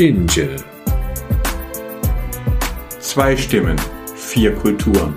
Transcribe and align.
Angel. 0.00 0.56
Zwei 3.00 3.36
Stimmen, 3.36 3.76
vier 4.16 4.54
Kulturen. 4.54 5.12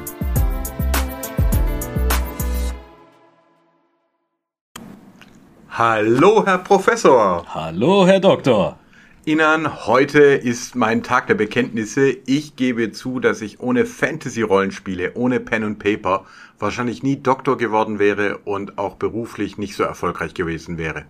Hallo, 5.69 6.45
Herr 6.45 6.57
Professor. 6.57 7.45
Hallo, 7.47 8.05
Herr 8.05 8.19
Doktor. 8.19 8.77
Inan, 9.23 9.85
heute 9.85 10.19
ist 10.19 10.75
mein 10.75 11.01
Tag 11.01 11.27
der 11.27 11.35
Bekenntnisse. 11.35 12.09
Ich 12.25 12.57
gebe 12.57 12.91
zu, 12.91 13.21
dass 13.21 13.39
ich 13.39 13.61
ohne 13.61 13.85
Fantasy-Rollenspiele, 13.85 15.13
ohne 15.13 15.39
Pen 15.39 15.63
und 15.63 15.79
Paper 15.79 16.25
wahrscheinlich 16.59 17.03
nie 17.03 17.23
Doktor 17.23 17.57
geworden 17.57 17.99
wäre 17.99 18.39
und 18.39 18.77
auch 18.77 18.95
beruflich 18.95 19.57
nicht 19.57 19.75
so 19.75 19.83
erfolgreich 19.83 20.33
gewesen 20.33 20.77
wäre. 20.77 21.05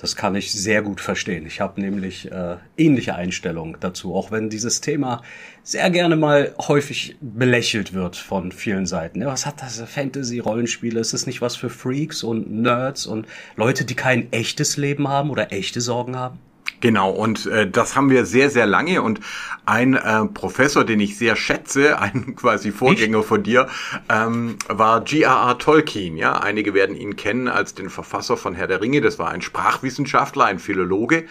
Das 0.00 0.16
kann 0.16 0.34
ich 0.34 0.50
sehr 0.50 0.80
gut 0.80 0.98
verstehen. 1.00 1.44
Ich 1.44 1.60
habe 1.60 1.78
nämlich 1.78 2.32
äh, 2.32 2.56
ähnliche 2.78 3.14
Einstellungen 3.16 3.76
dazu, 3.80 4.14
auch 4.14 4.30
wenn 4.30 4.48
dieses 4.48 4.80
Thema 4.80 5.22
sehr 5.62 5.90
gerne 5.90 6.16
mal 6.16 6.54
häufig 6.58 7.16
belächelt 7.20 7.92
wird 7.92 8.16
von 8.16 8.50
vielen 8.50 8.86
Seiten. 8.86 9.20
Ja, 9.20 9.26
was 9.26 9.44
hat 9.44 9.60
das 9.60 9.78
Fantasy-Rollenspiele? 9.78 10.98
Ist 10.98 11.12
das 11.12 11.26
nicht 11.26 11.42
was 11.42 11.54
für 11.54 11.68
Freaks 11.68 12.22
und 12.22 12.50
Nerds 12.50 13.04
und 13.06 13.26
Leute, 13.56 13.84
die 13.84 13.94
kein 13.94 14.32
echtes 14.32 14.78
Leben 14.78 15.08
haben 15.08 15.28
oder 15.28 15.52
echte 15.52 15.82
Sorgen 15.82 16.16
haben? 16.16 16.38
Genau, 16.80 17.10
und 17.10 17.46
äh, 17.46 17.70
das 17.70 17.94
haben 17.94 18.10
wir 18.10 18.24
sehr, 18.24 18.48
sehr 18.50 18.66
lange. 18.66 19.02
Und 19.02 19.20
ein 19.66 19.94
äh, 19.94 20.24
Professor, 20.26 20.84
den 20.84 21.00
ich 21.00 21.18
sehr 21.18 21.36
schätze, 21.36 21.98
ein 22.00 22.34
quasi 22.36 22.72
Vorgänger 22.72 23.20
ich? 23.20 23.26
von 23.26 23.42
dir, 23.42 23.68
ähm, 24.08 24.56
war 24.68 25.02
G.R.R. 25.02 25.58
Tolkien. 25.58 26.16
Ja, 26.16 26.40
einige 26.40 26.74
werden 26.74 26.96
ihn 26.96 27.16
kennen 27.16 27.48
als 27.48 27.74
den 27.74 27.90
Verfasser 27.90 28.36
von 28.36 28.54
Herr 28.54 28.66
der 28.66 28.80
Ringe. 28.80 29.00
Das 29.00 29.18
war 29.18 29.30
ein 29.30 29.42
Sprachwissenschaftler, 29.42 30.46
ein 30.46 30.58
Philologe. 30.58 31.26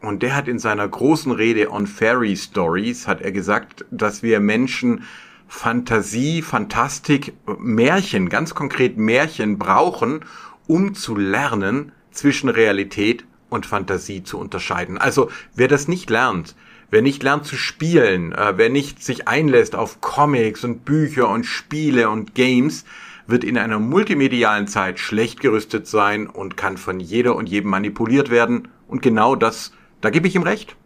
Und 0.00 0.22
der 0.22 0.36
hat 0.36 0.46
in 0.46 0.58
seiner 0.58 0.86
großen 0.86 1.32
Rede 1.32 1.72
on 1.72 1.86
Fairy 1.86 2.36
Stories, 2.36 3.08
hat 3.08 3.20
er 3.20 3.32
gesagt, 3.32 3.84
dass 3.90 4.22
wir 4.22 4.38
Menschen 4.38 5.04
Fantasie, 5.48 6.42
Fantastik, 6.42 7.32
Märchen, 7.58 8.28
ganz 8.28 8.54
konkret 8.54 8.96
Märchen 8.96 9.58
brauchen, 9.58 10.20
um 10.66 10.94
zu 10.94 11.16
lernen 11.16 11.92
zwischen 12.10 12.48
Realität 12.48 13.24
und 13.48 13.66
Fantasie 13.66 14.22
zu 14.22 14.38
unterscheiden. 14.38 14.98
Also 14.98 15.30
wer 15.54 15.68
das 15.68 15.88
nicht 15.88 16.10
lernt, 16.10 16.54
wer 16.90 17.02
nicht 17.02 17.22
lernt 17.22 17.44
zu 17.44 17.56
spielen, 17.56 18.32
äh, 18.32 18.54
wer 18.56 18.70
nicht 18.70 19.02
sich 19.02 19.28
einlässt 19.28 19.74
auf 19.74 20.00
Comics 20.00 20.64
und 20.64 20.84
Bücher 20.84 21.28
und 21.28 21.44
Spiele 21.44 22.10
und 22.10 22.34
Games, 22.34 22.84
wird 23.26 23.44
in 23.44 23.58
einer 23.58 23.78
multimedialen 23.78 24.66
Zeit 24.66 24.98
schlecht 24.98 25.40
gerüstet 25.40 25.86
sein 25.86 26.26
und 26.26 26.56
kann 26.56 26.78
von 26.78 26.98
jeder 26.98 27.36
und 27.36 27.48
jedem 27.48 27.70
manipuliert 27.70 28.30
werden. 28.30 28.68
Und 28.88 29.02
genau 29.02 29.36
das, 29.36 29.72
da 30.00 30.08
gebe 30.10 30.26
ich 30.26 30.34
ihm 30.34 30.42
recht. 30.42 30.76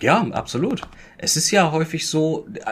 Ja, 0.00 0.20
absolut. 0.30 0.82
Es 1.16 1.36
ist 1.36 1.50
ja 1.50 1.72
häufig 1.72 2.06
so, 2.06 2.46
äh, 2.54 2.70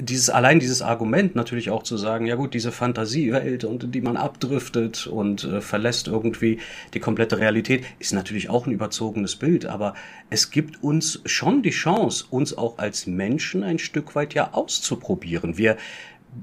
dieses, 0.00 0.28
allein 0.28 0.58
dieses 0.58 0.82
Argument 0.82 1.36
natürlich 1.36 1.70
auch 1.70 1.84
zu 1.84 1.96
sagen, 1.96 2.26
ja 2.26 2.34
gut, 2.34 2.52
diese 2.52 2.72
Fantasiewelt 2.72 3.62
und 3.62 3.94
die 3.94 4.00
man 4.00 4.16
abdriftet 4.16 5.06
und 5.06 5.44
äh, 5.44 5.60
verlässt 5.60 6.08
irgendwie 6.08 6.58
die 6.92 6.98
komplette 6.98 7.38
Realität, 7.38 7.84
ist 8.00 8.12
natürlich 8.12 8.50
auch 8.50 8.66
ein 8.66 8.72
überzogenes 8.72 9.36
Bild, 9.36 9.66
aber 9.66 9.94
es 10.30 10.50
gibt 10.50 10.82
uns 10.82 11.20
schon 11.26 11.62
die 11.62 11.70
Chance, 11.70 12.24
uns 12.30 12.58
auch 12.58 12.78
als 12.78 13.06
Menschen 13.06 13.62
ein 13.62 13.78
Stück 13.78 14.16
weit 14.16 14.34
ja 14.34 14.52
auszuprobieren. 14.52 15.56
Wir, 15.56 15.76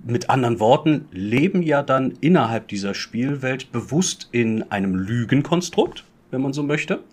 mit 0.06 0.30
anderen 0.30 0.62
Worten, 0.62 1.10
leben 1.12 1.62
ja 1.62 1.84
dann 1.84 2.14
innerhalb 2.22 2.70
dieser 2.70 2.94
Spielwelt 2.94 3.74
bewusst 3.74 4.30
in 4.32 4.72
einem 4.72 4.96
Lügenkonstrukt, 4.96 6.06
wenn 6.30 6.42
man 6.42 6.54
so 6.54 6.64
möchte. 6.64 7.04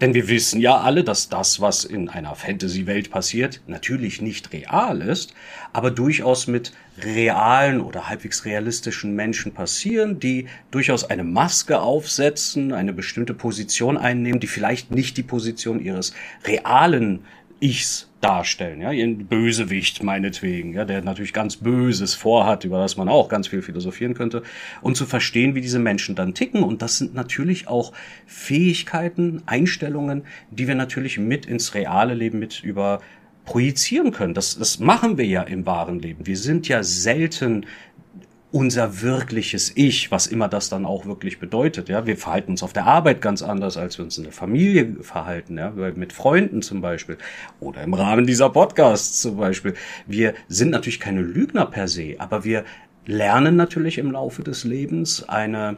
Denn 0.00 0.14
wir 0.14 0.28
wissen 0.28 0.60
ja 0.60 0.78
alle, 0.78 1.04
dass 1.04 1.28
das, 1.28 1.60
was 1.60 1.84
in 1.84 2.08
einer 2.08 2.34
Fantasy-Welt 2.34 3.10
passiert, 3.10 3.60
natürlich 3.66 4.20
nicht 4.20 4.52
real 4.52 5.00
ist, 5.00 5.34
aber 5.72 5.90
durchaus 5.90 6.46
mit 6.46 6.72
realen 7.02 7.80
oder 7.80 8.08
halbwegs 8.08 8.44
realistischen 8.44 9.14
Menschen 9.14 9.52
passieren, 9.52 10.20
die 10.20 10.46
durchaus 10.70 11.04
eine 11.04 11.24
Maske 11.24 11.80
aufsetzen, 11.80 12.72
eine 12.72 12.92
bestimmte 12.92 13.34
Position 13.34 13.96
einnehmen, 13.96 14.40
die 14.40 14.46
vielleicht 14.46 14.90
nicht 14.90 15.16
die 15.16 15.22
Position 15.22 15.80
ihres 15.80 16.12
realen 16.44 17.24
Ichs 17.60 18.10
darstellen, 18.24 18.80
ja, 18.80 18.90
ihren 18.90 19.26
Bösewicht 19.26 20.02
meinetwegen, 20.02 20.72
ja, 20.72 20.86
der 20.86 21.02
natürlich 21.02 21.34
ganz 21.34 21.56
Böses 21.56 22.14
vorhat, 22.14 22.64
über 22.64 22.78
das 22.78 22.96
man 22.96 23.10
auch 23.10 23.28
ganz 23.28 23.48
viel 23.48 23.60
philosophieren 23.60 24.14
könnte, 24.14 24.42
und 24.80 24.96
zu 24.96 25.04
verstehen, 25.04 25.54
wie 25.54 25.60
diese 25.60 25.78
Menschen 25.78 26.14
dann 26.14 26.32
ticken. 26.32 26.62
Und 26.62 26.80
das 26.80 26.96
sind 26.96 27.14
natürlich 27.14 27.68
auch 27.68 27.92
Fähigkeiten, 28.26 29.42
Einstellungen, 29.44 30.24
die 30.50 30.66
wir 30.66 30.74
natürlich 30.74 31.18
mit 31.18 31.44
ins 31.44 31.74
reale 31.74 32.14
Leben 32.14 32.38
mit 32.38 32.64
über 32.64 33.00
projizieren 33.44 34.10
können. 34.10 34.32
Das, 34.32 34.58
das 34.58 34.78
machen 34.78 35.18
wir 35.18 35.26
ja 35.26 35.42
im 35.42 35.66
wahren 35.66 35.98
Leben. 35.98 36.26
Wir 36.26 36.38
sind 36.38 36.66
ja 36.66 36.82
selten 36.82 37.66
unser 38.54 39.02
wirkliches 39.02 39.72
Ich, 39.74 40.12
was 40.12 40.28
immer 40.28 40.46
das 40.46 40.68
dann 40.68 40.86
auch 40.86 41.06
wirklich 41.06 41.40
bedeutet. 41.40 41.88
Ja, 41.88 42.06
wir 42.06 42.16
verhalten 42.16 42.52
uns 42.52 42.62
auf 42.62 42.72
der 42.72 42.86
Arbeit 42.86 43.20
ganz 43.20 43.42
anders, 43.42 43.76
als 43.76 43.98
wir 43.98 44.04
uns 44.04 44.16
in 44.16 44.22
der 44.22 44.32
Familie 44.32 44.94
verhalten, 45.00 45.58
ja, 45.58 45.70
mit 45.70 46.12
Freunden 46.12 46.62
zum 46.62 46.80
Beispiel 46.80 47.18
oder 47.58 47.82
im 47.82 47.94
Rahmen 47.94 48.28
dieser 48.28 48.50
Podcasts 48.50 49.22
zum 49.22 49.38
Beispiel. 49.38 49.74
Wir 50.06 50.34
sind 50.46 50.70
natürlich 50.70 51.00
keine 51.00 51.20
Lügner 51.20 51.66
per 51.66 51.88
se, 51.88 52.14
aber 52.18 52.44
wir 52.44 52.64
lernen 53.06 53.56
natürlich 53.56 53.98
im 53.98 54.12
Laufe 54.12 54.44
des 54.44 54.62
Lebens 54.62 55.28
eine 55.28 55.76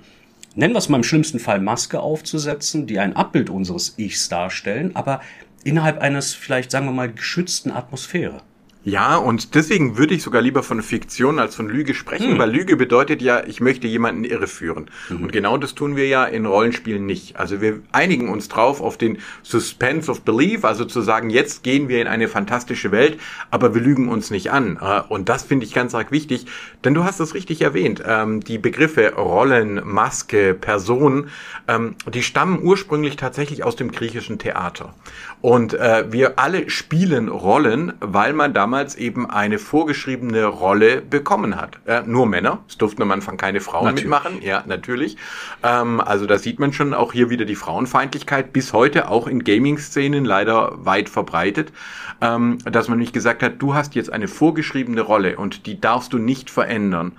nennen 0.55 0.75
wir 0.75 0.79
es 0.79 0.91
mal 0.91 0.99
im 0.99 1.03
schlimmsten 1.03 1.39
Fall 1.39 1.61
Maske 1.63 2.01
aufzusetzen, 2.01 2.87
die 2.87 2.99
ein 2.99 3.17
Abbild 3.17 3.49
unseres 3.49 3.95
Ichs 3.97 4.29
darstellen, 4.29 4.95
aber 4.95 5.23
innerhalb 5.65 6.03
eines 6.03 6.35
vielleicht 6.35 6.71
sagen 6.71 6.85
wir 6.85 6.93
mal 6.93 7.11
geschützten 7.11 7.71
Atmosphäre. 7.71 8.43
Ja, 8.87 9.17
und 9.17 9.57
deswegen 9.57 9.99
würde 9.99 10.15
ich 10.15 10.23
sogar 10.23 10.41
lieber 10.41 10.63
von 10.63 10.81
Fiktion 10.81 11.41
als 11.41 11.57
von 11.57 11.69
Lüge 11.69 11.93
sprechen, 11.93 12.31
hm. 12.31 12.39
weil 12.39 12.53
Lüge 12.53 12.77
bedeutet 12.77 13.21
ja, 13.21 13.43
ich 13.45 13.61
möchte 13.61 13.89
jemanden 13.89 14.23
irreführen. 14.23 14.89
Mhm. 15.09 15.25
Und 15.25 15.33
genau 15.33 15.57
das 15.57 15.75
tun 15.75 15.97
wir 15.97 16.07
ja 16.07 16.25
in 16.25 16.47
Rollenspielen 16.47 17.05
nicht. 17.05 17.37
Also 17.37 17.61
wir 17.61 17.81
einigen 17.91 18.29
uns 18.29 18.47
drauf 18.47 18.81
auf 18.81 18.97
den 18.97 19.19
Suspense 19.43 20.09
of 20.09 20.21
Belief, 20.21 20.65
also 20.65 20.85
zu 20.85 21.01
sagen, 21.01 21.31
jetzt 21.31 21.65
gehen 21.65 21.89
wir 21.89 22.01
in 22.01 22.07
eine 22.07 22.29
fantastische 22.29 22.93
Welt, 22.93 23.19
aber 23.51 23.75
wir 23.75 23.83
lügen 23.83 24.09
uns 24.09 24.31
nicht 24.31 24.53
an. 24.53 24.79
Äh, 24.81 25.01
und 25.09 25.29
das 25.29 25.43
finde 25.43 25.67
ich 25.67 25.75
ganz 25.75 25.93
arg 25.93 26.13
wichtig, 26.13 26.47
denn 26.85 26.95
du 26.95 27.03
hast 27.03 27.19
es 27.19 27.35
richtig 27.35 27.63
erwähnt. 27.63 28.05
Ähm, 28.07 28.39
die 28.39 28.59
Begriffe 28.59 29.15
Rollen, 29.17 29.81
Maske, 29.85 30.55
Person, 30.55 31.27
ähm, 31.67 31.97
die 32.15 32.23
stammen 32.23 32.63
ursprünglich 32.63 33.17
tatsächlich 33.17 33.65
aus 33.65 33.75
dem 33.75 33.91
griechischen 33.91 34.39
Theater. 34.39 34.95
Und 35.41 35.75
äh, 35.75 36.11
wir 36.13 36.39
alle 36.39 36.71
spielen 36.71 37.29
Rollen, 37.29 37.95
weil 38.01 38.33
man 38.33 38.55
damals 38.55 38.76
damals 38.77 38.95
eben 38.97 39.31
eine 39.31 39.59
vorgeschriebene 39.59 40.45
Rolle 40.45 41.01
bekommen 41.01 41.57
hat. 41.57 41.79
Äh, 41.87 42.03
nur 42.05 42.27
Männer, 42.27 42.59
es 42.69 42.77
durften 42.77 43.01
am 43.01 43.11
Anfang 43.11 43.39
keine 43.39 43.61
Frauen 43.61 43.87
natürlich. 43.87 44.05
mitmachen, 44.05 44.43
ja, 44.43 44.65
natürlich. 44.67 45.17
Ähm, 45.63 45.99
also 45.99 46.27
da 46.27 46.37
sieht 46.37 46.59
man 46.59 46.75
schon 46.75 46.93
auch 46.93 47.15
hier 47.15 47.31
wieder 47.31 47.47
die 47.47 47.55
Frauenfeindlichkeit, 47.55 48.53
bis 48.53 48.75
heute 48.75 49.09
auch 49.09 49.29
in 49.29 49.45
Gaming-Szenen 49.45 50.27
leider 50.27 50.85
weit 50.85 51.09
verbreitet, 51.09 51.73
ähm, 52.21 52.59
dass 52.71 52.89
man 52.89 52.99
nicht 52.99 53.15
gesagt 53.15 53.43
hat, 53.43 53.55
du 53.61 53.73
hast 53.73 53.95
jetzt 53.95 54.13
eine 54.13 54.29
vorgeschriebene 54.29 55.01
Rolle 55.01 55.39
und 55.39 55.65
die 55.65 55.81
darfst 55.81 56.13
du 56.13 56.19
nicht 56.19 56.51
verändern. 56.51 57.13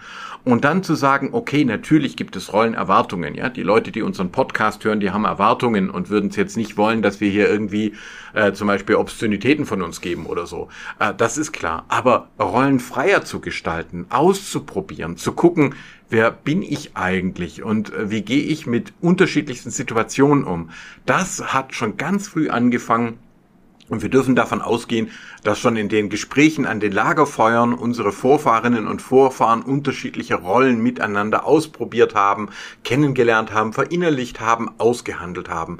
Und 0.48 0.64
dann 0.64 0.82
zu 0.82 0.96
sagen, 0.96 1.32
okay, 1.34 1.66
natürlich 1.66 2.16
gibt 2.16 2.38
es 2.38 2.54
Rollenerwartungen, 2.54 3.36
ja. 3.36 3.50
Die 3.50 3.64
Leute, 3.64 3.92
die 3.92 4.02
unseren 4.02 4.32
Podcast 4.32 4.86
hören, 4.86 5.02
die 5.02 5.12
haben 5.12 5.26
Erwartungen 5.26 5.90
und 5.90 6.10
würden 6.10 6.30
es 6.30 6.38
jetzt 6.38 6.56
nicht 6.56 6.78
wollen, 6.78 7.02
dass 7.02 7.20
wir 7.20 7.30
hier 7.30 7.50
irgendwie 7.50 7.96
äh, 8.34 8.54
zum 8.54 8.68
Beispiel 8.68 8.96
Obszönitäten 8.96 9.66
von 9.66 9.82
uns 9.82 10.00
geben 10.00 10.26
oder 10.26 10.48
so. 10.48 10.70
Äh, 11.00 11.14
das 11.18 11.38
ist 11.38 11.47
klar. 11.52 11.86
Aber 11.88 12.30
Rollen 12.40 12.80
freier 12.80 13.24
zu 13.24 13.40
gestalten, 13.40 14.06
auszuprobieren, 14.10 15.18
zu 15.18 15.34
gucken, 15.34 15.76
wer 16.10 16.32
bin 16.32 16.62
ich 16.62 16.96
eigentlich 16.96 17.64
und 17.64 17.94
äh, 17.94 18.10
wie 18.10 18.22
gehe 18.22 18.44
ich 18.44 18.68
mit 18.68 18.94
unterschiedlichsten 19.02 19.72
Situationen 19.72 20.44
um, 20.44 20.70
das 21.06 21.54
hat 21.54 21.74
schon 21.76 21.98
ganz 21.98 22.28
früh 22.28 22.50
angefangen 22.50 23.20
und 23.90 24.02
wir 24.02 24.10
dürfen 24.10 24.36
davon 24.36 24.62
ausgehen, 24.62 25.12
dass 25.44 25.60
schon 25.60 25.78
in 25.78 25.88
den 25.88 26.10
Gesprächen 26.10 26.66
an 26.66 26.82
den 26.82 26.92
Lagerfeuern 26.92 27.74
unsere 27.74 28.12
Vorfahrinnen 28.12 28.86
und 28.86 29.02
Vorfahren 29.02 29.62
unterschiedliche 29.62 30.36
Rollen 30.36 30.82
miteinander 30.82 31.46
ausprobiert 31.46 32.14
haben, 32.14 32.50
kennengelernt 32.84 33.54
haben, 33.54 33.72
verinnerlicht 33.72 34.42
haben, 34.42 34.70
ausgehandelt 34.78 35.48
haben. 35.50 35.78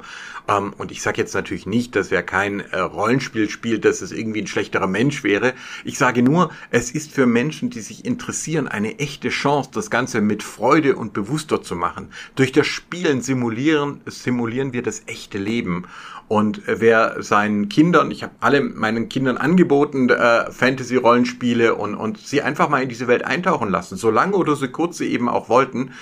Ähm, 0.48 0.72
und 0.78 0.90
ich 0.90 1.02
sage 1.02 1.20
jetzt 1.20 1.34
natürlich 1.34 1.66
nicht, 1.66 1.94
dass 1.94 2.10
wer 2.10 2.22
kein 2.22 2.60
äh, 2.60 2.80
Rollenspiel 2.80 3.48
spielt, 3.48 3.84
dass 3.84 4.00
es 4.00 4.10
irgendwie 4.10 4.40
ein 4.40 4.46
schlechterer 4.46 4.86
Mensch 4.86 5.22
wäre. 5.22 5.52
Ich 5.84 5.98
sage 5.98 6.22
nur, 6.22 6.50
es 6.70 6.90
ist 6.90 7.12
für 7.12 7.26
Menschen, 7.26 7.70
die 7.70 7.80
sich 7.80 8.04
interessieren, 8.04 8.66
eine 8.66 8.98
echte 8.98 9.28
Chance, 9.28 9.70
das 9.72 9.90
Ganze 9.90 10.20
mit 10.20 10.42
Freude 10.42 10.96
und 10.96 11.12
bewusster 11.12 11.62
zu 11.62 11.76
machen. 11.76 12.10
Durch 12.34 12.52
das 12.52 12.66
Spielen 12.66 13.20
simulieren, 13.20 14.00
simulieren 14.06 14.72
wir 14.72 14.82
das 14.82 15.02
echte 15.06 15.38
Leben. 15.38 15.86
Und 16.28 16.60
wer 16.66 17.22
seinen 17.22 17.70
Kindern, 17.70 18.10
ich 18.10 18.22
habe 18.22 18.34
alle 18.40 18.60
meinen 18.60 19.08
Kindern 19.08 19.38
angeboten, 19.38 20.10
äh, 20.10 20.52
Fantasy-Rollenspiele 20.52 21.74
und, 21.74 21.94
und 21.94 22.18
sie 22.18 22.42
einfach 22.42 22.68
mal 22.68 22.82
in 22.82 22.90
diese 22.90 23.08
Welt 23.08 23.24
eintauchen 23.24 23.70
lassen, 23.70 23.96
so 23.96 24.10
lange 24.10 24.36
oder 24.36 24.54
so 24.54 24.68
kurz 24.68 24.98
sie 24.98 25.08
eben 25.08 25.30
auch 25.30 25.48
wollten, 25.48 25.92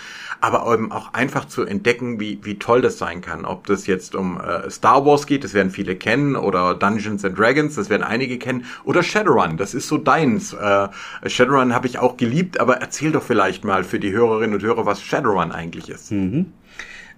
aber 0.41 0.73
eben 0.75 0.91
auch 0.91 1.15
einfach 1.15 1.45
zu 1.45 1.63
entdecken, 1.63 2.19
wie, 2.19 2.41
wie 2.43 2.59
toll 2.59 2.81
das 2.81 2.99
sein 2.99 3.21
kann. 3.21 3.45
Ob 3.45 3.69
das 3.69 3.87
jetzt 3.87 4.17
um 4.17 4.36
äh, 4.41 4.71
Star 4.71 5.05
Wars 5.05 5.27
geht, 5.27 5.45
das 5.45 5.55
werden 5.55 5.71
viele 5.71 5.97
kennen, 5.97 6.37
oder 6.37 6.75
Dungeons 6.75 7.25
and 7.25 7.39
Dragons, 7.39 7.75
das 7.75 7.91
werden 7.91 8.03
einige 8.03 8.39
kennen, 8.39 8.65
oder 8.85 9.03
Shadowrun, 9.03 9.57
das 9.57 9.75
ist 9.75 9.89
so 9.89 9.99
deins. 9.99 10.53
Äh, 10.53 10.89
Shadowrun 11.27 11.75
habe 11.75 11.87
ich 11.87 11.99
auch 11.99 12.17
geliebt, 12.17 12.61
aber 12.61 12.77
erzähl 12.77 13.13
doch 13.13 13.23
vielleicht 13.23 13.65
mal 13.65 13.85
für 13.85 13.99
die 13.99 14.13
Hörerinnen 14.13 14.55
und 14.55 14.63
Hörer, 14.63 14.87
was 14.87 15.03
Shadowrun 15.03 15.53
eigentlich 15.53 15.89
ist. 15.89 16.13
Mhm. 16.13 16.53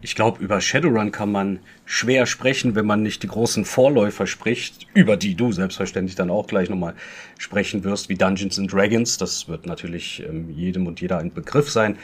Ich 0.00 0.15
glaube, 0.15 0.43
über 0.43 0.61
Shadowrun 0.61 1.11
kann 1.11 1.32
man 1.32 1.59
schwer 1.85 2.26
sprechen, 2.26 2.76
wenn 2.76 2.87
man 2.87 3.03
nicht 3.03 3.25
die 3.25 3.26
großen 3.26 3.65
Vorläufer 3.65 4.29
spricht, 4.29 4.87
über 4.94 5.17
die 5.17 5.35
du 5.35 5.50
selbstverständlich 5.50 6.15
dann 6.15 6.31
auch 6.31 6.47
gleich 6.47 6.70
nochmal 6.70 6.94
sprechen 7.37 7.82
wirst, 7.82 8.09
wie 8.09 8.15
Dungeons 8.15 8.61
and 8.61 8.73
Dragons. 8.73 9.19
Das 9.19 9.49
wird 9.49 9.67
natürlich 9.67 10.23
ähm, 10.29 10.50
jedem 10.50 10.87
und 10.87 11.00
jeder 11.00 11.19
ein 11.19 11.32
Begriff 11.32 11.69
sein. 11.69 11.99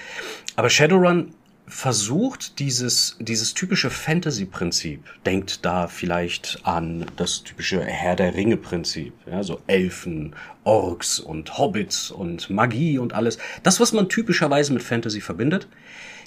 Aber 0.57 0.71
Shadowrun 0.71 1.35
versucht 1.67 2.59
dieses, 2.59 3.17
dieses 3.21 3.55
typische 3.55 3.91
Fantasy-Prinzip, 3.91 5.03
denkt 5.25 5.65
da 5.65 5.89
vielleicht 5.89 6.61
an 6.65 7.07
das 7.17 7.43
typische 7.43 7.83
Herr 7.83 8.17
der 8.17 8.35
Ringe-Prinzip, 8.35 9.15
ja, 9.27 9.43
so 9.43 9.61
Elfen, 9.67 10.37
Orks 10.65 11.19
und 11.19 11.57
Hobbits 11.59 12.11
und 12.11 12.51
Magie 12.51 12.99
und 12.99 13.15
alles. 13.15 13.39
Das, 13.63 13.81
was 13.81 13.93
man 13.93 14.09
typischerweise 14.09 14.73
mit 14.73 14.83
Fantasy 14.83 15.21
verbindet, 15.21 15.67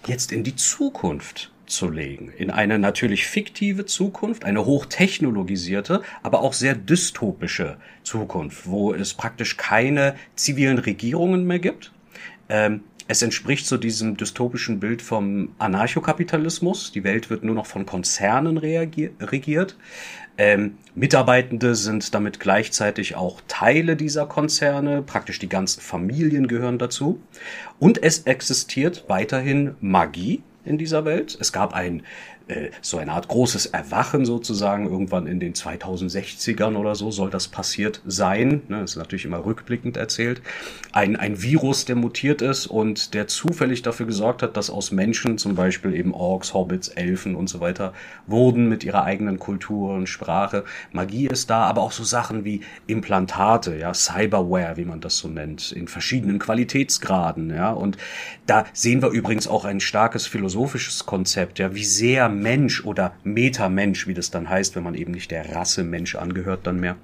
jetzt 0.08 0.32
in 0.32 0.44
die 0.44 0.56
Zukunft 0.56 1.52
zu 1.68 1.90
legen. 1.90 2.32
In 2.36 2.50
eine 2.50 2.80
natürlich 2.80 3.28
fiktive 3.28 3.86
Zukunft, 3.86 4.46
eine 4.46 4.66
hochtechnologisierte, 4.66 6.02
aber 6.24 6.42
auch 6.42 6.54
sehr 6.54 6.76
dystopische 6.76 7.78
Zukunft, 8.04 8.68
wo 8.68 8.94
es 8.94 9.14
praktisch 9.14 9.58
keine 9.58 10.16
zivilen 10.36 10.80
Regierungen 10.80 11.46
mehr 11.46 11.60
gibt. 11.60 11.92
Ähm, 12.50 12.84
es 13.08 13.22
entspricht 13.22 13.66
so 13.66 13.78
diesem 13.78 14.18
dystopischen 14.18 14.80
Bild 14.80 15.02
vom 15.02 15.50
Anarchokapitalismus. 15.60 16.92
Die 16.92 17.04
Welt 17.04 17.30
wird 17.30 17.44
nur 17.44 17.56
noch 17.56 17.66
von 17.66 17.86
Konzernen 17.86 18.58
regiert. 18.58 19.78
Ähm, 20.38 20.78
Mitarbeitende 20.94 21.76
sind 21.76 22.14
damit 22.14 22.40
gleichzeitig 22.40 23.16
auch 23.16 23.42
Teile 23.48 23.96
dieser 23.96 24.26
Konzerne, 24.28 25.02
praktisch 25.02 25.40
die 25.40 25.50
ganzen 25.50 25.82
Familien 25.82 26.48
gehören 26.48 26.78
dazu. 26.78 27.22
Und 27.80 28.04
es 28.04 28.20
existiert 28.20 29.06
weiterhin 29.08 29.76
Magie 29.80 30.44
in 30.66 30.78
dieser 30.78 31.06
Welt. 31.06 31.38
Es 31.40 31.52
gab 31.52 31.74
ein 31.74 32.04
äh, 32.48 32.70
so 32.82 32.98
eine 32.98 33.12
Art 33.12 33.28
großes 33.28 33.68
Erwachen 33.68 34.26
sozusagen. 34.26 34.90
Irgendwann 34.90 35.28
in 35.28 35.40
den 35.40 35.54
2060ern 35.54 36.76
oder 36.76 36.96
so 36.96 37.12
soll 37.12 37.30
das 37.30 37.48
passiert 37.48 38.02
sein. 38.06 38.62
Ne, 38.68 38.82
ist 38.84 38.96
natürlich 38.96 39.26
immer 39.26 39.46
rückblickend 39.46 39.98
erzählt. 39.98 40.42
Ein, 40.92 41.16
ein 41.16 41.42
Virus, 41.42 41.86
der 41.86 41.96
mutiert 41.96 42.42
ist 42.42 42.68
und 42.68 43.14
der 43.14 43.28
zufällig 43.28 43.82
dafür 43.82 44.06
gesorgt 44.06 44.44
hat, 44.44 44.58
dass 44.58 44.70
aus 44.70 44.92
Menschen 44.92 45.38
zum 45.38 45.56
Beispiel 45.56 45.94
eben 45.94 46.14
Orks, 46.14 46.54
Hobbits, 46.54 46.88
Elfen 46.90 47.36
und 47.36 47.50
so 47.50 47.60
weiter 47.60 47.94
wurden 48.28 48.70
mit 48.70 48.84
ihrer 48.84 49.04
eigenen 49.04 49.40
Kultur 49.40 49.94
und 49.94 50.08
Sprache. 50.08 50.64
Magie 50.92 51.28
ist 51.28 51.50
da, 51.50 51.64
aber 51.64 51.82
auch 51.82 51.92
so 51.92 52.04
Sachen 52.04 52.46
wie 52.46 52.62
Implantate, 52.88 53.78
ja, 53.78 53.94
Cyberware, 53.94 54.78
wie 54.78 54.86
man 54.86 55.02
das 55.02 55.18
so 55.18 55.28
nennt, 55.28 55.72
in 55.72 55.88
verschiedenen 55.88 56.40
Qualitätsgraden, 56.40 57.50
ja. 57.50 57.72
Und 57.72 57.98
da 58.46 58.66
sehen 58.74 59.02
wir 59.02 59.10
übrigens 59.10 59.48
auch 59.48 59.66
ein 59.66 59.80
starkes 59.80 60.28
philosophisches 60.28 61.06
Konzept, 61.06 61.60
ja, 61.60 61.76
wie 61.76 61.84
sehr 61.84 62.30
Mensch 62.42 62.84
oder 62.86 63.14
Metamensch, 63.24 64.08
wie 64.08 64.14
das 64.14 64.32
dann 64.32 64.50
heißt, 64.50 64.76
wenn 64.76 64.84
man 64.84 64.96
eben 64.96 65.12
nicht 65.12 65.32
der 65.32 65.56
Rasse 65.56 65.84
Mensch 65.84 66.16
angehört 66.16 66.68
dann 66.68 66.80
mehr, 66.80 66.96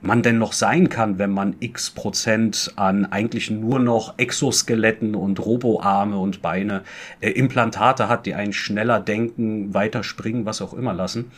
man 0.00 0.22
denn 0.22 0.38
noch 0.38 0.52
sein 0.52 0.88
kann, 0.88 1.18
wenn 1.18 1.30
man 1.30 1.56
x 1.60 1.90
Prozent 1.90 2.72
an 2.76 3.06
eigentlich 3.06 3.50
nur 3.50 3.78
noch 3.78 4.18
Exoskeletten 4.18 5.14
und 5.14 5.44
Roboarme 5.44 6.18
und 6.18 6.42
Beine, 6.42 6.82
äh, 7.20 7.30
Implantate 7.30 8.08
hat, 8.08 8.26
die 8.26 8.34
einen 8.34 8.52
schneller 8.52 9.00
denken, 9.00 9.74
weiter 9.74 10.02
springen, 10.02 10.46
was 10.46 10.62
auch 10.62 10.74
immer 10.74 10.92
lassen, 10.92 11.30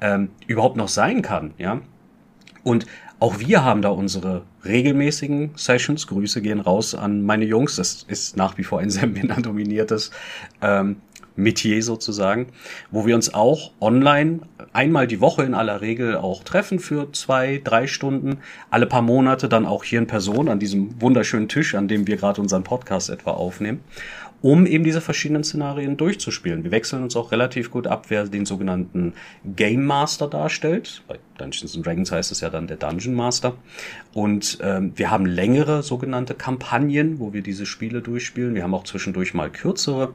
ähm, 0.00 0.30
überhaupt 0.46 0.76
noch 0.76 0.88
sein 0.88 1.22
kann, 1.22 1.54
ja. 1.58 1.80
Und 2.62 2.86
auch 3.20 3.38
wir 3.38 3.62
haben 3.62 3.80
da 3.80 3.90
unsere 3.90 4.42
regelmäßigen 4.64 5.52
Sessions. 5.54 6.06
Grüße 6.08 6.42
gehen 6.42 6.60
raus 6.60 6.94
an 6.94 7.22
meine 7.22 7.44
Jungs. 7.44 7.76
Das 7.76 8.04
ist 8.08 8.36
nach 8.36 8.58
wie 8.58 8.64
vor 8.64 8.80
ein 8.80 8.90
sehr 8.90 9.06
männerdominiertes 9.06 10.10
ähm, 10.60 10.96
Metier 11.36 11.82
sozusagen, 11.82 12.46
wo 12.90 13.06
wir 13.06 13.14
uns 13.14 13.34
auch 13.34 13.72
online 13.80 14.40
einmal 14.72 15.06
die 15.06 15.20
Woche 15.20 15.42
in 15.42 15.54
aller 15.54 15.80
Regel 15.80 16.16
auch 16.16 16.44
treffen 16.44 16.78
für 16.78 17.10
zwei, 17.12 17.60
drei 17.62 17.86
Stunden, 17.86 18.38
alle 18.70 18.86
paar 18.86 19.02
Monate 19.02 19.48
dann 19.48 19.66
auch 19.66 19.84
hier 19.84 19.98
in 19.98 20.06
Person 20.06 20.48
an 20.48 20.58
diesem 20.58 21.00
wunderschönen 21.00 21.48
Tisch, 21.48 21.74
an 21.74 21.88
dem 21.88 22.06
wir 22.06 22.16
gerade 22.16 22.40
unseren 22.40 22.62
Podcast 22.62 23.10
etwa 23.10 23.32
aufnehmen 23.32 23.80
um 24.44 24.66
eben 24.66 24.84
diese 24.84 25.00
verschiedenen 25.00 25.42
Szenarien 25.42 25.96
durchzuspielen. 25.96 26.64
Wir 26.64 26.70
wechseln 26.70 27.02
uns 27.02 27.16
auch 27.16 27.32
relativ 27.32 27.70
gut 27.70 27.86
ab, 27.86 28.10
wer 28.10 28.26
den 28.26 28.44
sogenannten 28.44 29.14
Game 29.56 29.86
Master 29.86 30.28
darstellt. 30.28 31.02
Bei 31.08 31.18
Dungeons 31.38 31.74
and 31.74 31.86
Dragons 31.86 32.12
heißt 32.12 32.30
es 32.30 32.42
ja 32.42 32.50
dann 32.50 32.66
der 32.66 32.76
Dungeon 32.76 33.14
Master. 33.14 33.56
Und 34.12 34.58
ähm, 34.60 34.92
wir 34.96 35.10
haben 35.10 35.24
längere 35.24 35.82
sogenannte 35.82 36.34
Kampagnen, 36.34 37.20
wo 37.20 37.32
wir 37.32 37.40
diese 37.40 37.64
Spiele 37.64 38.02
durchspielen. 38.02 38.54
Wir 38.54 38.64
haben 38.64 38.74
auch 38.74 38.84
zwischendurch 38.84 39.32
mal 39.32 39.50
kürzere. 39.50 40.12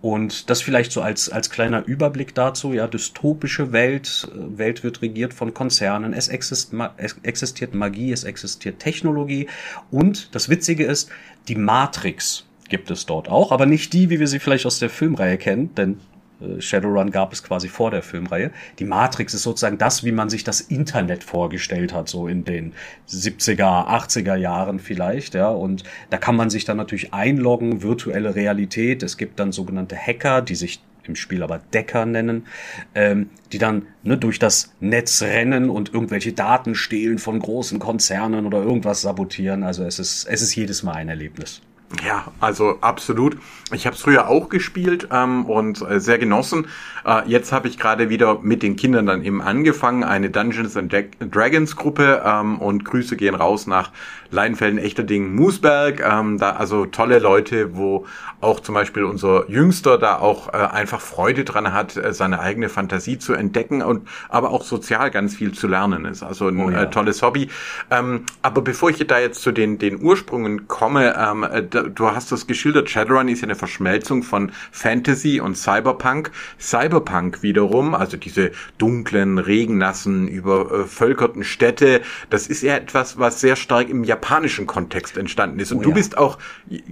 Und 0.00 0.50
das 0.50 0.60
vielleicht 0.60 0.90
so 0.90 1.00
als, 1.00 1.30
als 1.30 1.48
kleiner 1.48 1.86
Überblick 1.86 2.34
dazu. 2.34 2.72
Ja, 2.72 2.88
dystopische 2.88 3.70
Welt. 3.70 4.28
Äh, 4.34 4.58
Welt 4.58 4.82
wird 4.82 5.02
regiert 5.02 5.32
von 5.32 5.54
Konzernen. 5.54 6.14
Es, 6.14 6.26
exist, 6.26 6.72
es 6.96 7.16
existiert 7.22 7.76
Magie, 7.76 8.10
es 8.10 8.24
existiert 8.24 8.80
Technologie. 8.80 9.46
Und 9.92 10.34
das 10.34 10.48
Witzige 10.48 10.84
ist, 10.84 11.10
die 11.46 11.54
Matrix 11.54 12.47
gibt 12.68 12.90
es 12.90 13.06
dort 13.06 13.28
auch, 13.28 13.52
aber 13.52 13.66
nicht 13.66 13.92
die, 13.92 14.10
wie 14.10 14.20
wir 14.20 14.26
sie 14.26 14.38
vielleicht 14.38 14.66
aus 14.66 14.78
der 14.78 14.90
Filmreihe 14.90 15.38
kennen, 15.38 15.74
denn 15.74 15.98
äh, 16.40 16.60
Shadowrun 16.60 17.10
gab 17.10 17.32
es 17.32 17.42
quasi 17.42 17.68
vor 17.68 17.90
der 17.90 18.02
Filmreihe. 18.02 18.50
Die 18.78 18.84
Matrix 18.84 19.34
ist 19.34 19.42
sozusagen 19.42 19.78
das, 19.78 20.04
wie 20.04 20.12
man 20.12 20.30
sich 20.30 20.44
das 20.44 20.60
Internet 20.60 21.24
vorgestellt 21.24 21.92
hat, 21.92 22.08
so 22.08 22.28
in 22.28 22.44
den 22.44 22.72
70er, 23.08 23.88
80er 23.88 24.36
Jahren 24.36 24.78
vielleicht, 24.78 25.34
ja. 25.34 25.48
Und 25.48 25.84
da 26.10 26.18
kann 26.18 26.36
man 26.36 26.50
sich 26.50 26.64
dann 26.64 26.76
natürlich 26.76 27.12
einloggen, 27.12 27.82
virtuelle 27.82 28.34
Realität. 28.34 29.02
Es 29.02 29.16
gibt 29.16 29.38
dann 29.40 29.52
sogenannte 29.52 29.96
Hacker, 29.96 30.42
die 30.42 30.54
sich 30.54 30.80
im 31.04 31.16
Spiel 31.16 31.42
aber 31.42 31.58
Decker 31.58 32.04
nennen, 32.04 32.46
ähm, 32.94 33.30
die 33.52 33.58
dann 33.58 33.86
ne, 34.02 34.18
durch 34.18 34.38
das 34.38 34.74
Netz 34.78 35.22
rennen 35.22 35.70
und 35.70 35.94
irgendwelche 35.94 36.34
Daten 36.34 36.74
stehlen 36.74 37.18
von 37.18 37.38
großen 37.38 37.78
Konzernen 37.78 38.44
oder 38.44 38.58
irgendwas 38.58 39.00
sabotieren. 39.00 39.62
Also 39.62 39.84
es 39.84 39.98
ist, 39.98 40.26
es 40.26 40.42
ist 40.42 40.54
jedes 40.54 40.82
Mal 40.82 40.96
ein 40.96 41.08
Erlebnis. 41.08 41.62
Ja, 42.04 42.26
also 42.38 42.78
absolut. 42.82 43.38
Ich 43.72 43.86
habe 43.86 43.96
es 43.96 44.02
früher 44.02 44.28
auch 44.28 44.50
gespielt 44.50 45.08
ähm, 45.10 45.46
und 45.46 45.80
äh, 45.80 46.00
sehr 46.00 46.18
genossen. 46.18 46.66
Äh, 47.04 47.26
jetzt 47.26 47.50
habe 47.50 47.66
ich 47.66 47.78
gerade 47.78 48.10
wieder 48.10 48.40
mit 48.42 48.62
den 48.62 48.76
Kindern 48.76 49.06
dann 49.06 49.24
eben 49.24 49.40
angefangen, 49.40 50.04
eine 50.04 50.28
Dungeons 50.28 50.76
and 50.76 50.94
Dragons 51.18 51.76
Gruppe 51.76 52.22
ähm, 52.24 52.58
und 52.58 52.84
Grüße 52.84 53.16
gehen 53.16 53.34
raus 53.34 53.66
nach 53.66 53.90
Leinfelden, 54.30 54.78
Echterding, 54.78 55.34
Moosberg. 55.34 56.00
Ähm, 56.00 56.38
da 56.38 56.52
also 56.52 56.84
tolle 56.84 57.18
Leute, 57.18 57.74
wo 57.76 58.06
auch 58.40 58.60
zum 58.60 58.74
Beispiel 58.74 59.04
unser 59.04 59.48
Jüngster 59.48 59.96
da 59.98 60.18
auch 60.18 60.48
äh, 60.48 60.56
einfach 60.56 61.00
Freude 61.00 61.44
dran 61.44 61.72
hat, 61.72 61.96
äh, 61.96 62.12
seine 62.12 62.40
eigene 62.40 62.68
Fantasie 62.68 63.18
zu 63.18 63.32
entdecken 63.32 63.82
und 63.82 64.06
aber 64.28 64.50
auch 64.50 64.62
sozial 64.62 65.10
ganz 65.10 65.34
viel 65.34 65.52
zu 65.52 65.66
lernen 65.66 66.04
ist. 66.04 66.22
Also 66.22 66.48
ein 66.48 66.58
oh 66.58 66.70
ja. 66.70 66.82
äh, 66.82 66.90
tolles 66.90 67.22
Hobby. 67.22 67.48
Ähm, 67.90 68.24
aber 68.42 68.60
bevor 68.60 68.90
ich 68.90 68.98
da 69.06 69.18
jetzt 69.18 69.42
zu 69.42 69.52
den, 69.52 69.78
den 69.78 70.02
Ursprüngen 70.02 70.68
komme, 70.68 71.14
ähm, 71.18 71.42
äh, 71.44 71.62
du 71.82 72.10
hast 72.10 72.32
das 72.32 72.46
geschildert, 72.46 72.90
Shadowrun 72.90 73.28
ist 73.28 73.40
ja 73.40 73.44
eine 73.44 73.54
Verschmelzung 73.54 74.22
von 74.22 74.52
Fantasy 74.70 75.40
und 75.40 75.56
Cyberpunk. 75.56 76.30
Cyberpunk 76.58 77.42
wiederum, 77.42 77.94
also 77.94 78.16
diese 78.16 78.52
dunklen, 78.78 79.38
regennassen, 79.38 80.28
übervölkerten 80.28 81.44
Städte, 81.44 82.02
das 82.30 82.46
ist 82.46 82.62
ja 82.62 82.76
etwas, 82.76 83.18
was 83.18 83.40
sehr 83.40 83.56
stark 83.56 83.88
im 83.88 84.04
japanischen 84.04 84.66
Kontext 84.66 85.16
entstanden 85.16 85.58
ist. 85.60 85.72
Und 85.72 85.78
oh, 85.78 85.82
du 85.82 85.88
ja. 85.90 85.94
bist 85.94 86.18
auch 86.18 86.38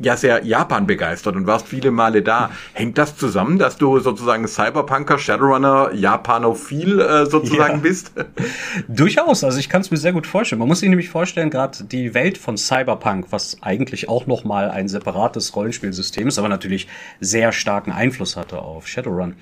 ja 0.00 0.16
sehr 0.16 0.44
Japan 0.44 0.86
begeistert 0.86 1.36
und 1.36 1.46
warst 1.46 1.68
viele 1.68 1.90
Male 1.90 2.22
da. 2.22 2.50
Hängt 2.72 2.98
das 2.98 3.16
zusammen, 3.16 3.58
dass 3.58 3.76
du 3.76 3.98
sozusagen 3.98 4.46
Cyberpunker, 4.46 5.18
Shadowrunner, 5.18 5.92
Japanophil 5.94 7.00
äh, 7.00 7.26
sozusagen 7.26 7.74
ja. 7.74 7.80
bist? 7.80 8.12
Durchaus. 8.88 9.44
Also 9.44 9.58
ich 9.58 9.68
kann 9.68 9.80
es 9.80 9.90
mir 9.90 9.96
sehr 9.96 10.12
gut 10.12 10.26
vorstellen. 10.26 10.58
Man 10.58 10.68
muss 10.68 10.80
sich 10.80 10.88
nämlich 10.88 11.08
vorstellen, 11.08 11.50
gerade 11.50 11.84
die 11.84 12.14
Welt 12.14 12.38
von 12.38 12.56
Cyberpunk, 12.56 13.26
was 13.30 13.62
eigentlich 13.62 14.08
auch 14.08 14.26
noch 14.26 14.44
mal 14.44 14.70
ein 14.76 14.88
separates 14.88 15.56
Rollenspielsystem 15.56 16.28
ist, 16.28 16.38
aber 16.38 16.48
natürlich 16.48 16.86
sehr 17.20 17.52
starken 17.52 17.92
Einfluss 17.92 18.36
hatte 18.36 18.60
auf 18.60 18.86
Shadowrun. 18.86 19.34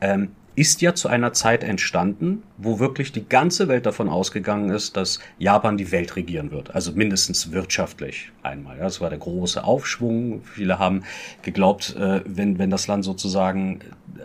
Ähm, 0.00 0.30
ist 0.56 0.82
ja 0.82 0.94
zu 0.94 1.08
einer 1.08 1.32
Zeit 1.32 1.64
entstanden, 1.64 2.44
wo 2.58 2.78
wirklich 2.78 3.10
die 3.10 3.28
ganze 3.28 3.66
Welt 3.66 3.86
davon 3.86 4.08
ausgegangen 4.08 4.70
ist, 4.70 4.96
dass 4.96 5.18
Japan 5.38 5.76
die 5.76 5.90
Welt 5.90 6.14
regieren 6.14 6.52
wird. 6.52 6.74
Also 6.74 6.92
mindestens 6.92 7.50
wirtschaftlich 7.50 8.30
einmal. 8.42 8.78
das 8.78 9.00
war 9.00 9.10
der 9.10 9.18
große 9.18 9.64
Aufschwung. 9.64 10.42
Viele 10.44 10.78
haben 10.78 11.02
geglaubt, 11.42 11.96
äh, 11.96 12.20
wenn, 12.24 12.58
wenn 12.58 12.70
das 12.70 12.86
Land 12.86 13.04
sozusagen 13.04 13.80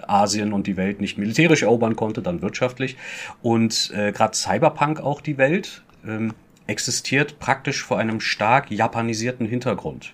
Asien 0.08 0.54
und 0.54 0.68
die 0.68 0.78
Welt 0.78 1.02
nicht 1.02 1.18
militärisch 1.18 1.64
erobern 1.64 1.96
konnte, 1.96 2.22
dann 2.22 2.44
wirtschaftlich. 2.44 2.96
Und 3.42 3.92
äh, 3.96 4.12
gerade 4.12 4.36
Cyberpunk 4.36 5.00
auch 5.00 5.22
die 5.22 5.40
Welt. 5.40 5.82
Ähm, 6.06 6.34
existiert 6.70 7.40
praktisch 7.40 7.84
vor 7.84 7.98
einem 8.00 8.22
stark 8.22 8.72
japanisierten 8.72 9.46
Hintergrund 9.46 10.14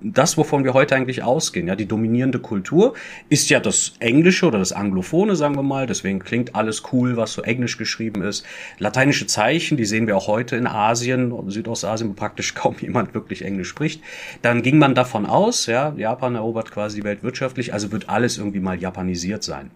das, 0.00 0.36
wovon 0.36 0.64
wir 0.64 0.74
heute 0.74 0.94
eigentlich 0.94 1.22
ausgehen. 1.22 1.66
Ja, 1.66 1.76
die 1.76 1.86
dominierende 1.86 2.38
Kultur 2.38 2.94
ist 3.28 3.50
ja 3.50 3.58
das 3.60 3.94
Englische 3.98 4.46
oder 4.46 4.58
das 4.58 4.72
Anglophone, 4.72 5.34
sagen 5.34 5.56
wir 5.56 5.62
mal. 5.62 5.86
Deswegen 5.86 6.20
klingt 6.20 6.54
alles 6.54 6.82
cool, 6.92 7.16
was 7.16 7.32
so 7.32 7.42
englisch 7.42 7.78
geschrieben 7.78 8.22
ist. 8.22 8.44
Lateinische 8.78 9.26
Zeichen, 9.26 9.76
die 9.76 9.84
sehen 9.84 10.06
wir 10.06 10.16
auch 10.16 10.28
heute 10.28 10.56
in 10.56 10.66
Asien 10.66 11.32
und 11.32 11.50
Südostasien, 11.50 12.10
wo 12.10 12.14
praktisch 12.14 12.54
kaum 12.58 12.76
jemand 12.80 13.14
wirklich 13.14 13.44
Englisch 13.44 13.68
spricht. 13.68 14.02
Dann 14.42 14.62
ging 14.62 14.78
man 14.78 14.94
davon 14.94 15.26
aus, 15.26 15.66
ja, 15.66 15.92
Japan 15.96 16.34
erobert 16.36 16.70
quasi 16.70 17.00
die 17.00 17.04
Welt 17.04 17.22
wirtschaftlich, 17.22 17.72
also 17.72 17.90
wird 17.90 18.08
alles 18.08 18.38
irgendwie 18.38 18.60
mal 18.60 18.78
japanisiert 18.78 19.42
sein. 19.42 19.70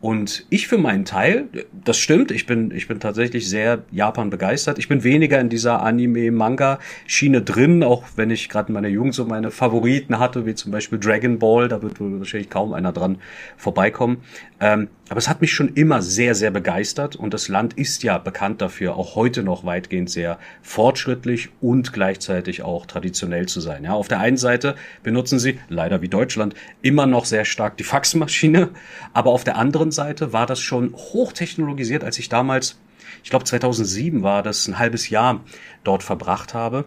Und 0.00 0.46
ich 0.48 0.66
für 0.66 0.78
meinen 0.78 1.04
Teil, 1.04 1.48
das 1.84 1.98
stimmt, 1.98 2.30
ich 2.30 2.46
bin, 2.46 2.70
ich 2.70 2.88
bin 2.88 3.00
tatsächlich 3.00 3.48
sehr 3.48 3.82
Japan 3.90 4.30
begeistert. 4.30 4.78
Ich 4.78 4.88
bin 4.88 5.04
weniger 5.04 5.38
in 5.38 5.50
dieser 5.50 5.82
Anime-Manga-Schiene 5.82 7.42
drin, 7.42 7.82
auch 7.82 8.04
wenn 8.16 8.30
ich 8.30 8.48
gerade 8.48 8.68
in 8.68 8.74
meiner 8.74 8.88
Jugend 8.88 9.14
so 9.14 9.26
meine 9.26 9.50
Favoriten 9.50 10.18
hatte, 10.18 10.46
wie 10.46 10.54
zum 10.54 10.72
Beispiel 10.72 10.98
Dragon 10.98 11.38
Ball, 11.38 11.68
da 11.68 11.82
wird 11.82 11.96
wahrscheinlich 11.98 12.48
kaum 12.48 12.72
einer 12.72 12.92
dran 12.92 13.18
vorbeikommen. 13.58 14.22
Ähm, 14.58 14.88
aber 15.10 15.18
es 15.18 15.28
hat 15.28 15.40
mich 15.40 15.52
schon 15.52 15.74
immer 15.74 16.02
sehr, 16.02 16.36
sehr 16.36 16.52
begeistert 16.52 17.16
und 17.16 17.34
das 17.34 17.48
Land 17.48 17.74
ist 17.74 18.04
ja 18.04 18.16
bekannt 18.18 18.62
dafür, 18.62 18.94
auch 18.94 19.16
heute 19.16 19.42
noch 19.42 19.64
weitgehend 19.64 20.08
sehr 20.08 20.38
fortschrittlich 20.62 21.48
und 21.60 21.92
gleichzeitig 21.92 22.62
auch 22.62 22.86
traditionell 22.86 23.46
zu 23.46 23.60
sein. 23.60 23.82
Ja, 23.82 23.94
auf 23.94 24.06
der 24.06 24.20
einen 24.20 24.36
Seite 24.36 24.76
benutzen 25.02 25.40
sie, 25.40 25.58
leider 25.68 26.00
wie 26.00 26.08
Deutschland, 26.08 26.54
immer 26.80 27.06
noch 27.06 27.24
sehr 27.24 27.44
stark 27.44 27.76
die 27.76 27.82
Faxmaschine, 27.82 28.68
aber 29.12 29.30
auf 29.32 29.42
der 29.42 29.56
anderen 29.56 29.90
Seite 29.90 30.32
war 30.32 30.46
das 30.46 30.60
schon 30.60 30.94
hochtechnologisiert, 30.94 32.04
als 32.04 32.16
ich 32.20 32.28
damals, 32.28 32.78
ich 33.24 33.30
glaube 33.30 33.44
2007 33.44 34.22
war 34.22 34.44
das, 34.44 34.68
ein 34.68 34.78
halbes 34.78 35.10
Jahr 35.10 35.40
dort 35.82 36.04
verbracht 36.04 36.54
habe 36.54 36.84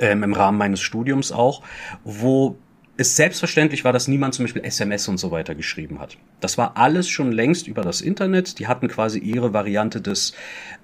ähm, 0.00 0.24
im 0.24 0.32
Rahmen 0.32 0.58
meines 0.58 0.80
Studiums 0.80 1.30
auch, 1.30 1.62
wo 2.02 2.58
es 2.98 3.14
selbstverständlich 3.14 3.84
war, 3.84 3.92
dass 3.92 4.08
niemand 4.08 4.34
zum 4.34 4.44
Beispiel 4.44 4.64
SMS 4.64 5.06
und 5.06 5.18
so 5.18 5.30
weiter 5.30 5.54
geschrieben 5.54 6.00
hat. 6.00 6.18
Das 6.40 6.58
war 6.58 6.76
alles 6.76 7.08
schon 7.08 7.30
längst 7.30 7.68
über 7.68 7.82
das 7.82 8.00
Internet. 8.00 8.58
Die 8.58 8.66
hatten 8.66 8.88
quasi 8.88 9.20
ihre 9.20 9.52
Variante 9.52 10.00
des, 10.00 10.34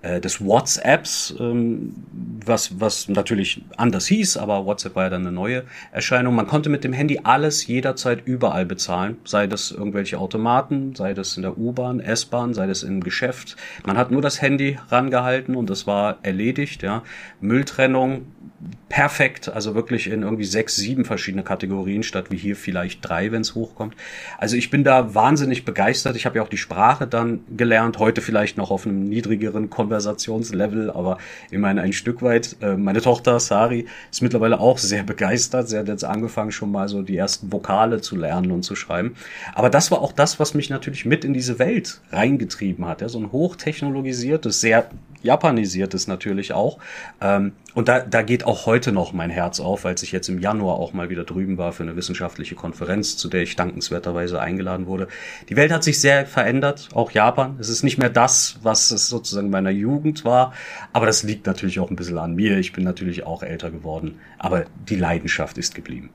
äh, 0.03 0.21
des 0.21 0.41
WhatsApps, 0.41 1.35
ähm, 1.41 1.93
was, 2.47 2.81
was 2.81 3.09
natürlich 3.09 3.63
anders 3.77 4.07
hieß, 4.07 4.37
aber 4.37 4.65
WhatsApp 4.65 4.95
war 4.95 5.05
ja 5.05 5.11
dann 5.11 5.23
eine 5.23 5.33
neue 5.33 5.65
Erscheinung. 5.91 6.37
Man 6.37 6.47
konnte 6.47 6.71
mit 6.71 6.85
dem 6.85 6.93
Handy 6.93 7.19
alles 7.25 7.67
jederzeit 7.67 8.25
überall 8.25 8.65
bezahlen, 8.65 9.17
sei 9.25 9.49
das 9.49 9.73
irgendwelche 9.73 10.19
Automaten, 10.19 10.95
sei 10.95 11.15
das 11.15 11.37
in 11.37 11.43
der 11.43 11.59
U-Bahn, 11.59 11.99
S-Bahn, 11.99 12.55
sei 12.55 12.69
das 12.69 12.85
im 12.85 13.03
Geschäft. 13.03 13.57
Man 13.85 13.99
hat 13.99 14.13
nur 14.13 14.23
das 14.23 14.41
Handy 14.41 14.79
rangehalten 14.89 15.57
und 15.57 15.69
das 15.69 15.89
war 15.89 16.19
erledigt. 16.23 16.85
Ja. 16.85 17.03
Mülltrennung, 17.41 18.27
perfekt, 18.89 19.49
also 19.49 19.75
wirklich 19.75 20.07
in 20.07 20.23
irgendwie 20.23 20.45
sechs, 20.45 20.77
sieben 20.77 21.05
verschiedene 21.05 21.43
Kategorien, 21.43 22.04
statt 22.05 22.27
wie 22.31 22.37
hier 22.37 22.57
vielleicht 22.57 23.07
drei, 23.09 23.33
wenn 23.33 23.43
es 23.43 23.55
hochkommt. 23.55 23.95
Also 24.39 24.57
ich 24.57 24.71
bin 24.71 24.85
da 24.85 25.15
wahnsinnig 25.15 25.65
begeistert. 25.65 26.17
Ich 26.17 26.27
habe 26.27 26.37
ja 26.37 26.43
auch 26.43 26.49
die 26.49 26.57
Sprache 26.57 27.07
dann 27.07 27.41
gelernt, 27.57 27.99
heute 27.99 28.21
vielleicht 28.21 28.57
noch 28.57 28.71
auf 28.71 28.87
einem 28.87 29.05
niedrigeren 29.09 29.71
Konversationslevel, 29.71 30.91
aber 30.91 31.19
immerhin 31.51 31.79
ein 31.79 31.93
Stück 31.93 32.23
weit. 32.23 32.57
Äh, 32.61 32.77
meine 32.77 33.01
Tochter 33.01 33.41
Sari 33.41 33.87
ist 34.11 34.23
mittlerweile 34.23 34.61
auch 34.61 34.79
sehr 34.79 35.03
begeistert. 35.03 35.69
Sie 35.69 35.79
hat 35.79 35.89
jetzt 35.89 36.05
angefangen, 36.05 36.53
schon 36.53 36.73
mal 36.73 36.89
so 36.89 37.03
die 37.03 37.17
ersten 37.17 37.53
Vokale 37.53 38.01
zu 38.01 38.17
lernen 38.17 38.51
und 38.51 38.63
zu 38.63 38.77
schreiben. 38.77 39.15
Aber 39.55 39.71
das 39.71 39.91
war 39.91 40.01
auch 40.01 40.13
das, 40.13 40.39
was 40.41 40.55
mich 40.55 40.71
natürlich 40.71 41.05
mit 41.05 41.25
in 41.25 41.35
diese 41.35 41.59
Welt 41.59 42.01
reingetrieben 42.11 42.87
hat. 42.87 43.01
Ja? 43.01 43.09
So 43.09 43.19
ein 43.19 43.33
hochtechnologisiertes, 43.33 44.61
sehr 44.61 44.89
japanisiertes 45.25 46.07
natürlich 46.07 46.53
auch. 46.53 46.79
Ähm, 47.21 47.53
und 47.75 47.89
da, 47.89 48.01
da 48.01 48.23
geht 48.23 48.45
auch 48.45 48.67
heute 48.67 48.93
noch 48.93 49.13
mein 49.13 49.31
Herz 49.31 49.59
auf, 49.59 49.85
als 49.85 50.03
ich 50.03 50.13
jetzt 50.13 50.29
im 50.29 50.39
Januar 50.39 50.77
auch 50.77 50.93
mal 50.93 51.11
wieder 51.11 51.25
drüben 51.25 51.59
war 51.59 51.73
für 51.73 51.83
eine 51.83 51.97
wissenschaftliche 51.97 52.55
Konferenz, 52.55 53.17
zu 53.17 53.29
der 53.29 53.43
ich 53.43 53.57
dankenswerterweise 53.57 54.41
eingeladen 54.41 54.87
wurde. 54.87 55.09
Die 55.49 55.57
Welt 55.57 55.73
hat 55.73 55.83
sich 55.83 56.01
sehr 56.01 56.27
verändert, 56.27 56.91
auch 56.95 57.11
Japan. 57.11 57.57
Es 57.59 57.69
ist 57.69 57.83
nicht 57.83 57.99
mehr 57.99 58.11
das, 58.11 58.59
was 58.63 58.91
es 58.91 59.09
sozusagen 59.09 59.51
meiner 59.51 59.71
Jugend 59.71 60.25
war, 60.25 60.53
aber 60.93 61.07
das 61.07 61.25
liegt 61.25 61.47
natürlich 61.47 61.81
auch 61.81 61.91
ein 61.91 61.97
bisschen 61.97 62.19
an 62.19 62.35
mir. 62.35 62.59
Ich 62.59 62.73
bin 62.73 62.85
natürlich 62.85 63.25
auch 63.25 63.43
älter 63.43 63.71
geworden, 63.71 64.21
aber 64.39 64.67
die 64.89 64.97
Leidenschaft 64.97 65.59
ist 65.59 65.75
geblieben. 65.75 66.11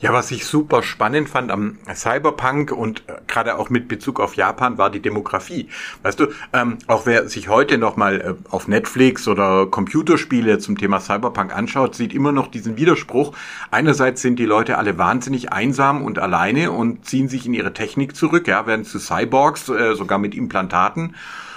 Ja, 0.00 0.12
was 0.12 0.30
ich 0.30 0.44
super 0.46 0.82
spannend 0.82 1.28
fand 1.28 1.50
am 1.50 1.78
Cyberpunk 1.94 2.72
und 2.72 3.04
äh, 3.06 3.14
gerade 3.26 3.58
auch 3.58 3.70
mit 3.70 3.88
Bezug 3.88 4.20
auf 4.20 4.34
Japan 4.34 4.78
war 4.78 4.90
die 4.90 5.00
Demografie. 5.00 5.68
Weißt 6.02 6.20
du, 6.20 6.26
ähm, 6.52 6.78
auch 6.86 7.06
wer 7.06 7.28
sich 7.28 7.48
heute 7.48 7.78
nochmal 7.78 8.20
äh, 8.20 8.34
auf 8.50 8.68
Netflix 8.68 9.28
oder 9.28 9.66
Computerspiele 9.66 10.58
zum 10.58 10.76
Thema 10.76 11.00
Cyberpunk 11.00 11.54
anschaut, 11.54 11.94
sieht 11.94 12.12
immer 12.12 12.32
noch 12.32 12.48
diesen 12.48 12.76
Widerspruch. 12.76 13.34
Einerseits 13.70 14.22
sind 14.22 14.38
die 14.38 14.46
Leute 14.46 14.78
alle 14.78 14.98
wahnsinnig 14.98 15.52
einsam 15.52 16.02
und 16.02 16.18
alleine 16.18 16.70
und 16.70 17.06
ziehen 17.06 17.28
sich 17.28 17.46
in 17.46 17.54
ihre 17.54 17.72
Technik 17.72 18.16
zurück, 18.16 18.48
ja, 18.48 18.66
werden 18.66 18.84
zu 18.84 18.98
Cyborgs, 18.98 19.68
äh, 19.68 19.94
sogar 19.94 20.18
mit 20.18 20.34
Implantaten. 20.34 21.14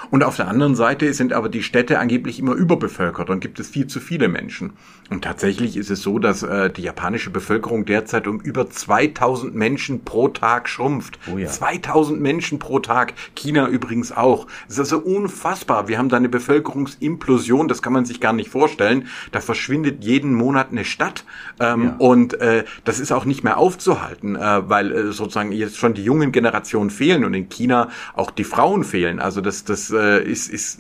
Und 0.10 0.24
auf 0.24 0.36
der 0.36 0.48
anderen 0.48 0.76
Seite 0.76 1.14
sind 1.14 1.34
aber 1.34 1.50
die 1.50 1.64
Städte 1.64 2.00
angeblich 2.00 2.40
immer 2.40 2.54
überbevölkert 2.54 3.30
und 3.30 3.40
gibt 3.40 3.60
es 3.60 3.70
viel 3.70 3.88
zu 3.88 4.00
viele 4.00 4.28
Menschen. 4.28 4.74
Und 5.10 5.24
tatsächlich 5.24 5.78
ist 5.78 5.90
es 5.90 6.02
so, 6.02 6.20
dass 6.20 6.44
äh, 6.44 6.70
die 6.70 6.82
japanische 6.82 7.30
Bevölkerung 7.30 7.86
derzeit 7.86 8.28
um 8.28 8.42
über 8.42 8.70
2000 8.70 9.56
Menschen 9.56 10.04
pro 10.04 10.28
Tag 10.28 10.68
schrumpft. 10.68 11.18
Oh 11.34 11.38
ja. 11.38 11.48
2000 11.48 12.20
Menschen 12.20 12.60
pro 12.60 12.80
Tag. 12.80 13.14
China 13.36 13.68
übrigens 13.68 14.12
auch. 14.12 14.48
Das 14.68 14.78
ist 14.78 14.94
also 14.94 15.00
unfassbar. 15.00 15.88
Wir 15.88 15.98
haben 15.98 16.10
da 16.10 16.18
eine 16.18 16.30
Bevölkerungsimplosion, 16.30 17.68
das 17.68 17.82
kann 17.82 17.94
man 17.94 18.06
sich 18.06 18.20
gar 18.20 18.34
nicht 18.34 18.50
vorstellen. 18.50 19.08
Da 19.32 19.40
verschwindet 19.40 20.04
jeden 20.04 20.34
Monat 20.34 20.72
eine 20.72 20.84
Stadt. 20.84 21.24
Ähm, 21.60 21.84
ja. 21.84 21.96
Und 22.00 22.34
äh, 22.42 22.66
das 22.84 23.00
ist 23.00 23.12
auch 23.12 23.26
nicht 23.26 23.44
mehr 23.44 23.58
aufzuhalten, 23.58 24.36
äh, 24.36 24.70
weil 24.70 24.92
äh, 24.92 25.12
sozusagen 25.12 25.52
jetzt 25.52 25.78
schon 25.78 25.94
die 25.94 26.04
jungen 26.04 26.32
Generationen 26.32 26.90
fehlen 26.90 27.24
und 27.24 27.34
in 27.34 27.48
China 27.50 27.90
auch 28.14 28.32
die 28.32 28.44
Frauen 28.44 28.84
fehlen. 28.84 29.20
Also 29.20 29.40
das, 29.42 29.64
das 29.64 29.90
äh, 29.98 30.24
ist, 30.24 30.50
ist, 30.50 30.80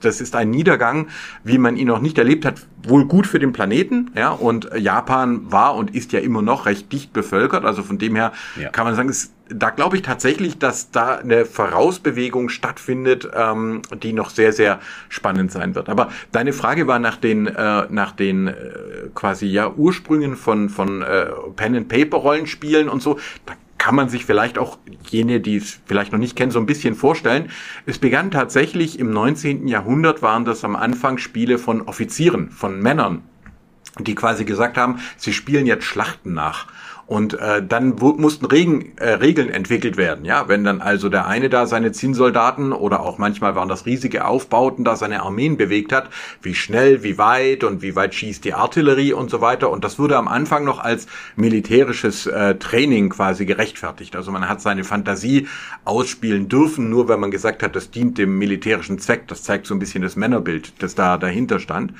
das 0.00 0.20
ist 0.20 0.36
ein 0.36 0.50
Niedergang, 0.50 1.08
wie 1.42 1.58
man 1.58 1.76
ihn 1.76 1.88
noch 1.88 2.00
nicht 2.00 2.18
erlebt 2.18 2.44
hat. 2.44 2.60
Wohl 2.86 3.06
gut 3.06 3.26
für 3.26 3.40
den 3.40 3.52
Planeten, 3.52 4.12
ja, 4.14 4.30
und 4.30 4.70
Japan 4.78 5.50
war 5.50 5.74
und 5.74 5.94
ist 5.94 6.12
ja 6.12 6.20
immer 6.20 6.42
noch 6.42 6.66
recht 6.66 6.92
dicht 6.92 7.12
bevölkert. 7.12 7.64
Also 7.64 7.82
von 7.82 7.98
dem 7.98 8.14
her 8.14 8.32
ja. 8.60 8.68
kann 8.68 8.84
man 8.84 8.94
sagen, 8.94 9.08
es 9.08 9.32
da 9.50 9.70
glaube 9.70 9.96
ich 9.96 10.02
tatsächlich, 10.02 10.58
dass 10.58 10.90
da 10.90 11.16
eine 11.16 11.44
Vorausbewegung 11.44 12.48
stattfindet, 12.48 13.28
ähm, 13.34 13.82
die 14.02 14.12
noch 14.12 14.30
sehr, 14.30 14.52
sehr 14.52 14.80
spannend 15.08 15.52
sein 15.52 15.74
wird. 15.74 15.88
Aber 15.88 16.10
deine 16.32 16.52
Frage 16.52 16.86
war 16.86 16.98
nach 16.98 17.16
den, 17.16 17.46
äh, 17.46 17.86
nach 17.88 18.12
den 18.12 18.48
äh, 18.48 18.54
quasi 19.14 19.46
ja 19.46 19.70
Ursprüngen 19.70 20.36
von, 20.36 20.68
von 20.68 21.02
äh, 21.02 21.26
Pen-and-Paper-Rollenspielen 21.56 22.88
und 22.88 23.02
so. 23.02 23.18
Da 23.46 23.54
kann 23.78 23.94
man 23.94 24.08
sich 24.08 24.24
vielleicht 24.24 24.58
auch 24.58 24.78
jene, 25.08 25.40
die 25.40 25.56
es 25.56 25.80
vielleicht 25.86 26.12
noch 26.12 26.18
nicht 26.18 26.36
kennen, 26.36 26.50
so 26.50 26.58
ein 26.58 26.66
bisschen 26.66 26.94
vorstellen. 26.94 27.50
Es 27.86 27.98
begann 27.98 28.30
tatsächlich 28.30 28.98
im 28.98 29.10
19. 29.10 29.68
Jahrhundert, 29.68 30.20
waren 30.20 30.44
das 30.44 30.64
am 30.64 30.76
Anfang 30.76 31.18
Spiele 31.18 31.58
von 31.58 31.82
Offizieren, 31.82 32.50
von 32.50 32.80
Männern, 32.80 33.22
die 33.98 34.14
quasi 34.14 34.44
gesagt 34.44 34.76
haben, 34.76 34.98
sie 35.16 35.32
spielen 35.32 35.66
jetzt 35.66 35.84
Schlachten 35.84 36.34
nach. 36.34 36.66
Und 37.08 37.40
äh, 37.40 37.62
dann 37.66 37.96
mussten 37.96 38.44
Regen, 38.44 38.92
äh, 38.98 39.12
Regeln 39.12 39.48
entwickelt 39.48 39.96
werden. 39.96 40.26
Ja, 40.26 40.46
wenn 40.48 40.62
dann 40.62 40.82
also 40.82 41.08
der 41.08 41.26
eine 41.26 41.48
da 41.48 41.66
seine 41.66 41.90
Zinnsoldaten 41.90 42.74
oder 42.74 43.00
auch 43.00 43.16
manchmal 43.16 43.54
waren 43.54 43.70
das 43.70 43.86
riesige 43.86 44.26
Aufbauten, 44.26 44.84
da 44.84 44.94
seine 44.94 45.22
Armeen 45.22 45.56
bewegt 45.56 45.90
hat, 45.90 46.10
wie 46.42 46.54
schnell, 46.54 47.02
wie 47.02 47.16
weit 47.16 47.64
und 47.64 47.80
wie 47.80 47.96
weit 47.96 48.14
schießt 48.14 48.44
die 48.44 48.52
Artillerie 48.52 49.14
und 49.14 49.30
so 49.30 49.40
weiter. 49.40 49.70
Und 49.70 49.84
das 49.84 49.98
wurde 49.98 50.18
am 50.18 50.28
Anfang 50.28 50.64
noch 50.64 50.80
als 50.80 51.06
militärisches 51.34 52.26
äh, 52.26 52.56
Training 52.56 53.08
quasi 53.08 53.46
gerechtfertigt. 53.46 54.14
Also 54.14 54.30
man 54.30 54.46
hat 54.46 54.60
seine 54.60 54.84
Fantasie 54.84 55.48
ausspielen 55.86 56.50
dürfen, 56.50 56.90
nur 56.90 57.08
wenn 57.08 57.20
man 57.20 57.30
gesagt 57.30 57.62
hat, 57.62 57.74
das 57.74 57.90
dient 57.90 58.18
dem 58.18 58.36
militärischen 58.36 58.98
Zweck. 58.98 59.28
Das 59.28 59.42
zeigt 59.44 59.66
so 59.66 59.74
ein 59.74 59.78
bisschen 59.78 60.02
das 60.02 60.16
Männerbild, 60.16 60.82
das 60.82 60.94
da 60.94 61.16
dahinter 61.16 61.58
stand. 61.58 61.94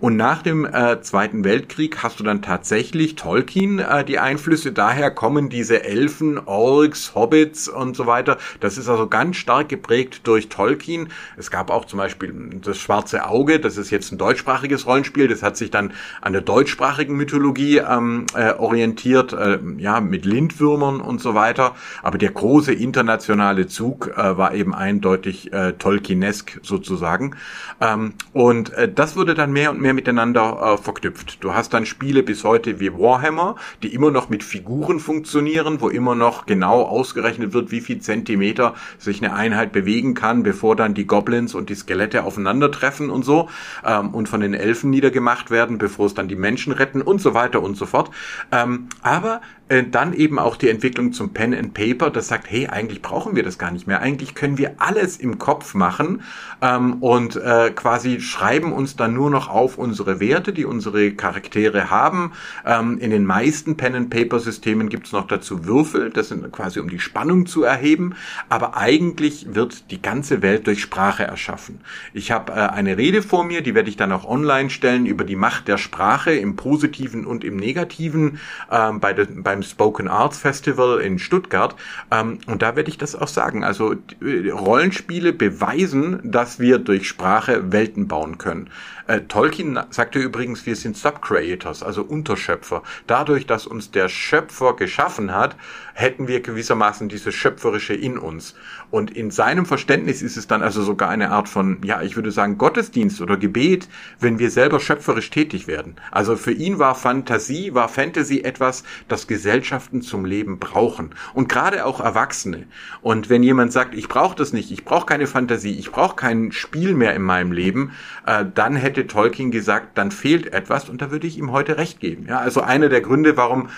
Und 0.00 0.18
nach 0.18 0.42
dem 0.42 0.66
äh, 0.66 1.00
Zweiten 1.00 1.44
Weltkrieg 1.44 2.02
hast 2.02 2.20
du 2.20 2.24
dann 2.24 2.42
tatsächlich 2.42 3.14
Tolkien 3.14 3.78
äh, 3.78 4.04
die 4.04 4.18
Einflüsse 4.18 4.49
Einflüsse, 4.50 4.72
daher 4.72 5.12
kommen 5.12 5.48
diese 5.48 5.84
Elfen, 5.84 6.36
Orks, 6.44 7.14
Hobbits 7.14 7.68
und 7.68 7.94
so 7.94 8.08
weiter. 8.08 8.36
Das 8.58 8.78
ist 8.78 8.88
also 8.88 9.06
ganz 9.06 9.36
stark 9.36 9.68
geprägt 9.68 10.22
durch 10.24 10.48
Tolkien. 10.48 11.06
Es 11.36 11.52
gab 11.52 11.70
auch 11.70 11.84
zum 11.84 12.00
Beispiel 12.00 12.34
das 12.60 12.76
Schwarze 12.78 13.28
Auge, 13.28 13.60
das 13.60 13.76
ist 13.76 13.90
jetzt 13.90 14.10
ein 14.10 14.18
deutschsprachiges 14.18 14.86
Rollenspiel, 14.86 15.28
das 15.28 15.44
hat 15.44 15.56
sich 15.56 15.70
dann 15.70 15.92
an 16.20 16.32
der 16.32 16.42
deutschsprachigen 16.42 17.14
Mythologie 17.16 17.78
ähm, 17.78 18.26
äh, 18.34 18.54
orientiert, 18.54 19.32
äh, 19.32 19.60
ja, 19.78 20.00
mit 20.00 20.24
Lindwürmern 20.24 21.00
und 21.00 21.20
so 21.20 21.36
weiter. 21.36 21.76
Aber 22.02 22.18
der 22.18 22.32
große 22.32 22.72
internationale 22.72 23.68
Zug 23.68 24.08
äh, 24.08 24.36
war 24.36 24.52
eben 24.52 24.74
eindeutig 24.74 25.52
äh, 25.52 25.74
Tolkienesk 25.74 26.58
sozusagen. 26.62 27.36
Ähm, 27.80 28.14
und 28.32 28.72
äh, 28.72 28.92
das 28.92 29.14
wurde 29.14 29.34
dann 29.34 29.52
mehr 29.52 29.70
und 29.70 29.80
mehr 29.80 29.94
miteinander 29.94 30.74
äh, 30.74 30.82
verknüpft. 30.82 31.44
Du 31.44 31.54
hast 31.54 31.72
dann 31.72 31.86
Spiele 31.86 32.24
bis 32.24 32.42
heute 32.42 32.80
wie 32.80 32.92
Warhammer, 32.92 33.54
die 33.84 33.94
immer 33.94 34.10
noch 34.10 34.28
mit 34.28 34.39
Figuren 34.44 35.00
funktionieren, 35.00 35.80
wo 35.80 35.88
immer 35.88 36.14
noch 36.14 36.46
genau 36.46 36.82
ausgerechnet 36.82 37.52
wird, 37.52 37.70
wie 37.70 37.80
viel 37.80 38.00
Zentimeter 38.00 38.74
sich 38.98 39.22
eine 39.22 39.34
Einheit 39.34 39.72
bewegen 39.72 40.14
kann, 40.14 40.42
bevor 40.42 40.76
dann 40.76 40.94
die 40.94 41.06
Goblins 41.06 41.54
und 41.54 41.70
die 41.70 41.74
Skelette 41.74 42.24
aufeinandertreffen 42.24 43.10
und 43.10 43.24
so 43.24 43.48
ähm, 43.84 44.10
und 44.10 44.28
von 44.28 44.40
den 44.40 44.54
Elfen 44.54 44.90
niedergemacht 44.90 45.50
werden, 45.50 45.78
bevor 45.78 46.06
es 46.06 46.14
dann 46.14 46.28
die 46.28 46.36
Menschen 46.36 46.72
retten 46.72 47.02
und 47.02 47.20
so 47.20 47.34
weiter 47.34 47.62
und 47.62 47.76
so 47.76 47.86
fort. 47.86 48.10
Ähm, 48.52 48.88
aber 49.02 49.40
äh, 49.70 49.84
dann 49.84 50.12
eben 50.12 50.38
auch 50.38 50.56
die 50.56 50.68
Entwicklung 50.68 51.12
zum 51.12 51.32
Pen 51.32 51.54
and 51.54 51.74
Paper, 51.74 52.10
das 52.10 52.28
sagt, 52.28 52.50
hey, 52.50 52.66
eigentlich 52.66 53.02
brauchen 53.02 53.36
wir 53.36 53.42
das 53.42 53.56
gar 53.56 53.70
nicht 53.70 53.86
mehr. 53.86 54.00
Eigentlich 54.00 54.34
können 54.34 54.58
wir 54.58 54.74
alles 54.78 55.16
im 55.16 55.38
Kopf 55.38 55.74
machen 55.74 56.22
ähm, 56.60 56.94
und 56.94 57.36
äh, 57.36 57.70
quasi 57.70 58.20
schreiben 58.20 58.72
uns 58.72 58.96
dann 58.96 59.14
nur 59.14 59.30
noch 59.30 59.48
auf 59.48 59.78
unsere 59.78 60.20
Werte, 60.20 60.52
die 60.52 60.64
unsere 60.64 61.12
Charaktere 61.12 61.90
haben. 61.90 62.32
Ähm, 62.66 62.98
in 62.98 63.10
den 63.10 63.24
meisten 63.24 63.76
Pen 63.76 63.94
and 63.94 64.10
Paper 64.10 64.29
Systemen 64.38 64.88
gibt 64.88 65.06
es 65.06 65.12
noch 65.12 65.26
dazu 65.26 65.64
Würfel, 65.64 66.10
das 66.10 66.28
sind 66.28 66.50
quasi 66.52 66.78
um 66.78 66.88
die 66.88 67.00
Spannung 67.00 67.46
zu 67.46 67.64
erheben. 67.64 68.14
Aber 68.48 68.76
eigentlich 68.76 69.54
wird 69.54 69.90
die 69.90 70.00
ganze 70.00 70.42
Welt 70.42 70.66
durch 70.66 70.80
Sprache 70.80 71.24
erschaffen. 71.24 71.80
Ich 72.12 72.30
habe 72.30 72.52
äh, 72.52 72.54
eine 72.54 72.96
Rede 72.96 73.22
vor 73.22 73.44
mir, 73.44 73.62
die 73.62 73.74
werde 73.74 73.88
ich 73.88 73.96
dann 73.96 74.12
auch 74.12 74.24
online 74.24 74.70
stellen 74.70 75.06
über 75.06 75.24
die 75.24 75.36
Macht 75.36 75.68
der 75.68 75.78
Sprache 75.78 76.32
im 76.32 76.56
Positiven 76.56 77.26
und 77.26 77.44
im 77.44 77.56
Negativen 77.56 78.38
ähm, 78.70 79.00
bei 79.00 79.12
de, 79.12 79.26
beim 79.30 79.62
Spoken 79.62 80.08
Arts 80.08 80.38
Festival 80.38 81.00
in 81.00 81.18
Stuttgart. 81.18 81.74
Ähm, 82.10 82.38
und 82.46 82.62
da 82.62 82.76
werde 82.76 82.90
ich 82.90 82.98
das 82.98 83.16
auch 83.16 83.28
sagen. 83.28 83.64
Also 83.64 83.94
Rollenspiele 84.22 85.32
beweisen, 85.32 86.20
dass 86.22 86.58
wir 86.58 86.78
durch 86.78 87.08
Sprache 87.08 87.72
Welten 87.72 88.08
bauen 88.08 88.38
können. 88.38 88.70
Äh, 89.10 89.22
Tolkien 89.22 89.76
sagte 89.90 90.20
übrigens, 90.20 90.66
wir 90.66 90.76
sind 90.76 90.96
Subcreators, 90.96 91.82
also 91.82 92.04
Unterschöpfer. 92.04 92.84
Dadurch, 93.08 93.44
dass 93.44 93.66
uns 93.66 93.90
der 93.90 94.08
Schöpfer 94.08 94.76
geschaffen 94.76 95.34
hat, 95.34 95.56
hätten 95.94 96.28
wir 96.28 96.40
gewissermaßen 96.40 97.08
dieses 97.08 97.34
Schöpferische 97.34 97.94
in 97.94 98.18
uns. 98.18 98.54
Und 98.92 99.10
in 99.10 99.32
seinem 99.32 99.66
Verständnis 99.66 100.22
ist 100.22 100.36
es 100.36 100.46
dann 100.46 100.62
also 100.62 100.82
sogar 100.82 101.08
eine 101.08 101.30
Art 101.30 101.48
von, 101.48 101.80
ja, 101.82 102.02
ich 102.02 102.14
würde 102.14 102.30
sagen, 102.30 102.56
Gottesdienst 102.56 103.20
oder 103.20 103.36
Gebet, 103.36 103.88
wenn 104.20 104.38
wir 104.38 104.50
selber 104.50 104.78
schöpferisch 104.78 105.30
tätig 105.30 105.66
werden. 105.66 105.96
Also 106.12 106.36
für 106.36 106.52
ihn 106.52 106.78
war 106.78 106.94
Fantasie, 106.94 107.74
war 107.74 107.88
Fantasy 107.88 108.40
etwas, 108.40 108.84
das 109.08 109.26
Gesellschaften 109.26 110.02
zum 110.02 110.24
Leben 110.24 110.60
brauchen. 110.60 111.16
Und 111.34 111.48
gerade 111.48 111.84
auch 111.84 112.00
Erwachsene. 112.00 112.66
Und 113.02 113.28
wenn 113.28 113.42
jemand 113.42 113.72
sagt, 113.72 113.94
ich 113.94 114.08
brauche 114.08 114.36
das 114.36 114.52
nicht, 114.52 114.70
ich 114.70 114.84
brauche 114.84 115.06
keine 115.06 115.26
Fantasie, 115.26 115.76
ich 115.78 115.90
brauche 115.90 116.14
kein 116.14 116.52
Spiel 116.52 116.94
mehr 116.94 117.14
in 117.14 117.22
meinem 117.22 117.50
Leben, 117.50 117.92
äh, 118.24 118.44
dann 118.54 118.76
hätte 119.00 119.06
Tolkien 119.08 119.50
gesagt, 119.50 119.96
dann 119.98 120.10
fehlt 120.10 120.52
etwas 120.52 120.88
und 120.88 121.02
da 121.02 121.10
würde 121.10 121.26
ich 121.26 121.38
ihm 121.38 121.52
heute 121.52 121.76
recht 121.76 122.00
geben. 122.00 122.26
Ja, 122.28 122.38
also 122.38 122.60
einer 122.60 122.88
der 122.88 123.00
Gründe, 123.00 123.36
warum 123.36 123.68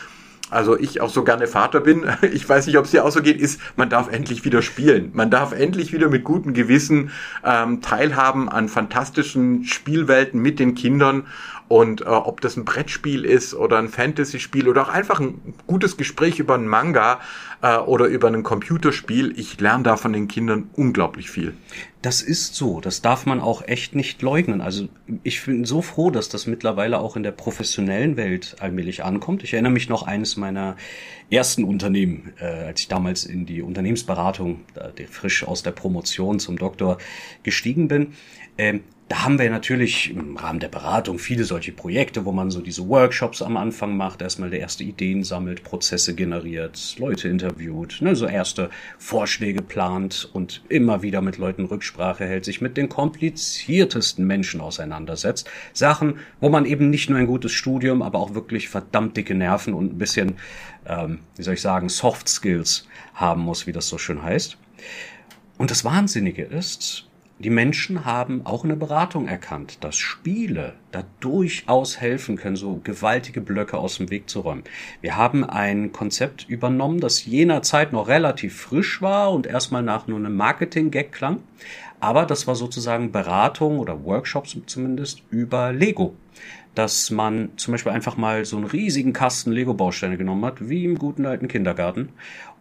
also 0.50 0.78
ich 0.78 1.00
auch 1.00 1.08
so 1.08 1.24
gerne 1.24 1.46
Vater 1.46 1.80
bin, 1.80 2.04
ich 2.32 2.46
weiß 2.46 2.66
nicht, 2.66 2.76
ob 2.76 2.84
es 2.84 2.90
dir 2.90 3.04
auch 3.04 3.10
so 3.10 3.22
geht, 3.22 3.40
ist, 3.40 3.60
man 3.76 3.88
darf 3.88 4.12
endlich 4.12 4.44
wieder 4.44 4.60
spielen. 4.60 5.10
Man 5.14 5.30
darf 5.30 5.52
endlich 5.52 5.94
wieder 5.94 6.10
mit 6.10 6.24
gutem 6.24 6.52
Gewissen 6.52 7.10
ähm, 7.42 7.80
teilhaben 7.80 8.50
an 8.50 8.68
fantastischen 8.68 9.64
Spielwelten 9.64 10.40
mit 10.40 10.58
den 10.58 10.74
Kindern. 10.74 11.26
Und 11.72 12.02
äh, 12.02 12.04
ob 12.04 12.42
das 12.42 12.58
ein 12.58 12.66
Brettspiel 12.66 13.24
ist 13.24 13.54
oder 13.54 13.78
ein 13.78 13.88
Fantasy-Spiel 13.88 14.68
oder 14.68 14.82
auch 14.82 14.88
einfach 14.90 15.20
ein 15.20 15.54
gutes 15.66 15.96
Gespräch 15.96 16.38
über 16.38 16.54
einen 16.54 16.68
Manga 16.68 17.18
äh, 17.62 17.78
oder 17.78 18.08
über 18.08 18.28
ein 18.28 18.42
Computerspiel, 18.42 19.32
ich 19.38 19.58
lerne 19.58 19.82
da 19.82 19.96
von 19.96 20.12
den 20.12 20.28
Kindern 20.28 20.68
unglaublich 20.74 21.30
viel. 21.30 21.54
Das 22.02 22.20
ist 22.20 22.56
so, 22.56 22.82
das 22.82 23.00
darf 23.00 23.24
man 23.24 23.40
auch 23.40 23.66
echt 23.66 23.94
nicht 23.94 24.20
leugnen. 24.20 24.60
Also 24.60 24.88
ich 25.22 25.42
bin 25.46 25.64
so 25.64 25.80
froh, 25.80 26.10
dass 26.10 26.28
das 26.28 26.46
mittlerweile 26.46 26.98
auch 26.98 27.16
in 27.16 27.22
der 27.22 27.32
professionellen 27.32 28.18
Welt 28.18 28.56
allmählich 28.60 29.02
ankommt. 29.02 29.42
Ich 29.42 29.54
erinnere 29.54 29.72
mich 29.72 29.88
noch 29.88 30.02
eines 30.02 30.36
meiner 30.36 30.76
ersten 31.30 31.64
Unternehmen, 31.64 32.34
äh, 32.38 32.44
als 32.44 32.82
ich 32.82 32.88
damals 32.88 33.24
in 33.24 33.46
die 33.46 33.62
Unternehmensberatung, 33.62 34.60
äh, 34.74 35.06
frisch 35.06 35.48
aus 35.48 35.62
der 35.62 35.70
Promotion 35.70 36.38
zum 36.38 36.58
Doktor 36.58 36.98
gestiegen 37.42 37.88
bin. 37.88 38.12
Ähm, 38.58 38.82
da 39.12 39.24
haben 39.24 39.38
wir 39.38 39.50
natürlich 39.50 40.10
im 40.10 40.38
Rahmen 40.38 40.58
der 40.58 40.68
Beratung 40.68 41.18
viele 41.18 41.44
solche 41.44 41.70
Projekte, 41.70 42.24
wo 42.24 42.32
man 42.32 42.50
so 42.50 42.62
diese 42.62 42.88
Workshops 42.88 43.42
am 43.42 43.58
Anfang 43.58 43.94
macht, 43.94 44.22
erstmal 44.22 44.48
der 44.48 44.60
erste 44.60 44.84
Ideen 44.84 45.22
sammelt, 45.22 45.64
Prozesse 45.64 46.14
generiert, 46.14 46.96
Leute 46.98 47.28
interviewt, 47.28 47.98
ne, 48.00 48.16
so 48.16 48.24
erste 48.24 48.70
Vorschläge 48.96 49.60
plant 49.60 50.30
und 50.32 50.62
immer 50.70 51.02
wieder 51.02 51.20
mit 51.20 51.36
Leuten 51.36 51.66
Rücksprache 51.66 52.24
hält, 52.24 52.46
sich 52.46 52.62
mit 52.62 52.78
den 52.78 52.88
kompliziertesten 52.88 54.26
Menschen 54.26 54.62
auseinandersetzt. 54.62 55.46
Sachen, 55.74 56.14
wo 56.40 56.48
man 56.48 56.64
eben 56.64 56.88
nicht 56.88 57.10
nur 57.10 57.18
ein 57.18 57.26
gutes 57.26 57.52
Studium, 57.52 58.00
aber 58.00 58.18
auch 58.18 58.32
wirklich 58.32 58.70
verdammt 58.70 59.18
dicke 59.18 59.34
Nerven 59.34 59.74
und 59.74 59.92
ein 59.92 59.98
bisschen, 59.98 60.36
ähm, 60.86 61.18
wie 61.36 61.42
soll 61.42 61.52
ich 61.52 61.60
sagen, 61.60 61.90
Soft 61.90 62.30
Skills 62.30 62.88
haben 63.12 63.42
muss, 63.42 63.66
wie 63.66 63.72
das 63.72 63.88
so 63.88 63.98
schön 63.98 64.22
heißt. 64.22 64.56
Und 65.58 65.70
das 65.70 65.84
Wahnsinnige 65.84 66.44
ist, 66.44 67.08
die 67.42 67.50
Menschen 67.50 68.04
haben 68.04 68.46
auch 68.46 68.62
in 68.62 68.70
der 68.70 68.76
Beratung 68.76 69.26
erkannt, 69.26 69.78
dass 69.82 69.96
Spiele 69.96 70.74
da 70.92 71.02
durchaus 71.20 72.00
helfen 72.00 72.36
können, 72.36 72.56
so 72.56 72.80
gewaltige 72.84 73.40
Blöcke 73.40 73.78
aus 73.78 73.96
dem 73.96 74.10
Weg 74.10 74.30
zu 74.30 74.40
räumen. 74.40 74.62
Wir 75.00 75.16
haben 75.16 75.44
ein 75.44 75.92
Konzept 75.92 76.48
übernommen, 76.48 77.00
das 77.00 77.24
jener 77.24 77.62
Zeit 77.62 77.92
noch 77.92 78.06
relativ 78.06 78.60
frisch 78.60 79.02
war 79.02 79.32
und 79.32 79.46
erstmal 79.46 79.82
nach 79.82 80.06
nur 80.06 80.18
einem 80.18 80.36
Marketing-Gag 80.36 81.10
klang. 81.10 81.40
Aber 81.98 82.26
das 82.26 82.46
war 82.46 82.54
sozusagen 82.54 83.12
Beratung 83.12 83.78
oder 83.78 84.04
Workshops 84.04 84.56
zumindest 84.66 85.22
über 85.30 85.72
Lego 85.72 86.14
dass 86.74 87.10
man 87.10 87.50
zum 87.56 87.72
Beispiel 87.72 87.92
einfach 87.92 88.16
mal 88.16 88.46
so 88.46 88.56
einen 88.56 88.64
riesigen 88.64 89.12
Kasten 89.12 89.52
Lego-Bausteine 89.52 90.16
genommen 90.16 90.44
hat, 90.46 90.70
wie 90.70 90.86
im 90.86 90.98
guten 90.98 91.26
alten 91.26 91.46
Kindergarten, 91.46 92.08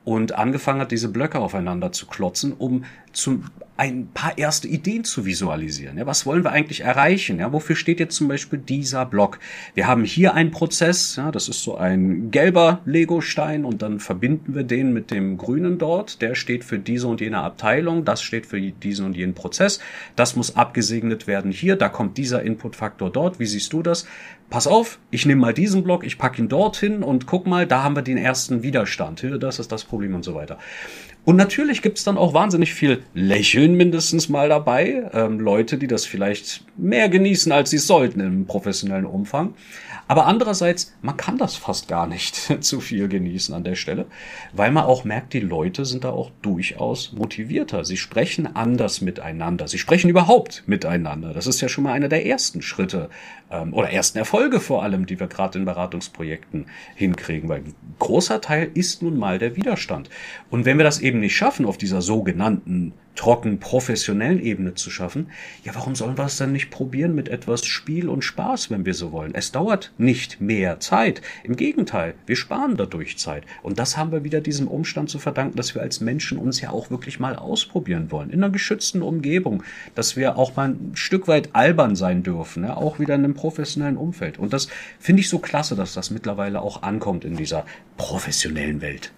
und 0.03 0.33
angefangen 0.33 0.81
hat, 0.81 0.91
diese 0.91 1.09
Blöcke 1.09 1.39
aufeinander 1.39 1.91
zu 1.91 2.07
klotzen, 2.07 2.53
um 2.53 2.85
zum 3.13 3.45
ein 3.81 4.09
paar 4.13 4.37
erste 4.37 4.67
Ideen 4.67 5.03
zu 5.03 5.25
visualisieren. 5.25 5.97
Ja, 5.97 6.05
was 6.05 6.27
wollen 6.27 6.43
wir 6.43 6.51
eigentlich 6.51 6.81
erreichen? 6.81 7.39
Ja, 7.39 7.51
wofür 7.51 7.75
steht 7.75 7.99
jetzt 7.99 8.15
zum 8.15 8.27
Beispiel 8.27 8.59
dieser 8.59 9.07
Block? 9.07 9.39
Wir 9.73 9.87
haben 9.87 10.03
hier 10.03 10.35
einen 10.35 10.51
Prozess, 10.51 11.15
ja, 11.15 11.31
das 11.31 11.49
ist 11.49 11.63
so 11.63 11.77
ein 11.77 12.29
gelber 12.29 12.81
Lego-Stein 12.85 13.65
und 13.65 13.81
dann 13.81 13.99
verbinden 13.99 14.53
wir 14.53 14.65
den 14.65 14.93
mit 14.93 15.09
dem 15.09 15.35
grünen 15.35 15.79
dort. 15.79 16.21
Der 16.21 16.35
steht 16.35 16.63
für 16.63 16.77
diese 16.77 17.07
und 17.07 17.21
jene 17.21 17.39
Abteilung, 17.39 18.05
das 18.05 18.21
steht 18.21 18.45
für 18.45 18.61
diesen 18.61 19.07
und 19.07 19.17
jenen 19.17 19.33
Prozess. 19.33 19.79
Das 20.15 20.35
muss 20.35 20.55
abgesegnet 20.55 21.25
werden 21.25 21.51
hier, 21.51 21.75
da 21.75 21.89
kommt 21.89 22.19
dieser 22.19 22.43
Inputfaktor 22.43 23.09
dort. 23.09 23.39
Wie 23.39 23.47
siehst 23.47 23.73
du 23.73 23.81
das? 23.81 24.05
Pass 24.51 24.67
auf, 24.67 24.99
ich 25.11 25.25
nehme 25.25 25.41
mal 25.41 25.53
diesen 25.53 25.81
Block, 25.83 26.03
ich 26.05 26.19
packe 26.19 26.41
ihn 26.41 26.49
dorthin 26.49 27.01
und 27.03 27.25
guck 27.25 27.47
mal, 27.47 27.65
da 27.65 27.83
haben 27.83 27.95
wir 27.95 28.03
den 28.03 28.17
ersten 28.17 28.61
Widerstand. 28.61 29.25
Das 29.39 29.59
ist 29.59 29.71
das 29.71 29.85
Problem 29.85 30.13
und 30.13 30.23
so 30.23 30.35
weiter. 30.35 30.59
Und 31.23 31.35
natürlich 31.35 31.83
gibt's 31.83 32.03
dann 32.03 32.17
auch 32.17 32.33
wahnsinnig 32.33 32.73
viel 32.73 33.03
Lächeln 33.13 33.75
mindestens 33.75 34.27
mal 34.27 34.49
dabei. 34.49 35.09
Ähm, 35.13 35.39
Leute, 35.39 35.77
die 35.77 35.87
das 35.87 36.05
vielleicht 36.05 36.63
mehr 36.77 37.09
genießen, 37.09 37.51
als 37.51 37.69
sie 37.69 37.77
sollten 37.77 38.19
im 38.21 38.47
professionellen 38.47 39.05
Umfang. 39.05 39.53
Aber 40.07 40.25
andererseits, 40.25 40.93
man 41.01 41.15
kann 41.15 41.37
das 41.37 41.55
fast 41.55 41.87
gar 41.87 42.07
nicht 42.07 42.35
zu 42.63 42.81
viel 42.81 43.07
genießen 43.07 43.53
an 43.53 43.63
der 43.63 43.75
Stelle, 43.75 44.07
weil 44.51 44.71
man 44.71 44.83
auch 44.83 45.03
merkt, 45.03 45.33
die 45.33 45.39
Leute 45.39 45.85
sind 45.85 46.03
da 46.03 46.09
auch 46.09 46.31
durchaus 46.41 47.13
motivierter. 47.13 47.85
Sie 47.85 47.97
sprechen 47.97 48.55
anders 48.55 49.01
miteinander. 49.01 49.67
Sie 49.67 49.77
sprechen 49.77 50.09
überhaupt 50.09 50.63
miteinander. 50.65 51.33
Das 51.33 51.45
ist 51.45 51.61
ja 51.61 51.69
schon 51.69 51.83
mal 51.83 51.93
einer 51.93 52.09
der 52.09 52.25
ersten 52.25 52.63
Schritte 52.63 53.09
ähm, 53.51 53.73
oder 53.73 53.89
ersten 53.89 54.17
Erfolge 54.17 54.59
vor 54.59 54.83
allem, 54.83 55.05
die 55.05 55.19
wir 55.19 55.27
gerade 55.27 55.59
in 55.59 55.65
Beratungsprojekten 55.65 56.65
hinkriegen, 56.95 57.49
weil 57.49 57.59
ein 57.59 57.75
großer 57.99 58.41
Teil 58.41 58.71
ist 58.73 59.01
nun 59.01 59.17
mal 59.17 59.37
der 59.39 59.55
Widerstand. 59.55 60.09
Und 60.49 60.65
wenn 60.65 60.77
wir 60.77 60.83
das 60.83 60.99
eben 60.99 61.19
nicht 61.19 61.35
schaffen 61.35 61.65
auf 61.65 61.77
dieser 61.77 62.01
sogenannten 62.01 62.93
trocken 63.15 63.59
professionellen 63.59 64.41
Ebene 64.41 64.73
zu 64.73 64.89
schaffen, 64.89 65.29
ja, 65.63 65.75
warum 65.75 65.95
sollen 65.95 66.17
wir 66.17 66.25
es 66.25 66.37
dann 66.37 66.51
nicht 66.51 66.71
probieren 66.71 67.13
mit 67.15 67.29
etwas 67.29 67.65
Spiel 67.65 68.09
und 68.09 68.23
Spaß, 68.23 68.71
wenn 68.71 68.85
wir 68.85 68.93
so 68.93 69.11
wollen? 69.11 69.35
Es 69.35 69.51
dauert 69.51 69.91
nicht 69.97 70.41
mehr 70.41 70.79
Zeit. 70.79 71.21
Im 71.43 71.55
Gegenteil, 71.55 72.15
wir 72.25 72.35
sparen 72.35 72.77
dadurch 72.77 73.17
Zeit. 73.17 73.43
Und 73.63 73.79
das 73.79 73.97
haben 73.97 74.11
wir 74.11 74.23
wieder 74.23 74.41
diesem 74.41 74.67
Umstand 74.67 75.09
zu 75.09 75.19
verdanken, 75.19 75.57
dass 75.57 75.75
wir 75.75 75.81
als 75.81 76.01
Menschen 76.01 76.37
uns 76.37 76.61
ja 76.61 76.71
auch 76.71 76.89
wirklich 76.89 77.19
mal 77.19 77.35
ausprobieren 77.35 78.11
wollen. 78.11 78.29
In 78.29 78.43
einer 78.43 78.51
geschützten 78.51 79.01
Umgebung, 79.01 79.63
dass 79.95 80.15
wir 80.15 80.37
auch 80.37 80.55
mal 80.55 80.69
ein 80.69 80.91
Stück 80.95 81.27
weit 81.27 81.49
albern 81.53 81.95
sein 81.95 82.23
dürfen, 82.23 82.63
ja, 82.63 82.75
auch 82.75 82.99
wieder 82.99 83.15
in 83.15 83.23
einem 83.23 83.33
professionellen 83.33 83.97
Umfeld. 83.97 84.39
Und 84.39 84.53
das 84.53 84.67
finde 84.99 85.21
ich 85.21 85.29
so 85.29 85.39
klasse, 85.39 85.75
dass 85.75 85.93
das 85.93 86.11
mittlerweile 86.11 86.61
auch 86.61 86.83
ankommt 86.83 87.25
in 87.25 87.35
dieser 87.35 87.65
professionellen 87.97 88.81
Welt. 88.81 89.11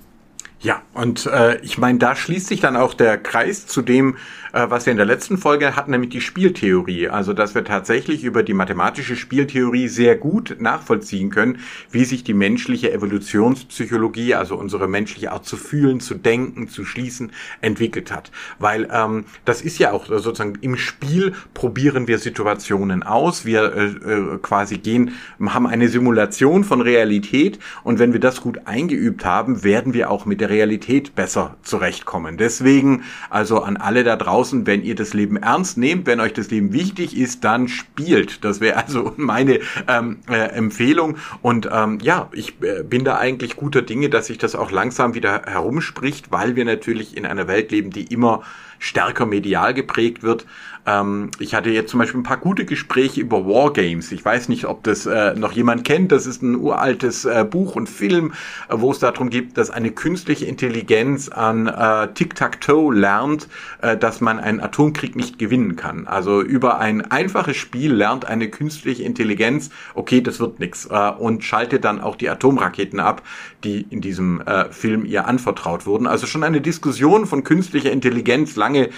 Ja, 0.63 0.81
und 0.93 1.25
äh, 1.25 1.59
ich 1.61 1.77
meine, 1.77 1.99
da 1.99 2.15
schließt 2.15 2.47
sich 2.47 2.61
dann 2.61 2.77
auch 2.77 2.93
der 2.93 3.17
Kreis 3.17 3.67
zu 3.67 3.81
dem, 3.81 4.15
äh, 4.53 4.69
was 4.69 4.85
wir 4.85 4.91
in 4.91 4.97
der 4.97 5.05
letzten 5.05 5.37
Folge 5.37 5.75
hatten, 5.75 5.91
nämlich 5.91 6.11
die 6.11 6.21
Spieltheorie. 6.21 7.09
Also, 7.09 7.33
dass 7.33 7.53
wir 7.53 7.65
tatsächlich 7.65 8.23
über 8.23 8.43
die 8.43 8.53
mathematische 8.53 9.17
Spieltheorie 9.17 9.89
sehr 9.89 10.15
gut 10.15 10.55
nachvollziehen 10.59 11.31
können, 11.31 11.59
wie 11.91 12.05
sich 12.05 12.23
die 12.23 12.33
menschliche 12.33 12.93
Evolutionspsychologie, 12.93 14.35
also 14.35 14.55
unsere 14.55 14.87
menschliche 14.87 15.33
Art 15.33 15.45
zu 15.45 15.57
fühlen, 15.57 15.99
zu 15.99 16.15
denken, 16.15 16.69
zu 16.69 16.85
schließen, 16.85 17.33
entwickelt 17.59 18.09
hat. 18.13 18.31
Weil 18.57 18.87
ähm, 18.89 19.25
das 19.43 19.61
ist 19.61 19.79
ja 19.79 19.91
auch 19.91 20.05
sozusagen 20.05 20.59
im 20.61 20.77
Spiel 20.77 21.33
probieren 21.53 22.07
wir 22.07 22.19
Situationen 22.19 23.03
aus. 23.03 23.43
Wir 23.43 23.75
äh, 23.75 23.85
äh, 23.85 24.37
quasi 24.41 24.77
gehen, 24.77 25.11
haben 25.45 25.67
eine 25.67 25.89
Simulation 25.89 26.63
von 26.63 26.79
Realität 26.79 27.59
und 27.83 27.99
wenn 27.99 28.13
wir 28.13 28.21
das 28.21 28.39
gut 28.39 28.61
eingeübt 28.65 29.25
haben, 29.25 29.65
werden 29.65 29.93
wir 29.93 30.09
auch 30.09 30.25
mit 30.25 30.39
der 30.39 30.52
Realität 30.53 31.15
besser 31.15 31.57
zurechtkommen. 31.63 32.37
Deswegen 32.37 33.03
also 33.29 33.61
an 33.61 33.77
alle 33.77 34.03
da 34.03 34.15
draußen, 34.15 34.67
wenn 34.67 34.83
ihr 34.83 34.95
das 34.95 35.13
Leben 35.13 35.37
ernst 35.37 35.77
nehmt, 35.77 36.05
wenn 36.05 36.19
euch 36.19 36.33
das 36.33 36.51
Leben 36.51 36.71
wichtig 36.73 37.17
ist, 37.17 37.43
dann 37.43 37.67
spielt. 37.67 38.43
Das 38.45 38.61
wäre 38.61 38.77
also 38.77 39.13
meine 39.17 39.59
ähm, 39.87 40.19
äh, 40.29 40.35
Empfehlung. 40.35 41.17
Und 41.41 41.67
ähm, 41.71 41.97
ja, 42.01 42.29
ich 42.31 42.61
äh, 42.61 42.83
bin 42.83 43.03
da 43.03 43.17
eigentlich 43.17 43.55
guter 43.55 43.81
Dinge, 43.81 44.09
dass 44.09 44.27
sich 44.27 44.37
das 44.37 44.55
auch 44.55 44.71
langsam 44.71 45.15
wieder 45.15 45.41
herumspricht, 45.47 46.31
weil 46.31 46.55
wir 46.55 46.65
natürlich 46.65 47.17
in 47.17 47.25
einer 47.25 47.47
Welt 47.47 47.71
leben, 47.71 47.89
die 47.89 48.05
immer 48.05 48.43
stärker 48.79 49.25
medial 49.25 49.73
geprägt 49.73 50.23
wird. 50.23 50.45
Ähm, 50.85 51.31
ich 51.39 51.55
hatte 51.55 51.69
jetzt 51.69 51.91
zum 51.91 51.99
Beispiel 51.99 52.19
ein 52.19 52.23
paar 52.23 52.37
gute 52.37 52.65
Gespräche 52.65 53.21
über 53.21 53.45
Wargames. 53.45 54.11
Ich 54.11 54.23
weiß 54.23 54.49
nicht, 54.49 54.65
ob 54.65 54.83
das 54.83 55.05
äh, 55.05 55.33
noch 55.35 55.53
jemand 55.53 55.83
kennt. 55.85 56.11
Das 56.11 56.25
ist 56.25 56.41
ein 56.41 56.55
uraltes 56.55 57.25
äh, 57.25 57.45
Buch 57.49 57.75
und 57.75 57.87
Film, 57.87 58.33
äh, 58.69 58.75
wo 58.77 58.91
es 58.91 58.99
darum 58.99 59.29
geht, 59.29 59.57
dass 59.57 59.69
eine 59.69 59.91
künstliche 59.91 60.45
Intelligenz 60.45 61.29
an 61.29 61.67
äh, 61.67 62.13
Tic-Tac-Toe 62.13 62.93
lernt, 62.93 63.47
äh, 63.81 63.95
dass 63.97 64.21
man 64.21 64.39
einen 64.39 64.59
Atomkrieg 64.59 65.15
nicht 65.15 65.39
gewinnen 65.39 65.75
kann. 65.75 66.07
Also 66.07 66.41
über 66.41 66.79
ein 66.79 67.09
einfaches 67.09 67.55
Spiel 67.55 67.93
lernt 67.93 68.25
eine 68.25 68.49
künstliche 68.49 69.03
Intelligenz, 69.03 69.69
okay, 69.95 70.21
das 70.21 70.39
wird 70.39 70.59
nix 70.59 70.85
äh, 70.85 71.11
und 71.11 71.43
schaltet 71.43 71.85
dann 71.85 72.01
auch 72.01 72.15
die 72.15 72.29
Atomraketen 72.29 72.99
ab, 72.99 73.21
die 73.63 73.85
in 73.89 74.01
diesem 74.01 74.43
Film 74.71 75.05
ihr 75.05 75.27
anvertraut 75.27 75.85
wurden. 75.85 76.05
Also 76.05 76.27
schon 76.27 76.43
eine 76.43 76.59
Diskussion 76.59 77.25
von 77.25 77.43
künstlicher 77.43 77.91
Intelligenz 77.91 78.55
lange 78.55 78.89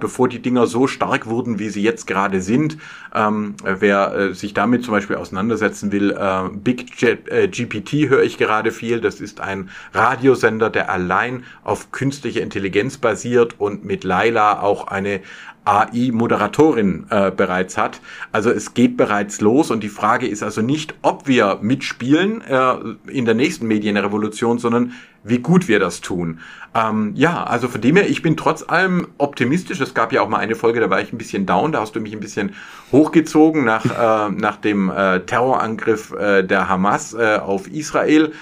bevor 0.00 0.28
die 0.28 0.40
Dinger 0.40 0.66
so 0.66 0.86
stark 0.86 1.19
wurden, 1.26 1.58
wie 1.58 1.68
sie 1.68 1.82
jetzt 1.82 2.06
gerade 2.06 2.40
sind. 2.40 2.78
Ähm, 3.14 3.54
wer 3.62 4.14
äh, 4.14 4.34
sich 4.34 4.54
damit 4.54 4.84
zum 4.84 4.92
Beispiel 4.92 5.16
auseinandersetzen 5.16 5.92
will, 5.92 6.12
äh, 6.12 6.48
Big 6.52 7.00
Jet, 7.00 7.28
äh, 7.28 7.48
GPT 7.48 8.08
höre 8.08 8.22
ich 8.22 8.38
gerade 8.38 8.70
viel. 8.70 9.00
Das 9.00 9.20
ist 9.20 9.40
ein 9.40 9.70
Radiosender, 9.92 10.70
der 10.70 10.90
allein 10.90 11.44
auf 11.64 11.92
künstliche 11.92 12.40
Intelligenz 12.40 12.98
basiert 12.98 13.56
und 13.58 13.84
mit 13.84 14.04
Laila 14.04 14.60
auch 14.60 14.86
eine 14.86 15.20
AI-Moderatorin 15.64 17.06
äh, 17.10 17.30
bereits 17.30 17.76
hat. 17.76 18.00
Also 18.32 18.50
es 18.50 18.74
geht 18.74 18.96
bereits 18.96 19.40
los 19.40 19.70
und 19.70 19.82
die 19.82 19.88
Frage 19.88 20.26
ist 20.26 20.42
also 20.42 20.62
nicht, 20.62 20.94
ob 21.02 21.28
wir 21.28 21.58
mitspielen 21.60 22.40
äh, 22.42 22.74
in 23.10 23.24
der 23.24 23.34
nächsten 23.34 23.66
Medienrevolution, 23.66 24.58
sondern 24.58 24.92
wie 25.22 25.38
gut 25.38 25.68
wir 25.68 25.78
das 25.78 26.00
tun. 26.00 26.40
Ähm, 26.74 27.12
ja, 27.14 27.44
also 27.44 27.68
von 27.68 27.80
dem 27.80 27.96
her, 27.96 28.08
ich 28.08 28.22
bin 28.22 28.36
trotz 28.36 28.62
allem 28.66 29.08
optimistisch. 29.18 29.80
Es 29.80 29.94
gab 29.94 30.12
ja 30.12 30.22
auch 30.22 30.28
mal 30.28 30.38
eine 30.38 30.54
Folge, 30.54 30.80
da 30.80 30.88
war 30.88 31.00
ich 31.00 31.12
ein 31.12 31.18
bisschen 31.18 31.46
down, 31.46 31.72
da 31.72 31.80
hast 31.80 31.96
du 31.96 32.00
mich 32.00 32.12
ein 32.12 32.20
bisschen 32.20 32.54
hochgezogen 32.92 33.64
nach, 33.64 33.84
äh, 34.28 34.32
nach 34.32 34.56
dem 34.56 34.90
äh, 34.90 35.20
Terrorangriff 35.20 36.12
äh, 36.12 36.42
der 36.42 36.68
Hamas 36.68 37.14
äh, 37.14 37.38
auf 37.38 37.68
Israel. 37.68 38.32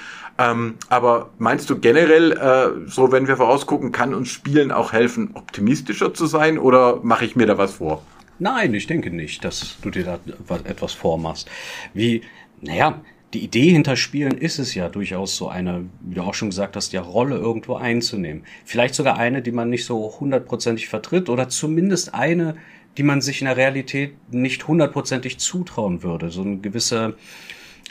Ähm, 0.40 0.76
aber 0.88 1.30
meinst 1.38 1.68
du 1.68 1.78
generell, 1.78 2.32
äh, 2.32 2.88
so 2.88 3.10
wenn 3.10 3.26
wir 3.26 3.36
vorausgucken, 3.36 3.90
kann 3.90 4.14
uns 4.14 4.28
Spielen 4.28 4.70
auch 4.70 4.92
helfen, 4.92 5.30
optimistischer 5.34 6.14
zu 6.14 6.26
sein 6.26 6.58
oder 6.58 7.00
mache 7.02 7.24
ich 7.24 7.34
mir 7.34 7.46
da 7.46 7.58
was 7.58 7.74
vor? 7.74 8.02
Nein, 8.38 8.72
ich 8.72 8.86
denke 8.86 9.10
nicht, 9.10 9.44
dass 9.44 9.78
du 9.82 9.90
dir 9.90 10.04
da 10.04 10.18
etwas 10.64 10.92
vormachst. 10.92 11.50
Wie, 11.92 12.22
naja, 12.60 13.00
die 13.34 13.44
Idee 13.44 13.70
hinter 13.70 13.96
Spielen 13.96 14.38
ist 14.38 14.58
es 14.58 14.74
ja 14.74 14.88
durchaus 14.88 15.36
so 15.36 15.48
eine, 15.48 15.84
wie 16.00 16.14
du 16.14 16.22
auch 16.22 16.34
schon 16.34 16.48
gesagt 16.48 16.76
hast, 16.76 16.92
ja 16.92 17.02
Rolle 17.02 17.36
irgendwo 17.36 17.74
einzunehmen. 17.74 18.44
Vielleicht 18.64 18.94
sogar 18.94 19.18
eine, 19.18 19.42
die 19.42 19.52
man 19.52 19.68
nicht 19.68 19.84
so 19.84 20.14
hundertprozentig 20.18 20.88
vertritt 20.88 21.28
oder 21.28 21.48
zumindest 21.48 22.14
eine, 22.14 22.56
die 22.96 23.02
man 23.02 23.20
sich 23.20 23.40
in 23.40 23.46
der 23.46 23.56
Realität 23.56 24.14
nicht 24.32 24.66
hundertprozentig 24.66 25.38
zutrauen 25.38 26.02
würde. 26.02 26.30
So 26.30 26.40
eine 26.40 26.58
gewisse 26.58 27.16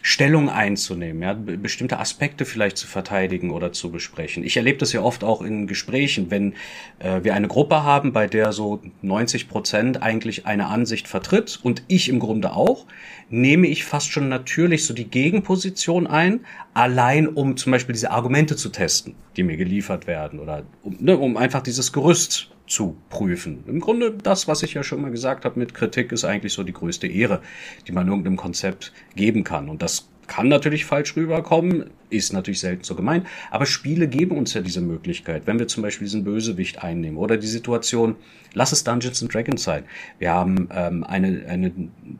Stellung 0.10 0.50
einzunehmen, 0.50 1.22
ja, 1.22 1.34
bestimmte 1.34 2.00
Aspekte 2.00 2.46
vielleicht 2.46 2.78
zu 2.78 2.88
verteidigen 2.88 3.52
oder 3.52 3.74
zu 3.74 3.92
besprechen. 3.92 4.42
Ich 4.46 4.56
erlebe 4.56 4.78
das 4.78 4.94
ja 4.94 5.02
oft 5.02 5.26
auch 5.26 5.42
in 5.42 5.68
Gesprächen, 5.68 6.32
wenn 6.32 6.54
äh, 7.00 7.26
wir 7.26 7.34
eine 7.34 7.50
Gruppe 7.50 7.84
haben, 7.84 8.14
bei 8.14 8.26
der 8.26 8.54
so 8.54 8.82
90 9.02 9.50
Prozent 9.50 10.02
eigentlich 10.02 10.46
eine 10.46 10.68
Ansicht 10.68 11.10
vertritt 11.10 11.60
und 11.62 11.84
ich 11.90 12.08
im 12.08 12.20
Grunde 12.20 12.54
auch, 12.54 12.86
nehme 13.30 13.68
ich 13.68 13.84
fast 13.84 14.10
schon 14.10 14.30
natürlich 14.30 14.86
so 14.86 14.94
die 14.94 15.10
Gegenposition 15.10 16.08
ein, 16.08 16.40
allein 16.74 17.28
um 17.28 17.58
zum 17.58 17.74
Beispiel 17.74 17.92
diese 17.92 18.12
Argumente 18.12 18.56
zu 18.56 18.70
testen, 18.70 19.14
die 19.36 19.44
mir 19.44 19.58
geliefert 19.58 20.08
werden 20.08 20.40
oder 20.40 20.64
um, 20.84 20.96
ne, 21.02 21.18
um 21.18 21.36
einfach 21.36 21.62
dieses 21.62 21.92
Gerüst 21.92 22.56
zu 22.68 22.98
prüfen. 23.10 23.64
Im 23.68 23.80
Grunde 23.80 24.12
das, 24.12 24.48
was 24.48 24.64
ich 24.64 24.74
ja 24.74 24.84
schon 24.84 25.02
mal 25.02 25.12
gesagt 25.12 25.46
habe 25.46 25.60
mit 25.60 25.74
Kritik, 25.74 26.12
ist 26.12 26.26
eigentlich 26.26 26.54
so 26.54 26.64
die 26.64 26.74
größte 26.74 27.08
Ehre, 27.08 27.42
die 27.88 27.92
man 27.92 28.08
irgendeinem 28.08 28.38
Konzept 28.38 28.94
geben 29.16 29.44
kann. 29.44 29.70
Und 29.70 29.82
das 29.82 30.10
kann 30.28 30.50
natürlich 30.50 30.86
falsch 30.86 31.16
rüberkommen, 31.16 31.90
ist 32.10 32.34
natürlich 32.34 32.60
selten 32.60 32.84
so 32.84 32.96
gemein, 32.96 33.26
aber 33.50 33.66
Spiele 33.66 34.08
geben 34.08 34.38
uns 34.38 34.54
ja 34.54 34.62
diese 34.62 34.82
Möglichkeit. 34.82 35.44
Wenn 35.48 35.58
wir 35.58 35.68
zum 35.68 35.84
Beispiel 35.84 36.06
diesen 36.06 36.24
Bösewicht 36.24 36.84
einnehmen 36.84 37.18
oder 37.18 37.38
die 37.38 37.48
Situation, 37.48 38.16
lass 38.54 38.72
es 38.72 38.84
Dungeons 38.84 39.22
and 39.22 39.34
Dragons 39.34 39.64
sein. 39.64 39.86
Wir 40.20 40.34
haben 40.34 40.70
ähm, 40.72 41.04
eine, 41.04 41.46
eine, 41.48 41.72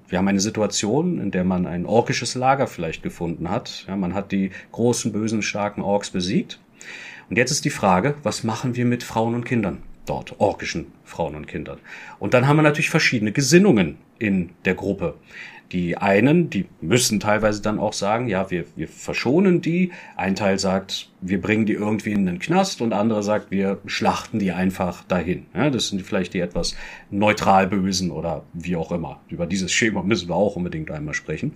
wir 0.08 0.18
haben 0.18 0.28
eine 0.28 0.40
Situation, 0.40 1.20
in 1.20 1.32
der 1.32 1.44
man 1.44 1.68
ein 1.68 1.86
orkisches 1.86 2.36
Lager 2.36 2.68
vielleicht 2.68 3.04
gefunden 3.04 3.50
hat. 3.50 3.86
Ja, 3.88 3.96
man 3.96 4.14
hat 4.14 4.32
die 4.32 4.52
großen, 4.72 5.12
bösen, 5.12 5.42
starken 5.42 5.82
Orks 5.82 6.10
besiegt. 6.10 6.60
Und 7.30 7.38
jetzt 7.38 7.52
ist 7.52 7.66
die 7.66 7.70
Frage, 7.70 8.16
was 8.24 8.44
machen 8.46 8.76
wir 8.76 8.86
mit 8.86 9.04
Frauen 9.04 9.36
und 9.36 9.46
Kindern? 9.46 9.84
Dort, 10.08 10.40
orkischen 10.40 10.92
Frauen 11.04 11.36
und 11.36 11.48
Kindern. 11.48 11.80
Und 12.20 12.34
dann 12.34 12.48
haben 12.48 12.58
wir 12.58 12.64
natürlich 12.64 12.90
verschiedene 12.90 13.32
Gesinnungen 13.32 13.98
in 14.20 14.52
der 14.66 14.76
Gruppe. 14.76 15.16
Die 15.72 15.98
einen, 15.98 16.50
die 16.50 16.66
müssen 16.80 17.20
teilweise 17.20 17.62
dann 17.62 17.78
auch 17.78 17.94
sagen, 17.94 18.28
ja, 18.28 18.50
wir, 18.50 18.66
wir 18.76 18.88
verschonen 18.88 19.62
die. 19.62 19.92
Ein 20.16 20.36
Teil 20.36 20.60
sagt, 20.60 21.12
wir 21.22 21.42
bringen 21.42 21.66
die 21.66 21.74
irgendwie 21.74 22.12
in 22.12 22.26
den 22.26 22.40
Knast 22.40 22.82
und 22.82 22.94
andere 22.94 23.24
sagt, 23.24 23.50
wir 23.50 23.80
schlachten 23.86 24.40
die 24.40 24.52
einfach 24.52 25.04
dahin. 25.06 25.48
Ja, 25.56 25.70
das 25.70 25.88
sind 25.88 26.02
vielleicht 26.04 26.34
die 26.34 26.40
etwas 26.40 26.76
neutral 27.10 27.68
Bösen 27.68 28.12
oder 28.12 28.44
wie 28.54 28.76
auch 28.76 28.92
immer. 28.92 29.22
Über 29.28 29.48
dieses 29.48 29.72
Schema 29.72 30.04
müssen 30.04 30.30
wir 30.30 30.36
auch 30.36 30.56
unbedingt 30.56 30.92
einmal 30.92 31.16
sprechen. 31.16 31.54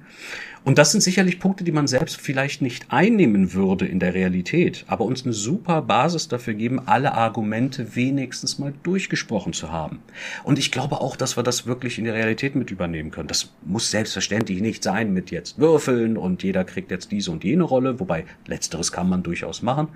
Und 0.63 0.77
das 0.77 0.91
sind 0.91 1.01
sicherlich 1.01 1.39
Punkte, 1.39 1.63
die 1.63 1.71
man 1.71 1.87
selbst 1.87 2.21
vielleicht 2.21 2.61
nicht 2.61 2.85
einnehmen 2.89 3.53
würde 3.53 3.87
in 3.87 3.99
der 3.99 4.13
Realität, 4.13 4.85
aber 4.87 5.05
uns 5.05 5.23
eine 5.23 5.33
super 5.33 5.81
Basis 5.81 6.27
dafür 6.27 6.53
geben, 6.53 6.79
alle 6.85 7.13
Argumente 7.13 7.95
wenigstens 7.95 8.59
mal 8.59 8.71
durchgesprochen 8.83 9.53
zu 9.53 9.71
haben. 9.71 10.03
Und 10.43 10.59
ich 10.59 10.71
glaube 10.71 11.01
auch, 11.01 11.15
dass 11.15 11.35
wir 11.35 11.41
das 11.41 11.65
wirklich 11.65 11.97
in 11.97 12.05
der 12.05 12.13
Realität 12.13 12.55
mit 12.55 12.69
übernehmen 12.69 13.09
können. 13.09 13.27
Das 13.27 13.53
muss 13.65 13.89
selbstverständlich 13.89 14.61
nicht 14.61 14.83
sein 14.83 15.13
mit 15.13 15.31
jetzt 15.31 15.57
Würfeln 15.57 16.15
und 16.15 16.43
jeder 16.43 16.63
kriegt 16.63 16.91
jetzt 16.91 17.11
diese 17.11 17.31
und 17.31 17.43
jene 17.43 17.63
Rolle, 17.63 17.99
wobei 17.99 18.25
letzteres 18.45 18.91
kann 18.91 19.09
man 19.09 19.23
durchaus 19.23 19.60
machen. 19.61 19.89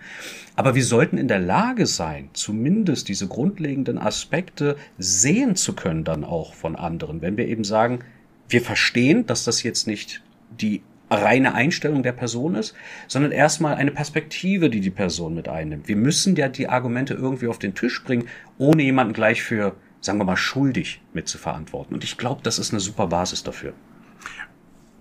Aber 0.56 0.76
wir 0.76 0.84
sollten 0.84 1.18
in 1.18 1.28
der 1.28 1.40
Lage 1.40 1.86
sein, 1.86 2.30
zumindest 2.34 3.10
diese 3.10 3.28
grundlegenden 3.28 3.98
Aspekte 3.98 4.78
sehen 4.98 5.56
zu 5.56 5.74
können 5.74 6.04
dann 6.04 6.24
auch 6.24 6.54
von 6.54 6.76
anderen. 6.76 7.22
Wenn 7.22 7.38
wir 7.38 7.48
eben 7.48 7.64
sagen, 7.64 8.00
wir 8.50 8.62
verstehen, 8.62 9.26
dass 9.26 9.44
das 9.44 9.64
jetzt 9.64 9.88
nicht 9.88 10.22
die 10.50 10.82
reine 11.10 11.54
Einstellung 11.54 12.04
der 12.04 12.12
Person 12.12 12.56
ist, 12.56 12.74
sondern 13.08 13.32
erstmal 13.32 13.76
eine 13.76 13.92
Perspektive, 13.92 14.70
die 14.70 14.82
die 14.82 14.92
Person 14.92 15.36
mit 15.36 15.48
einnimmt. 15.48 15.88
Wir 15.88 15.96
müssen 15.96 16.36
ja 16.36 16.48
die 16.48 16.68
Argumente 16.68 17.14
irgendwie 17.14 17.48
auf 17.48 17.60
den 17.60 17.76
Tisch 17.76 18.04
bringen, 18.04 18.28
ohne 18.58 18.84
jemanden 18.84 19.14
gleich 19.14 19.44
für, 19.44 19.76
sagen 20.02 20.20
wir 20.20 20.26
mal, 20.26 20.38
schuldig 20.38 21.02
mit 21.14 21.28
zu 21.28 21.38
verantworten. 21.38 21.94
Und 21.94 22.04
ich 22.04 22.18
glaube, 22.18 22.42
das 22.44 22.60
ist 22.60 22.72
eine 22.72 22.80
super 22.80 23.08
Basis 23.08 23.44
dafür. 23.44 23.74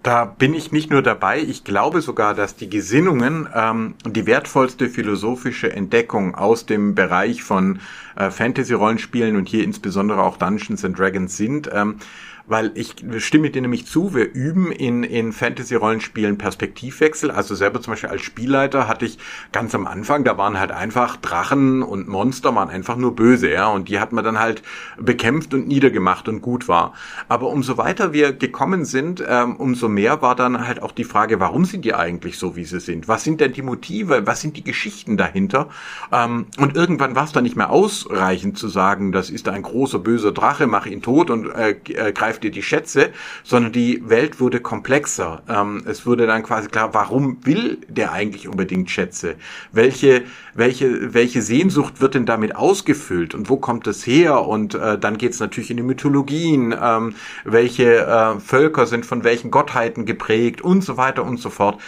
Da 0.05 0.27
bin 0.27 0.53
ich 0.53 0.71
nicht 0.71 0.91
nur 0.91 1.01
dabei, 1.01 1.41
ich 1.41 1.65
glaube 1.65 2.03
sogar, 2.03 2.35
dass 2.35 2.57
die 2.57 2.69
Gesinnungen 2.69 3.49
ähm, 3.55 3.95
die 4.05 4.27
wertvollste 4.27 4.91
philosophische 4.91 5.73
Entdeckung 5.73 6.35
aus 6.35 6.67
dem 6.67 6.95
Bereich 6.95 7.43
von 7.43 7.81
äh, 8.15 8.31
Fantasy-Rollenspielen 8.31 9.35
und 9.35 9.49
hier 9.49 9.65
insbesondere 9.65 10.23
auch 10.23 10.37
Dungeons 10.37 10.85
and 10.85 10.99
Dragons 10.99 11.39
sind. 11.39 11.71
Ähm, 11.73 11.97
weil 12.47 12.73
ich 12.75 12.95
stimme 13.19 13.51
dir 13.51 13.63
nämlich 13.63 13.87
zu, 13.87 14.15
wir 14.15 14.33
üben 14.33 14.71
in, 14.71 15.03
in 15.03 15.33
Fantasy-Rollenspielen 15.33 16.37
Perspektivwechsel. 16.37 17.31
Also 17.31 17.55
selber 17.55 17.81
zum 17.81 17.93
Beispiel 17.93 18.11
als 18.11 18.23
Spielleiter 18.23 18.87
hatte 18.87 19.07
ich 19.07 19.19
ganz 19.53 19.75
am 19.75 19.87
Anfang, 19.87 20.25
da 20.25 20.37
waren 20.37 20.59
halt 20.59 20.71
einfach 20.71 21.17
Drachen 21.17 21.83
und 21.83 22.09
Monster 22.09 22.55
waren 22.55 22.69
einfach 22.69 22.97
nur 22.97 23.15
böse, 23.15 23.51
ja, 23.51 23.69
und 23.69 23.89
die 23.89 23.99
hat 23.99 24.13
man 24.13 24.25
dann 24.25 24.39
halt 24.39 24.63
bekämpft 24.99 25.55
und 25.55 25.67
niedergemacht 25.67 26.29
und 26.29 26.43
gut 26.43 26.69
war. 26.69 26.93
Aber 27.29 27.49
umso 27.49 27.79
weiter 27.79 28.13
wir 28.13 28.33
gekommen 28.33 28.85
sind, 28.85 29.25
ähm, 29.27 29.57
umso 29.57 29.89
mehr 29.89 30.21
war 30.21 30.35
dann 30.35 30.67
halt 30.67 30.83
auch 30.83 30.93
die 30.93 31.05
Frage, 31.05 31.41
warum 31.41 31.65
sind 31.65 31.85
die 31.85 31.95
eigentlich 31.95 32.39
so, 32.39 32.57
wie 32.57 32.65
sie 32.65 32.81
sind? 32.81 33.09
Was 33.09 33.25
sind 33.25 33.41
denn 33.41 33.53
die 33.53 33.63
Motive? 33.63 34.27
Was 34.27 34.41
sind 34.41 34.57
die 34.57 34.65
Geschichten 34.65 35.17
dahinter? 35.17 35.69
Ähm, 36.13 36.47
und 36.59 36.77
irgendwann 36.77 37.17
war 37.17 37.25
es 37.25 37.33
dann 37.33 37.45
nicht 37.45 37.57
mehr 37.57 37.71
ausreichend 37.71 38.59
zu 38.59 38.69
sagen, 38.69 39.13
das 39.13 39.31
ist 39.31 39.49
ein 39.49 39.63
großer 39.63 39.99
böser 39.99 40.33
Drache, 40.33 40.67
mach 40.67 40.87
ihn 40.87 41.01
tot 41.01 41.31
und 41.31 41.47
äh, 41.47 41.77
äh 41.95 42.13
greif 42.13 42.34
dir 42.39 42.51
die 42.51 42.63
Schätze, 42.63 43.11
sondern 43.43 43.73
die 43.73 44.09
Welt 44.09 44.41
wurde 44.41 44.61
komplexer. 44.61 45.43
Ähm, 45.49 45.83
es 45.87 46.07
wurde 46.07 46.27
dann 46.27 46.43
quasi 46.43 46.69
klar, 46.69 46.95
warum 46.95 47.39
will 47.45 47.79
der 47.89 48.13
eigentlich 48.13 48.49
unbedingt 48.49 48.91
Schätze? 48.91 49.37
Welche, 49.73 50.23
welche, 50.55 51.15
welche 51.15 51.43
Sehnsucht 51.43 52.01
wird 52.01 52.15
denn 52.15 52.27
damit 52.27 52.57
ausgefüllt 52.57 53.35
und 53.35 53.49
wo 53.49 53.57
kommt 53.57 53.87
das 53.87 54.07
her? 54.07 54.47
Und 54.47 54.75
äh, 54.75 54.99
dann 54.99 55.19
geht's 55.19 55.41
natürlich 55.41 55.71
in 55.71 55.77
die 55.77 55.83
Mythologien, 55.83 56.75
ähm, 56.81 57.15
welche 57.45 58.07
äh, 58.07 58.41
Völker 58.41 58.87
sind 58.87 59.07
von 59.07 59.25
welchen 59.25 59.51
Gottheiten 59.51 60.07
geprägt 60.07 60.61
und 60.63 60.83
so 60.83 60.97
weiter 60.97 61.25
und 61.25 61.39
so 61.39 61.51
fort. 61.51 61.81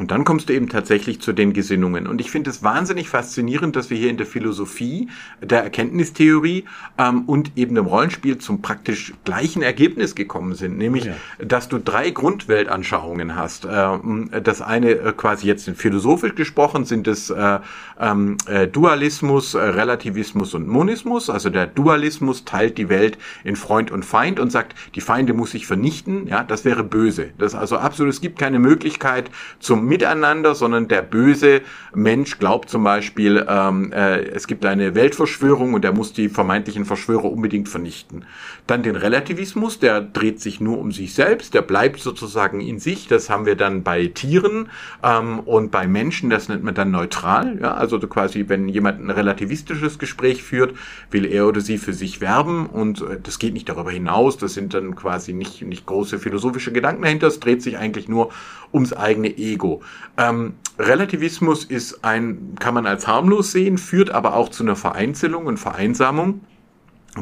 Und 0.00 0.10
dann 0.12 0.24
kommst 0.24 0.48
du 0.48 0.54
eben 0.54 0.70
tatsächlich 0.70 1.20
zu 1.20 1.34
den 1.34 1.52
Gesinnungen. 1.52 2.06
Und 2.06 2.22
ich 2.22 2.30
finde 2.30 2.48
es 2.48 2.62
wahnsinnig 2.62 3.10
faszinierend, 3.10 3.76
dass 3.76 3.90
wir 3.90 3.98
hier 3.98 4.08
in 4.08 4.16
der 4.16 4.24
Philosophie, 4.24 5.08
der 5.42 5.62
Erkenntnistheorie 5.62 6.64
ähm, 6.96 7.24
und 7.26 7.52
eben 7.56 7.74
dem 7.74 7.84
Rollenspiel 7.84 8.38
zum 8.38 8.62
praktisch 8.62 9.12
gleichen 9.26 9.60
Ergebnis 9.60 10.14
gekommen 10.14 10.54
sind. 10.54 10.78
Nämlich, 10.78 11.04
ja. 11.04 11.12
dass 11.38 11.68
du 11.68 11.76
drei 11.76 12.08
Grundweltanschauungen 12.08 13.36
hast. 13.36 13.68
Ähm, 13.70 14.30
das 14.42 14.62
eine 14.62 14.92
äh, 14.92 15.12
quasi 15.12 15.46
jetzt 15.46 15.68
philosophisch 15.68 16.34
gesprochen 16.34 16.86
sind 16.86 17.06
es 17.06 17.28
äh, 17.28 17.58
ähm, 18.00 18.38
äh, 18.46 18.66
Dualismus, 18.68 19.52
äh, 19.52 19.58
Relativismus 19.58 20.54
und 20.54 20.66
Monismus. 20.66 21.28
Also 21.28 21.50
der 21.50 21.66
Dualismus 21.66 22.46
teilt 22.46 22.78
die 22.78 22.88
Welt 22.88 23.18
in 23.44 23.54
Freund 23.54 23.90
und 23.90 24.06
Feind 24.06 24.40
und 24.40 24.50
sagt, 24.50 24.74
die 24.94 25.02
Feinde 25.02 25.34
muss 25.34 25.52
ich 25.52 25.66
vernichten. 25.66 26.26
Ja, 26.26 26.42
das 26.42 26.64
wäre 26.64 26.84
böse. 26.84 27.32
Das 27.36 27.52
ist 27.52 27.58
also 27.58 27.76
absolut, 27.76 28.14
es 28.14 28.22
gibt 28.22 28.38
keine 28.38 28.58
Möglichkeit 28.58 29.30
zum 29.58 29.89
Miteinander, 29.90 30.54
sondern 30.54 30.86
der 30.86 31.02
böse 31.02 31.62
Mensch 31.92 32.38
glaubt 32.38 32.70
zum 32.70 32.84
Beispiel, 32.84 33.44
ähm, 33.48 33.92
äh, 33.92 34.20
es 34.20 34.46
gibt 34.46 34.64
eine 34.64 34.94
Weltverschwörung 34.94 35.74
und 35.74 35.84
er 35.84 35.92
muss 35.92 36.12
die 36.12 36.28
vermeintlichen 36.28 36.84
Verschwörer 36.84 37.24
unbedingt 37.24 37.68
vernichten. 37.68 38.24
Dann 38.70 38.84
den 38.84 38.94
Relativismus, 38.94 39.80
der 39.80 40.00
dreht 40.00 40.40
sich 40.40 40.60
nur 40.60 40.78
um 40.78 40.92
sich 40.92 41.12
selbst, 41.12 41.54
der 41.54 41.62
bleibt 41.62 41.98
sozusagen 41.98 42.60
in 42.60 42.78
sich. 42.78 43.08
Das 43.08 43.28
haben 43.28 43.44
wir 43.44 43.56
dann 43.56 43.82
bei 43.82 44.06
Tieren 44.06 44.68
ähm, 45.02 45.40
und 45.40 45.72
bei 45.72 45.88
Menschen, 45.88 46.30
das 46.30 46.48
nennt 46.48 46.62
man 46.62 46.76
dann 46.76 46.92
neutral. 46.92 47.58
Ja? 47.60 47.74
Also 47.74 47.98
quasi, 47.98 48.44
wenn 48.46 48.68
jemand 48.68 49.00
ein 49.00 49.10
relativistisches 49.10 49.98
Gespräch 49.98 50.44
führt, 50.44 50.76
will 51.10 51.24
er 51.24 51.48
oder 51.48 51.60
sie 51.60 51.78
für 51.78 51.92
sich 51.92 52.20
werben 52.20 52.66
und 52.66 53.02
äh, 53.02 53.18
das 53.20 53.40
geht 53.40 53.54
nicht 53.54 53.68
darüber 53.68 53.90
hinaus. 53.90 54.38
Das 54.38 54.54
sind 54.54 54.72
dann 54.72 54.94
quasi 54.94 55.32
nicht, 55.32 55.62
nicht 55.62 55.84
große 55.86 56.20
philosophische 56.20 56.70
Gedanken 56.70 57.02
dahinter. 57.02 57.26
Es 57.26 57.40
dreht 57.40 57.62
sich 57.62 57.76
eigentlich 57.76 58.06
nur 58.06 58.30
ums 58.72 58.92
eigene 58.92 59.36
Ego. 59.36 59.82
Ähm, 60.16 60.54
Relativismus 60.78 61.64
ist 61.64 62.04
ein, 62.04 62.54
kann 62.60 62.74
man 62.74 62.86
als 62.86 63.08
harmlos 63.08 63.50
sehen, 63.50 63.78
führt 63.78 64.10
aber 64.10 64.36
auch 64.36 64.48
zu 64.48 64.62
einer 64.62 64.76
Vereinzelung 64.76 65.46
und 65.46 65.56
Vereinsamung 65.56 66.42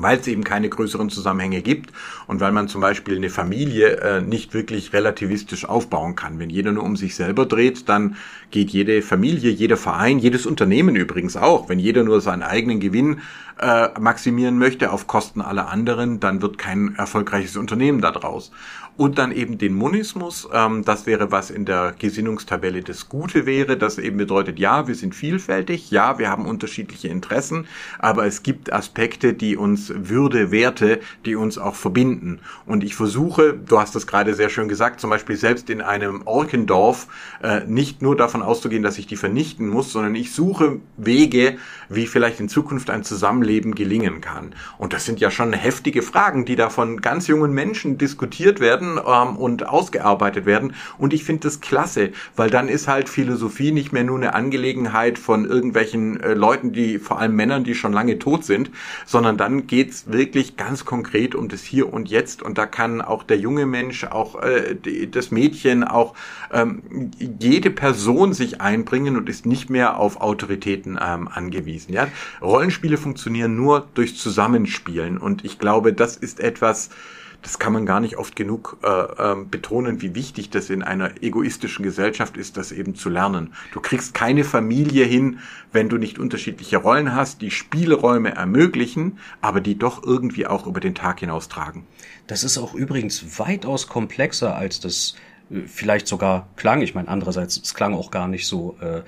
weil 0.02 0.18
es 0.18 0.26
eben 0.26 0.44
keine 0.44 0.68
größeren 0.68 1.10
Zusammenhänge 1.10 1.62
gibt 1.62 1.92
und 2.26 2.40
weil 2.40 2.52
man 2.52 2.68
zum 2.68 2.80
Beispiel 2.80 3.16
eine 3.16 3.30
Familie 3.30 3.96
äh, 3.96 4.20
nicht 4.20 4.54
wirklich 4.54 4.92
relativistisch 4.92 5.64
aufbauen 5.64 6.14
kann. 6.14 6.38
Wenn 6.38 6.50
jeder 6.50 6.72
nur 6.72 6.84
um 6.84 6.96
sich 6.96 7.14
selber 7.14 7.46
dreht, 7.46 7.88
dann 7.88 8.16
geht 8.50 8.70
jede 8.70 9.02
Familie, 9.02 9.50
jeder 9.50 9.76
Verein, 9.76 10.18
jedes 10.18 10.46
Unternehmen 10.46 10.96
übrigens 10.96 11.36
auch. 11.36 11.68
Wenn 11.68 11.78
jeder 11.78 12.04
nur 12.04 12.20
seinen 12.20 12.42
eigenen 12.42 12.80
Gewinn 12.80 13.20
äh, 13.60 13.88
maximieren 13.98 14.58
möchte 14.58 14.92
auf 14.92 15.06
Kosten 15.06 15.40
aller 15.40 15.68
anderen, 15.68 16.20
dann 16.20 16.42
wird 16.42 16.58
kein 16.58 16.94
erfolgreiches 16.96 17.56
Unternehmen 17.56 18.00
daraus 18.00 18.52
und 18.98 19.16
dann 19.16 19.30
eben 19.30 19.58
den 19.58 19.74
Monismus. 19.74 20.48
Ähm, 20.52 20.84
das 20.84 21.06
wäre, 21.06 21.30
was 21.30 21.50
in 21.50 21.64
der 21.64 21.94
Gesinnungstabelle 21.98 22.82
das 22.82 23.08
Gute 23.08 23.46
wäre. 23.46 23.78
Das 23.78 23.96
eben 23.96 24.18
bedeutet, 24.18 24.58
ja, 24.58 24.88
wir 24.88 24.94
sind 24.96 25.14
vielfältig, 25.14 25.90
ja, 25.92 26.18
wir 26.18 26.28
haben 26.28 26.44
unterschiedliche 26.44 27.06
Interessen, 27.06 27.66
aber 28.00 28.26
es 28.26 28.42
gibt 28.42 28.72
Aspekte, 28.72 29.34
die 29.34 29.56
uns 29.56 29.92
Würde, 29.94 30.50
Werte, 30.50 30.98
die 31.24 31.36
uns 31.36 31.58
auch 31.58 31.76
verbinden. 31.76 32.40
Und 32.66 32.82
ich 32.82 32.96
versuche, 32.96 33.54
du 33.54 33.78
hast 33.78 33.94
das 33.94 34.08
gerade 34.08 34.34
sehr 34.34 34.48
schön 34.48 34.68
gesagt, 34.68 35.00
zum 35.00 35.10
Beispiel 35.10 35.36
selbst 35.36 35.70
in 35.70 35.80
einem 35.80 36.22
Orkendorf 36.26 37.06
äh, 37.40 37.60
nicht 37.66 38.02
nur 38.02 38.16
davon 38.16 38.42
auszugehen, 38.42 38.82
dass 38.82 38.98
ich 38.98 39.06
die 39.06 39.16
vernichten 39.16 39.68
muss, 39.68 39.92
sondern 39.92 40.16
ich 40.16 40.32
suche 40.32 40.80
Wege, 40.96 41.56
wie 41.88 42.08
vielleicht 42.08 42.40
in 42.40 42.48
Zukunft 42.48 42.90
ein 42.90 43.04
Zusammenleben 43.04 43.76
gelingen 43.76 44.20
kann. 44.20 44.56
Und 44.76 44.92
das 44.92 45.04
sind 45.04 45.20
ja 45.20 45.30
schon 45.30 45.52
heftige 45.52 46.02
Fragen, 46.02 46.44
die 46.44 46.56
da 46.56 46.68
von 46.68 47.00
ganz 47.00 47.28
jungen 47.28 47.52
Menschen 47.52 47.96
diskutiert 47.96 48.58
werden 48.58 48.87
werden 48.96 49.28
ähm, 49.30 49.36
und 49.36 49.66
ausgearbeitet 49.66 50.46
werden. 50.46 50.74
Und 50.98 51.12
ich 51.12 51.24
finde 51.24 51.42
das 51.42 51.60
klasse, 51.60 52.10
weil 52.36 52.50
dann 52.50 52.68
ist 52.68 52.88
halt 52.88 53.08
Philosophie 53.08 53.72
nicht 53.72 53.92
mehr 53.92 54.04
nur 54.04 54.16
eine 54.16 54.34
Angelegenheit 54.34 55.18
von 55.18 55.44
irgendwelchen 55.44 56.20
äh, 56.20 56.34
Leuten, 56.34 56.72
die 56.72 56.98
vor 56.98 57.18
allem 57.18 57.34
Männern, 57.34 57.64
die 57.64 57.74
schon 57.74 57.92
lange 57.92 58.18
tot 58.18 58.44
sind, 58.44 58.70
sondern 59.06 59.36
dann 59.36 59.66
geht's 59.66 60.10
wirklich 60.10 60.56
ganz 60.56 60.84
konkret 60.84 61.34
um 61.34 61.48
das 61.48 61.62
Hier 61.62 61.92
und 61.92 62.08
Jetzt. 62.08 62.42
Und 62.42 62.58
da 62.58 62.66
kann 62.66 63.00
auch 63.00 63.22
der 63.22 63.38
junge 63.38 63.66
Mensch, 63.66 64.04
auch 64.04 64.42
äh, 64.42 64.74
die, 64.74 65.10
das 65.10 65.30
Mädchen, 65.30 65.84
auch 65.84 66.14
ähm, 66.52 67.10
jede 67.18 67.70
Person 67.70 68.32
sich 68.32 68.60
einbringen 68.60 69.16
und 69.16 69.28
ist 69.28 69.46
nicht 69.46 69.70
mehr 69.70 69.98
auf 69.98 70.20
Autoritäten 70.20 70.98
ähm, 71.02 71.28
angewiesen. 71.28 71.92
Ja? 71.92 72.08
Rollenspiele 72.40 72.96
funktionieren 72.96 73.56
nur 73.56 73.86
durch 73.94 74.16
Zusammenspielen. 74.16 75.18
Und 75.18 75.44
ich 75.44 75.58
glaube, 75.58 75.92
das 75.92 76.16
ist 76.16 76.40
etwas, 76.40 76.90
das 77.42 77.58
kann 77.58 77.72
man 77.72 77.86
gar 77.86 78.00
nicht 78.00 78.18
oft 78.18 78.34
genug 78.34 78.78
äh, 78.82 78.88
äh, 78.88 79.44
betonen, 79.44 80.02
wie 80.02 80.14
wichtig 80.14 80.50
das 80.50 80.70
in 80.70 80.82
einer 80.82 81.22
egoistischen 81.22 81.84
Gesellschaft 81.84 82.36
ist, 82.36 82.56
das 82.56 82.72
eben 82.72 82.94
zu 82.94 83.08
lernen. 83.08 83.54
Du 83.72 83.80
kriegst 83.80 84.12
keine 84.12 84.44
Familie 84.44 85.04
hin, 85.04 85.38
wenn 85.72 85.88
du 85.88 85.98
nicht 85.98 86.18
unterschiedliche 86.18 86.78
Rollen 86.78 87.14
hast, 87.14 87.40
die 87.40 87.50
Spielräume 87.50 88.34
ermöglichen, 88.34 89.18
aber 89.40 89.60
die 89.60 89.78
doch 89.78 90.02
irgendwie 90.02 90.46
auch 90.46 90.66
über 90.66 90.80
den 90.80 90.94
Tag 90.94 91.20
hinaus 91.20 91.48
tragen. 91.48 91.86
Das 92.26 92.42
ist 92.42 92.58
auch 92.58 92.74
übrigens 92.74 93.38
weitaus 93.38 93.86
komplexer 93.86 94.56
als 94.56 94.80
das 94.80 95.14
äh, 95.50 95.60
vielleicht 95.66 96.08
sogar 96.08 96.48
klang. 96.56 96.82
Ich 96.82 96.96
meine, 96.96 97.08
andererseits, 97.08 97.56
es 97.56 97.74
klang 97.74 97.94
auch 97.94 98.10
gar 98.10 98.26
nicht 98.26 98.48
so, 98.48 98.76
äh, 98.80 99.02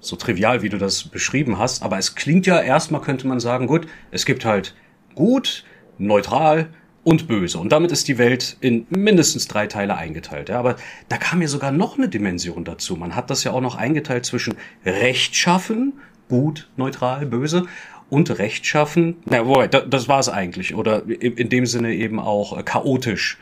so 0.00 0.16
trivial, 0.16 0.62
wie 0.62 0.70
du 0.70 0.78
das 0.78 1.04
beschrieben 1.04 1.58
hast. 1.58 1.82
Aber 1.82 1.98
es 1.98 2.14
klingt 2.14 2.46
ja 2.46 2.60
erstmal, 2.60 3.02
könnte 3.02 3.26
man 3.26 3.40
sagen, 3.40 3.66
gut, 3.66 3.86
es 4.10 4.24
gibt 4.24 4.46
halt 4.46 4.74
gut, 5.14 5.64
neutral, 5.98 6.70
und 7.04 7.28
böse. 7.28 7.58
Und 7.58 7.70
damit 7.70 7.92
ist 7.92 8.08
die 8.08 8.18
Welt 8.18 8.56
in 8.60 8.86
mindestens 8.88 9.46
drei 9.46 9.66
Teile 9.66 9.96
eingeteilt. 9.96 10.48
Ja, 10.48 10.58
aber 10.58 10.76
da 11.08 11.18
kam 11.18 11.42
ja 11.42 11.48
sogar 11.48 11.70
noch 11.70 11.96
eine 11.98 12.08
Dimension 12.08 12.64
dazu. 12.64 12.96
Man 12.96 13.14
hat 13.14 13.30
das 13.30 13.44
ja 13.44 13.52
auch 13.52 13.60
noch 13.60 13.76
eingeteilt 13.76 14.24
zwischen 14.24 14.54
rechtschaffen, 14.84 15.92
gut, 16.28 16.70
neutral, 16.76 17.26
böse 17.26 17.66
und 18.10 18.38
rechtschaffen. 18.38 19.16
Na, 19.26 19.46
wobei, 19.46 19.68
das 19.68 20.08
war 20.08 20.18
es 20.18 20.28
eigentlich. 20.28 20.74
Oder 20.74 21.02
in 21.06 21.48
dem 21.48 21.66
Sinne 21.66 21.94
eben 21.94 22.18
auch 22.18 22.58
äh, 22.58 22.62
chaotisch, 22.62 23.38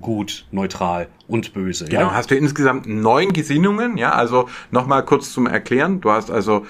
gut, 0.00 0.46
neutral 0.50 1.08
und 1.26 1.52
böse. 1.52 1.84
Genau, 1.84 2.02
ja? 2.02 2.14
hast 2.14 2.30
du 2.30 2.34
insgesamt 2.34 2.86
neun 2.86 3.32
Gesinnungen, 3.32 3.96
ja, 3.96 4.12
also 4.12 4.48
nochmal 4.70 5.04
kurz 5.04 5.32
zum 5.32 5.46
Erklären. 5.46 6.00
Du 6.00 6.10
hast 6.10 6.30
also 6.30 6.66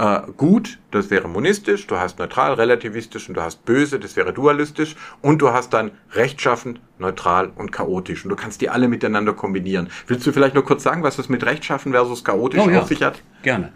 äh, 0.00 0.22
gut, 0.34 0.78
das 0.92 1.10
wäre 1.10 1.28
monistisch, 1.28 1.86
du 1.86 1.98
hast 1.98 2.18
neutral, 2.18 2.54
relativistisch 2.54 3.28
und 3.28 3.34
du 3.34 3.42
hast 3.42 3.66
böse, 3.66 4.00
das 4.00 4.16
wäre 4.16 4.32
dualistisch 4.32 4.96
und 5.20 5.42
du 5.42 5.52
hast 5.52 5.74
dann 5.74 5.90
rechtschaffend, 6.12 6.80
neutral 6.98 7.52
und 7.54 7.70
chaotisch 7.70 8.24
und 8.24 8.30
du 8.30 8.36
kannst 8.36 8.62
die 8.62 8.70
alle 8.70 8.88
miteinander 8.88 9.34
kombinieren. 9.34 9.90
Willst 10.06 10.26
du 10.26 10.32
vielleicht 10.32 10.54
nur 10.54 10.64
kurz 10.64 10.84
sagen, 10.84 11.02
was 11.02 11.16
das 11.16 11.28
mit 11.28 11.44
rechtschaffen 11.44 11.92
versus 11.92 12.24
chaotisch 12.24 12.62
oh, 12.64 12.70
ja. 12.70 12.80
auf 12.80 12.88
sich 12.88 13.02
hat? 13.02 13.20
Gerne. 13.42 13.74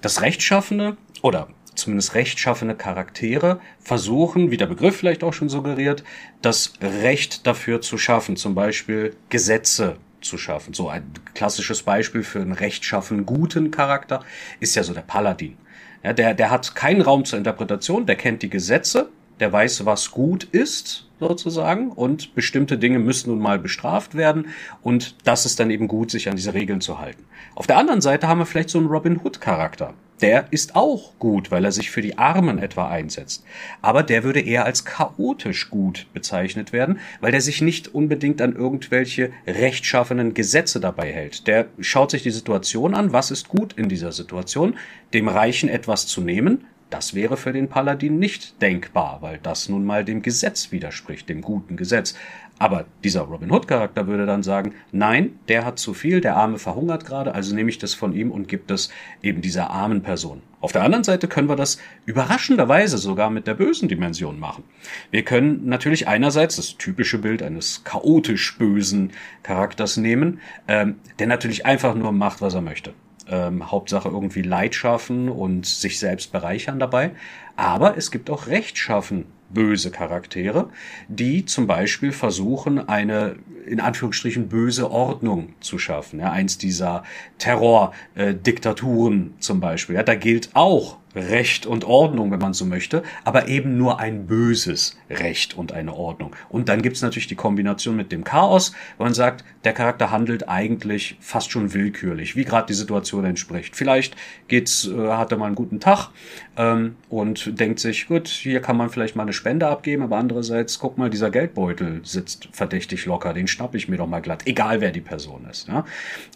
Das 0.00 0.22
Rechtschaffene 0.22 0.96
oder 1.22 1.48
zumindest 1.74 2.14
rechtschaffene 2.14 2.76
Charaktere 2.76 3.60
versuchen, 3.80 4.52
wie 4.52 4.58
der 4.58 4.66
Begriff 4.66 4.96
vielleicht 4.96 5.24
auch 5.24 5.32
schon 5.32 5.48
suggeriert, 5.48 6.04
das 6.40 6.74
Recht 6.80 7.48
dafür 7.48 7.80
zu 7.80 7.98
schaffen, 7.98 8.36
zum 8.36 8.54
Beispiel 8.54 9.16
Gesetze 9.28 9.96
zu 10.20 10.38
schaffen. 10.38 10.74
So 10.74 10.88
ein 10.88 11.10
klassisches 11.34 11.82
Beispiel 11.82 12.22
für 12.22 12.40
einen 12.40 12.52
rechtschaffen 12.52 13.26
guten 13.26 13.70
Charakter 13.70 14.24
ist 14.60 14.74
ja 14.74 14.82
so 14.82 14.94
der 14.94 15.02
Paladin. 15.02 15.56
Ja, 16.02 16.12
der, 16.12 16.34
der 16.34 16.50
hat 16.50 16.74
keinen 16.74 17.02
Raum 17.02 17.24
zur 17.24 17.38
Interpretation, 17.38 18.06
der 18.06 18.16
kennt 18.16 18.42
die 18.42 18.50
Gesetze 18.50 19.10
der 19.40 19.52
weiß, 19.52 19.84
was 19.86 20.10
gut 20.10 20.44
ist, 20.44 21.07
sozusagen, 21.20 21.90
und 21.90 22.34
bestimmte 22.34 22.78
Dinge 22.78 22.98
müssen 22.98 23.30
nun 23.30 23.40
mal 23.40 23.58
bestraft 23.58 24.14
werden, 24.14 24.48
und 24.82 25.16
das 25.24 25.46
ist 25.46 25.60
dann 25.60 25.70
eben 25.70 25.88
gut, 25.88 26.10
sich 26.10 26.28
an 26.28 26.36
diese 26.36 26.54
Regeln 26.54 26.80
zu 26.80 26.98
halten. 26.98 27.24
Auf 27.54 27.66
der 27.66 27.78
anderen 27.78 28.00
Seite 28.00 28.28
haben 28.28 28.38
wir 28.38 28.46
vielleicht 28.46 28.70
so 28.70 28.78
einen 28.78 28.88
Robin 28.88 29.20
Hood-Charakter. 29.22 29.94
Der 30.20 30.46
ist 30.50 30.74
auch 30.74 31.12
gut, 31.18 31.52
weil 31.52 31.64
er 31.64 31.70
sich 31.70 31.90
für 31.90 32.02
die 32.02 32.18
Armen 32.18 32.58
etwa 32.58 32.88
einsetzt. 32.88 33.44
Aber 33.82 34.02
der 34.02 34.24
würde 34.24 34.40
eher 34.40 34.64
als 34.64 34.84
chaotisch 34.84 35.70
gut 35.70 36.06
bezeichnet 36.12 36.72
werden, 36.72 36.98
weil 37.20 37.30
der 37.30 37.40
sich 37.40 37.62
nicht 37.62 37.94
unbedingt 37.94 38.42
an 38.42 38.56
irgendwelche 38.56 39.30
rechtschaffenen 39.46 40.34
Gesetze 40.34 40.80
dabei 40.80 41.12
hält. 41.12 41.46
Der 41.46 41.66
schaut 41.78 42.10
sich 42.10 42.24
die 42.24 42.32
Situation 42.32 42.94
an, 42.94 43.12
was 43.12 43.30
ist 43.30 43.48
gut 43.48 43.74
in 43.74 43.88
dieser 43.88 44.10
Situation, 44.10 44.76
dem 45.14 45.28
Reichen 45.28 45.68
etwas 45.68 46.08
zu 46.08 46.20
nehmen, 46.20 46.64
das 46.90 47.14
wäre 47.14 47.36
für 47.36 47.52
den 47.52 47.68
Paladin 47.68 48.18
nicht 48.18 48.60
denkbar, 48.62 49.18
weil 49.20 49.38
das 49.42 49.68
nun 49.68 49.84
mal 49.84 50.04
dem 50.04 50.22
Gesetz 50.22 50.72
widerspricht, 50.72 51.28
dem 51.28 51.42
guten 51.42 51.76
Gesetz. 51.76 52.14
Aber 52.58 52.86
dieser 53.04 53.20
Robin 53.22 53.52
Hood 53.52 53.68
Charakter 53.68 54.08
würde 54.08 54.26
dann 54.26 54.42
sagen, 54.42 54.74
nein, 54.90 55.38
der 55.46 55.64
hat 55.64 55.78
zu 55.78 55.94
viel, 55.94 56.20
der 56.20 56.36
Arme 56.36 56.58
verhungert 56.58 57.04
gerade, 57.04 57.34
also 57.34 57.54
nehme 57.54 57.70
ich 57.70 57.78
das 57.78 57.94
von 57.94 58.12
ihm 58.12 58.32
und 58.32 58.48
gebe 58.48 58.64
das 58.66 58.90
eben 59.22 59.42
dieser 59.42 59.70
armen 59.70 60.02
Person. 60.02 60.42
Auf 60.60 60.72
der 60.72 60.82
anderen 60.82 61.04
Seite 61.04 61.28
können 61.28 61.48
wir 61.48 61.54
das 61.54 61.78
überraschenderweise 62.04 62.98
sogar 62.98 63.30
mit 63.30 63.46
der 63.46 63.54
bösen 63.54 63.88
Dimension 63.88 64.40
machen. 64.40 64.64
Wir 65.12 65.22
können 65.22 65.68
natürlich 65.68 66.08
einerseits 66.08 66.56
das 66.56 66.76
typische 66.76 67.18
Bild 67.18 67.44
eines 67.44 67.84
chaotisch 67.84 68.58
bösen 68.58 69.12
Charakters 69.44 69.96
nehmen, 69.96 70.40
ähm, 70.66 70.96
der 71.20 71.28
natürlich 71.28 71.64
einfach 71.64 71.94
nur 71.94 72.10
macht, 72.10 72.40
was 72.40 72.54
er 72.54 72.60
möchte. 72.60 72.92
Ähm, 73.30 73.70
Hauptsache 73.70 74.08
irgendwie 74.08 74.42
Leid 74.42 74.74
schaffen 74.74 75.28
und 75.28 75.66
sich 75.66 75.98
selbst 75.98 76.32
bereichern 76.32 76.78
dabei. 76.78 77.12
Aber 77.56 77.96
es 77.96 78.10
gibt 78.10 78.30
auch 78.30 78.46
Rechtschaffen 78.46 79.26
böse 79.50 79.90
Charaktere, 79.90 80.68
die 81.08 81.44
zum 81.44 81.66
Beispiel 81.66 82.12
versuchen, 82.12 82.88
eine 82.88 83.36
in 83.66 83.80
Anführungsstrichen 83.80 84.48
böse 84.48 84.90
Ordnung 84.90 85.54
zu 85.60 85.78
schaffen. 85.78 86.20
Ja, 86.20 86.32
eins 86.32 86.58
dieser 86.58 87.02
Terror-Diktaturen 87.38 89.34
äh, 89.36 89.40
zum 89.40 89.60
Beispiel. 89.60 89.96
Ja, 89.96 90.02
da 90.02 90.14
gilt 90.14 90.50
auch 90.54 90.98
Recht 91.18 91.66
und 91.66 91.84
Ordnung, 91.84 92.30
wenn 92.30 92.38
man 92.38 92.52
so 92.52 92.64
möchte, 92.64 93.02
aber 93.24 93.48
eben 93.48 93.76
nur 93.76 93.98
ein 94.00 94.26
böses 94.26 94.98
Recht 95.10 95.56
und 95.56 95.72
eine 95.72 95.94
Ordnung. 95.94 96.34
Und 96.48 96.68
dann 96.68 96.82
gibt's 96.82 97.02
natürlich 97.02 97.26
die 97.26 97.34
Kombination 97.34 97.96
mit 97.96 98.12
dem 98.12 98.24
Chaos, 98.24 98.72
wo 98.96 99.04
man 99.04 99.14
sagt, 99.14 99.44
der 99.64 99.72
Charakter 99.72 100.10
handelt 100.10 100.48
eigentlich 100.48 101.16
fast 101.20 101.50
schon 101.50 101.74
willkürlich, 101.74 102.36
wie 102.36 102.44
gerade 102.44 102.66
die 102.66 102.74
Situation 102.74 103.24
entspricht. 103.24 103.76
Vielleicht 103.76 104.16
geht's, 104.48 104.86
äh, 104.86 105.08
hat 105.08 105.32
er 105.32 105.38
mal 105.38 105.46
einen 105.46 105.54
guten 105.54 105.80
Tag 105.80 106.10
ähm, 106.58 106.96
und 107.08 107.58
denkt 107.58 107.78
sich, 107.78 108.08
gut, 108.08 108.26
hier 108.26 108.60
kann 108.60 108.76
man 108.76 108.90
vielleicht 108.90 109.14
mal 109.14 109.22
eine 109.22 109.32
Spende 109.32 109.68
abgeben, 109.68 110.02
aber 110.02 110.16
andererseits, 110.16 110.80
guck 110.80 110.98
mal, 110.98 111.08
dieser 111.08 111.30
Geldbeutel 111.30 112.00
sitzt 112.02 112.48
verdächtig 112.52 113.06
locker, 113.06 113.32
den 113.32 113.46
schnapp 113.46 113.76
ich 113.76 113.88
mir 113.88 113.96
doch 113.96 114.08
mal 114.08 114.20
glatt, 114.20 114.42
egal 114.44 114.80
wer 114.80 114.90
die 114.90 115.00
Person 115.00 115.46
ist. 115.48 115.68
Ja? 115.68 115.84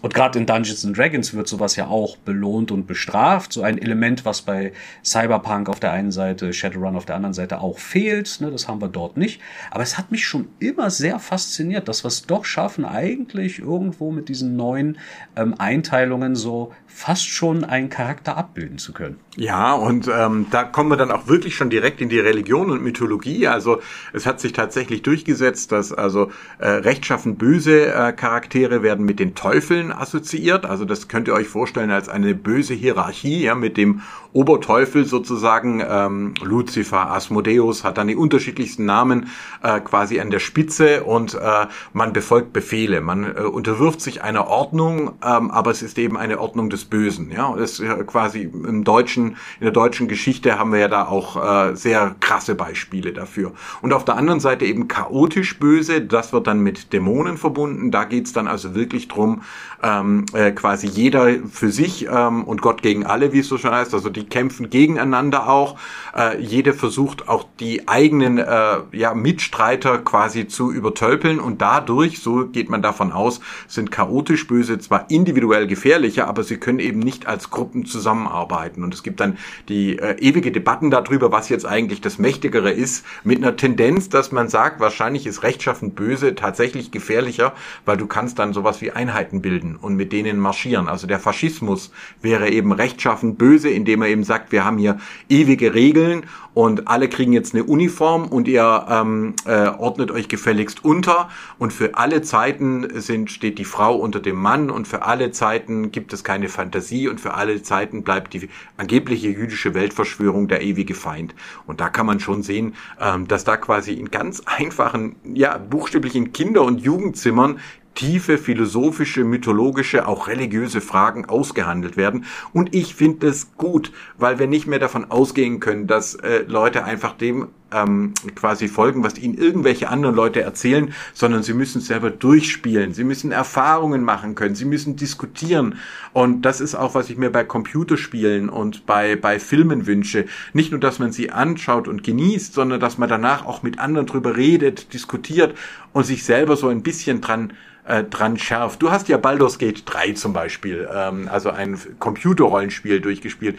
Und 0.01 0.15
gerade 0.15 0.39
in 0.39 0.47
Dungeons 0.47 0.87
and 0.87 0.97
Dragons 0.97 1.35
wird 1.35 1.49
sowas 1.49 1.75
ja 1.75 1.89
auch 1.89 2.17
belohnt 2.19 2.71
und 2.71 2.87
bestraft, 2.87 3.53
so 3.53 3.63
ein 3.63 3.79
Element, 3.79 4.25
was 4.25 4.43
bei 4.43 4.73
Cyberpunk 5.05 5.69
auf 5.69 5.81
der 5.81 5.91
einen 5.91 6.13
Seite, 6.13 6.53
Shadowrun 6.53 6.97
auf 6.97 7.05
der 7.05 7.17
anderen 7.17 7.35
Seite 7.35 7.61
auch 7.61 7.79
fehlt. 7.79 8.41
Ne, 8.41 8.51
das 8.51 8.69
haben 8.69 8.81
wir 8.81 8.89
dort 8.89 9.17
nicht. 9.17 9.41
Aber 9.73 9.83
es 9.83 9.99
hat 9.99 10.13
mich 10.13 10.25
schon 10.25 10.49
immer 10.61 10.91
sehr 10.91 11.19
fasziniert, 11.19 11.89
dass 11.89 12.05
wir 12.05 12.09
es 12.09 12.27
doch 12.27 12.45
schaffen, 12.45 12.85
eigentlich 12.85 13.59
irgendwo 13.59 14.13
mit 14.13 14.29
diesen 14.29 14.55
neuen 14.55 14.99
ähm, 15.35 15.55
Einteilungen 15.59 16.37
so 16.37 16.73
fast 16.87 17.27
schon 17.27 17.65
einen 17.65 17.89
Charakter 17.89 18.37
abbilden 18.37 18.79
zu 18.79 18.93
können. 18.93 19.19
Ja, 19.37 19.73
und 19.73 20.09
ähm, 20.16 20.46
da 20.51 20.64
kommen 20.64 20.90
wir 20.90 20.96
dann 20.96 21.11
auch 21.11 21.27
wirklich 21.27 21.55
schon 21.57 21.70
direkt 21.70 22.01
in 22.01 22.09
die 22.09 22.20
Religion 22.20 22.70
und 22.70 22.83
Mythologie. 22.83 23.46
Also 23.46 23.81
es 24.12 24.27
hat 24.27 24.40
sich 24.40 24.53
tatsächlich 24.53 25.03
durchgesetzt, 25.03 25.72
dass 25.72 25.92
also 25.92 26.31
äh, 26.59 26.68
rechtschaffen 26.68 27.37
böse 27.37 27.87
äh, 27.87 28.12
Charaktere 28.12 28.83
werden 28.83 29.05
mit 29.05 29.18
den 29.18 29.35
Teufeln 29.35 29.92
assoziiert. 29.92 30.66
Also 30.66 30.85
das 30.85 31.09
könnt 31.09 31.29
ihr 31.29 31.35
euch 31.35 31.48
vorstellen 31.48 31.90
als 31.90 32.09
eine 32.09 32.35
böse 32.35 32.75
Hierarchie, 32.75 33.42
ja, 33.42 33.55
mit 33.55 33.77
dem 33.77 34.03
Oberteufel 34.33 35.05
sozusagen, 35.05 35.83
ähm, 35.87 36.35
Lucifer, 36.42 37.11
Asmodeus 37.11 37.85
hat 37.85 37.99
dann 37.99 38.09
die 38.09 38.16
unterschiedlichsten 38.16 38.85
Namen 38.85 39.29
äh, 39.62 39.81
quasi 39.81 40.21
an 40.21 40.31
der 40.31 40.38
Spitze 40.38 41.05
und 41.05 41.35
äh, 41.35 41.66
man 41.92 42.12
befolgt 42.12 42.53
Befehle, 42.53 43.01
man 43.01 43.25
äh, 43.25 43.40
unterwirft 43.40 44.01
sich 44.01 44.23
einer 44.23 44.47
Ordnung, 44.49 45.12
ähm, 45.25 45.51
aber 45.51 45.71
es 45.71 45.83
ist 45.83 45.99
eben 45.99 46.16
eine 46.16 46.40
Ordnung 46.40 46.71
des 46.71 46.87
Bösen. 46.87 47.31
Ja, 47.31 47.55
das 47.57 47.73
ist 47.73 47.81
äh, 47.81 48.05
quasi 48.05 48.42
im 48.42 48.85
deutschen, 48.85 49.37
in 49.61 49.64
der 49.64 49.71
deutschen 49.71 50.09
Geschichte 50.09 50.59
haben 50.59 50.73
wir 50.73 50.81
ja 50.81 50.88
da 50.88 51.07
auch 51.07 51.37
äh, 51.71 51.77
sehr 51.77 52.14
krasse 52.21 52.55
Beispiele 52.55 53.12
dafür. 53.12 53.53
Und 53.83 53.92
auf 53.92 54.05
der 54.05 54.16
anderen 54.16 54.40
Seite 54.40 54.64
eben 54.64 54.88
chaotisch 54.88 55.59
böse, 55.59 56.01
das 56.01 56.33
wird 56.33 56.47
dann 56.47 56.61
mit 56.61 56.92
Dämonen 56.92 57.37
verbunden. 57.37 57.90
Da 57.90 58.05
geht's 58.05 58.33
dann 58.33 58.49
also 58.49 58.75
wirklich 58.75 59.09
drum, 59.09 59.42
ähm, 59.83 60.25
äh, 60.33 60.53
quasi 60.53 60.87
jeder 60.87 61.29
für 61.51 61.71
sich 61.71 62.07
ähm, 62.11 62.45
und 62.45 62.62
Gott 62.62 62.83
gegen 62.83 63.05
alle, 63.05 63.33
wie 63.33 63.40
es 63.40 63.49
so 63.49 63.59
schon 63.59 63.73
heißt. 63.73 63.92
Also 63.95 64.11
die 64.11 64.22
kämpfen 64.31 64.71
gegeneinander 64.71 65.49
auch. 65.49 65.79
Äh, 66.17 66.41
jede 66.41 66.75
versucht 66.75 67.29
auch 67.29 67.47
die 67.61 67.89
eigenen 67.89 68.39
äh, 68.39 68.79
ja, 68.93 69.15
Mitstreiter 69.15 69.99
quasi 69.99 70.49
zu 70.49 70.73
übertölpeln 70.73 71.41
und 71.41 71.63
dadurch, 71.63 72.21
so 72.21 72.47
geht 72.47 72.69
man 72.69 72.83
davon 72.83 73.13
aus, 73.13 73.41
sind 73.69 73.91
chaotisch 73.91 74.47
böse 74.47 74.79
zwar 74.79 75.11
individuell 75.11 75.67
gefährlicher, 75.67 76.29
aber 76.29 76.43
sie 76.43 76.57
können 76.57 76.79
eben 76.79 76.99
nicht 76.99 77.27
als 77.27 77.51
Gruppen 77.51 77.85
zusammenarbeiten. 77.85 78.85
Und 78.85 78.95
es 78.95 79.03
gibt 79.03 79.21
dann 79.21 79.39
die 79.69 79.99
äh, 79.99 80.17
ewige 80.21 80.53
Debatten 80.53 80.91
darüber, 80.91 81.33
was 81.33 81.49
jetzt 81.49 81.67
eigentlich 81.67 82.01
das 82.01 82.19
Mächtigere 82.19 82.71
ist, 82.71 83.05
mit 83.25 83.39
einer 83.39 83.57
Tendenz, 83.57 84.09
dass 84.09 84.33
man 84.33 84.49
sagt, 84.49 84.81
wahrscheinlich 84.81 85.27
ist 85.27 85.43
rechtschaffend 85.43 85.95
böse 85.95 86.35
tatsächlich 86.35 86.91
gefährlicher, 86.91 87.53
weil 87.85 87.97
du 87.97 88.07
kannst 88.07 88.39
dann 88.39 88.53
sowas 88.53 88.81
wie 88.81 88.93
Einheiten 88.93 89.43
bilden 89.43 89.77
und 89.77 89.97
mit 89.97 90.13
denen 90.13 90.39
marschieren. 90.39 90.89
Also 90.89 91.07
der 91.07 91.19
Faschismus 91.19 91.93
wäre 92.21 92.51
eben 92.51 92.73
rechtschaffend 92.73 93.39
böse, 93.39 93.71
indem 93.71 94.03
er 94.03 94.09
eben 94.12 94.25
sagt, 94.25 94.53
wir 94.53 94.64
haben 94.64 94.79
hier 94.79 94.98
ewige 95.29 95.75
Regeln 95.75 96.25
und 96.55 96.88
alle 96.88 97.09
kriegen 97.09 97.33
jetzt 97.33 97.55
eine 97.55 97.64
Uniform 97.64 98.27
und 98.27 98.46
ihr 98.46 98.87
ähm, 98.88 99.35
äh, 99.46 99.68
ordnet 99.68 100.11
euch 100.11 100.29
gefälligst 100.29 100.85
unter 100.85 101.31
und 101.59 101.72
für 101.72 101.96
alle 101.96 102.22
Zeiten 102.22 103.01
sind, 103.01 103.31
steht 103.31 103.59
die 103.59 103.64
Frau 103.64 103.96
unter 103.96 104.20
dem 104.20 104.37
Mann 104.37 104.70
und 104.70 104.87
für 104.87 105.03
alle 105.03 105.31
Zeiten 105.31 105.92
gibt 105.92 106.12
es 106.12 106.25
keine 106.25 106.48
Fantasie 106.48 107.09
und 107.09 107.20
für 107.20 107.35
alle 107.35 107.62
Zeiten 107.62 108.03
bleibt 108.03 108.35
die 108.35 108.48
angebliche 108.77 109.29
jüdische 109.29 109.75
Weltverschwörung 109.75 110.48
der 110.48 110.62
ewige 110.62 110.94
Feind. 110.94 111.35
Und 111.66 111.81
da 111.81 111.88
kann 111.88 112.07
man 112.07 112.20
schon 112.20 112.42
sehen, 112.42 112.75
ähm, 113.01 113.27
dass 113.29 113.44
da 113.44 113.57
quasi 113.57 113.94
in 113.94 114.11
ganz 114.11 114.42
einfachen, 114.44 115.16
ja, 115.25 115.57
buchstäblichen 115.57 116.33
Kinder- 116.33 116.62
und 116.62 116.81
Jugendzimmern 116.81 117.59
tiefe 117.95 118.39
philosophische, 118.39 119.25
mythologische, 119.25 120.07
auch 120.07 120.29
religiöse 120.29 120.81
Fragen 120.81 121.27
ausgehandelt 121.27 121.97
werden. 121.97 122.25
Und 122.53 122.75
ich 122.75 122.95
finde 122.95 123.29
es 123.29 123.57
gut, 123.57 123.93
weil 124.19 124.39
wir 124.39 124.47
nicht 124.47 124.67
mehr 124.67 124.79
davon 124.79 125.11
ausgehen 125.11 125.61
können, 125.61 125.87
dass 125.87 126.15
äh, 126.15 126.45
Leute 126.47 126.85
einfach 126.85 127.13
dem 127.13 127.49
ähm, 127.75 128.15
quasi 128.35 128.69
folgen, 128.69 129.03
was 129.03 129.19
ihnen 129.19 129.35
irgendwelche 129.35 129.89
anderen 129.89 130.15
Leute 130.15 130.43
erzählen, 130.43 130.93
sondern 131.15 131.43
sie 131.43 131.55
müssen 131.55 131.81
selber 131.81 132.11
durchspielen, 132.11 132.95
sie 132.95 133.05
müssen 133.05 133.33
Erfahrungen 133.33 134.05
machen 134.05 134.35
können, 134.35 134.55
sie 134.55 134.65
müssen 134.65 134.97
diskutieren. 134.97 135.79
Und 136.13 136.43
das 136.43 136.61
ist 136.61 136.75
auch, 136.75 136.95
was 136.95 137.11
ich 137.11 137.17
mir 137.17 137.31
bei 137.31 137.45
Computerspielen 137.45 138.49
und 138.49 138.87
bei, 138.87 139.17
bei 139.17 139.39
Filmen 139.39 139.87
wünsche. 139.87 140.27
Nicht 140.53 140.71
nur, 140.71 140.81
dass 140.81 140.99
man 140.99 141.13
sie 141.13 141.31
anschaut 141.31 141.89
und 141.89 142.03
genießt, 142.03 142.55
sondern 142.55 142.81
dass 142.81 142.99
man 142.99 143.09
danach 143.09 143.47
auch 143.47 143.63
mit 143.63 143.79
anderen 143.79 144.07
drüber 144.07 144.37
redet, 144.37 144.93
diskutiert 144.93 145.57
und 145.93 146.05
sich 146.05 146.25
selber 146.25 146.57
so 146.57 146.69
ein 146.69 146.83
bisschen 146.83 147.21
dran 147.21 147.53
äh, 147.85 148.05
dran 148.05 148.39
schärft. 148.39 148.81
Du 148.81 148.93
hast 148.93 149.09
ja 149.09 149.17
Baldur's 149.17 149.59
Gate 149.59 149.83
3 149.87 150.13
zum 150.13 150.33
Beispiel, 150.33 150.89
ähm, 150.95 151.29
also 151.29 151.51
ein 151.51 151.77
Computerrollenspiel 151.99 153.01
durchgespielt. 153.01 153.59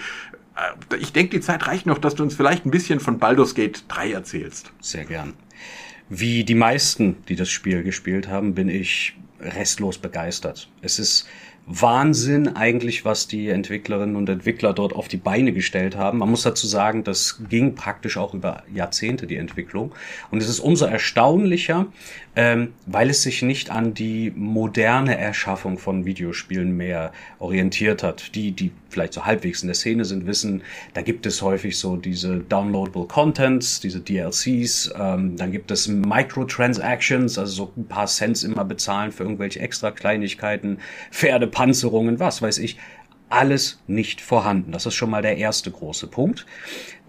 Äh, 0.55 0.97
ich 0.97 1.13
denke, 1.13 1.37
die 1.37 1.41
Zeit 1.41 1.67
reicht 1.67 1.85
noch, 1.85 1.97
dass 1.97 2.15
du 2.15 2.23
uns 2.23 2.35
vielleicht 2.35 2.65
ein 2.65 2.71
bisschen 2.71 2.99
von 2.99 3.19
Baldur's 3.19 3.55
Gate 3.55 3.83
3 3.87 4.11
erzählst. 4.11 4.71
Sehr 4.79 5.05
gern. 5.05 5.33
Wie 6.09 6.43
die 6.43 6.55
meisten, 6.55 7.17
die 7.27 7.35
das 7.35 7.49
Spiel 7.49 7.83
gespielt 7.83 8.27
haben, 8.27 8.53
bin 8.53 8.69
ich 8.69 9.15
restlos 9.39 9.97
begeistert. 9.97 10.69
Es 10.81 10.99
ist 10.99 11.27
Wahnsinn 11.65 12.55
eigentlich, 12.55 13.05
was 13.05 13.27
die 13.27 13.47
Entwicklerinnen 13.47 14.17
und 14.17 14.27
Entwickler 14.27 14.73
dort 14.73 14.93
auf 14.93 15.07
die 15.07 15.17
Beine 15.17 15.53
gestellt 15.53 15.95
haben. 15.95 16.17
Man 16.17 16.29
muss 16.29 16.43
dazu 16.43 16.67
sagen, 16.67 17.05
das 17.05 17.41
ging 17.49 17.75
praktisch 17.75 18.17
auch 18.17 18.33
über 18.33 18.63
Jahrzehnte, 18.73 19.27
die 19.27 19.37
Entwicklung. 19.37 19.95
Und 20.29 20.41
es 20.41 20.49
ist 20.49 20.59
umso 20.59 20.85
erstaunlicher, 20.85 21.87
ähm, 22.35 22.73
weil 22.85 23.09
es 23.09 23.21
sich 23.21 23.43
nicht 23.43 23.69
an 23.69 23.93
die 23.93 24.33
moderne 24.35 25.17
Erschaffung 25.17 25.77
von 25.77 26.03
Videospielen 26.03 26.75
mehr 26.75 27.13
orientiert 27.39 28.03
hat. 28.03 28.35
Die, 28.35 28.51
die 28.51 28.71
vielleicht 28.89 29.13
so 29.13 29.25
halbwegs 29.25 29.61
in 29.61 29.67
der 29.67 29.75
Szene 29.75 30.05
sind, 30.05 30.27
wissen, 30.27 30.63
da 30.93 31.01
gibt 31.01 31.25
es 31.25 31.41
häufig 31.41 31.77
so 31.77 31.95
diese 31.95 32.39
downloadable 32.39 33.05
Contents, 33.07 33.79
diese 33.79 33.99
DLCs, 33.99 34.93
ähm, 34.97 35.37
dann 35.37 35.51
gibt 35.51 35.71
es 35.71 35.87
Microtransactions, 35.87 37.37
also 37.37 37.65
so 37.65 37.73
ein 37.77 37.87
paar 37.87 38.07
Cents 38.07 38.43
immer 38.43 38.65
bezahlen 38.65 39.11
für 39.11 39.23
irgendwelche 39.23 39.59
extra 39.59 39.91
Kleinigkeiten, 39.91 40.77
Pferdepanzerungen, 41.53 42.19
was 42.19 42.41
weiß 42.41 42.57
ich 42.57 42.77
alles 43.29 43.79
nicht 43.87 44.21
vorhanden. 44.21 44.71
Das 44.71 44.85
ist 44.85 44.93
schon 44.93 45.09
mal 45.09 45.23
der 45.23 45.37
erste 45.37 45.71
große 45.71 46.07
Punkt. 46.07 46.45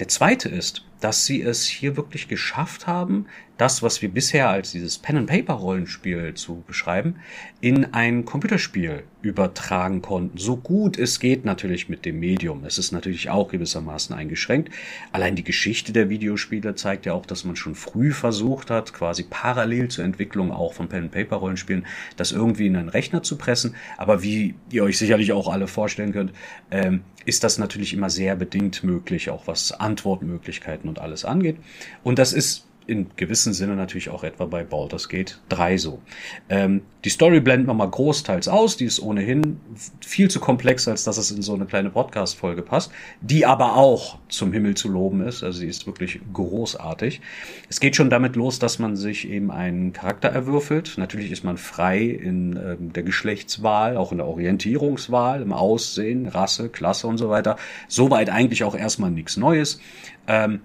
Der 0.00 0.08
zweite 0.08 0.48
ist, 0.48 0.84
dass 1.04 1.26
sie 1.26 1.42
es 1.42 1.66
hier 1.66 1.98
wirklich 1.98 2.28
geschafft 2.28 2.86
haben, 2.86 3.26
das, 3.58 3.82
was 3.82 4.00
wir 4.00 4.08
bisher 4.08 4.48
als 4.48 4.72
dieses 4.72 4.96
Pen-and-Paper-Rollenspiel 4.96 6.32
zu 6.32 6.64
beschreiben, 6.66 7.16
in 7.60 7.92
ein 7.92 8.24
Computerspiel 8.24 9.04
übertragen 9.20 10.00
konnten. 10.00 10.38
So 10.38 10.56
gut 10.56 10.98
es 10.98 11.20
geht 11.20 11.44
natürlich 11.44 11.90
mit 11.90 12.06
dem 12.06 12.20
Medium. 12.20 12.64
Es 12.64 12.78
ist 12.78 12.90
natürlich 12.90 13.28
auch 13.28 13.48
gewissermaßen 13.48 14.16
eingeschränkt. 14.16 14.70
Allein 15.12 15.36
die 15.36 15.44
Geschichte 15.44 15.92
der 15.92 16.08
Videospiele 16.08 16.74
zeigt 16.74 17.04
ja 17.04 17.12
auch, 17.12 17.26
dass 17.26 17.44
man 17.44 17.54
schon 17.54 17.74
früh 17.74 18.10
versucht 18.10 18.70
hat, 18.70 18.94
quasi 18.94 19.24
parallel 19.28 19.88
zur 19.88 20.04
Entwicklung 20.04 20.52
auch 20.52 20.72
von 20.72 20.88
Pen-and-Paper-Rollenspielen, 20.88 21.86
das 22.16 22.32
irgendwie 22.32 22.66
in 22.66 22.76
einen 22.76 22.88
Rechner 22.88 23.22
zu 23.22 23.36
pressen. 23.36 23.74
Aber 23.98 24.22
wie 24.22 24.54
ihr 24.70 24.82
euch 24.82 24.96
sicherlich 24.96 25.32
auch 25.32 25.52
alle 25.52 25.68
vorstellen 25.68 26.12
könnt, 26.12 26.32
ähm, 26.70 27.02
ist 27.24 27.44
das 27.44 27.58
natürlich 27.58 27.92
immer 27.94 28.10
sehr 28.10 28.36
bedingt 28.36 28.84
möglich, 28.84 29.30
auch 29.30 29.46
was 29.46 29.72
Antwortmöglichkeiten 29.72 30.88
und 30.88 30.98
alles 30.98 31.24
angeht. 31.24 31.56
Und 32.02 32.18
das 32.18 32.32
ist 32.32 32.64
in 32.86 33.10
gewissem 33.16 33.52
Sinne 33.52 33.76
natürlich 33.76 34.10
auch 34.10 34.24
etwa 34.24 34.44
bei 34.44 34.64
Baldur's 34.64 35.08
Gate 35.08 35.40
3 35.48 35.78
so. 35.78 36.00
Ähm, 36.48 36.82
die 37.04 37.10
Story 37.10 37.40
blenden 37.40 37.66
wir 37.66 37.74
mal 37.74 37.88
großteils 37.88 38.48
aus, 38.48 38.76
die 38.76 38.84
ist 38.84 39.00
ohnehin 39.00 39.60
viel 40.00 40.30
zu 40.30 40.40
komplex, 40.40 40.88
als 40.88 41.04
dass 41.04 41.18
es 41.18 41.30
in 41.30 41.42
so 41.42 41.54
eine 41.54 41.66
kleine 41.66 41.90
Podcast-Folge 41.90 42.62
passt, 42.62 42.92
die 43.20 43.46
aber 43.46 43.76
auch 43.76 44.18
zum 44.28 44.52
Himmel 44.52 44.74
zu 44.74 44.88
loben 44.88 45.22
ist, 45.22 45.42
also 45.42 45.58
sie 45.58 45.66
ist 45.66 45.86
wirklich 45.86 46.20
großartig. 46.32 47.20
Es 47.68 47.80
geht 47.80 47.96
schon 47.96 48.10
damit 48.10 48.36
los, 48.36 48.58
dass 48.58 48.78
man 48.78 48.96
sich 48.96 49.28
eben 49.28 49.50
einen 49.50 49.92
Charakter 49.92 50.28
erwürfelt. 50.28 50.94
Natürlich 50.96 51.30
ist 51.30 51.44
man 51.44 51.56
frei 51.56 52.02
in 52.02 52.56
ähm, 52.56 52.92
der 52.92 53.02
Geschlechtswahl, 53.02 53.96
auch 53.96 54.12
in 54.12 54.18
der 54.18 54.26
Orientierungswahl, 54.26 55.42
im 55.42 55.52
Aussehen, 55.52 56.26
Rasse, 56.26 56.68
Klasse 56.68 57.06
und 57.06 57.18
so 57.18 57.28
weiter. 57.28 57.56
Soweit 57.88 58.30
eigentlich 58.30 58.64
auch 58.64 58.74
erstmal 58.74 59.10
nichts 59.10 59.36
Neues. 59.36 59.80
Ähm, 60.26 60.60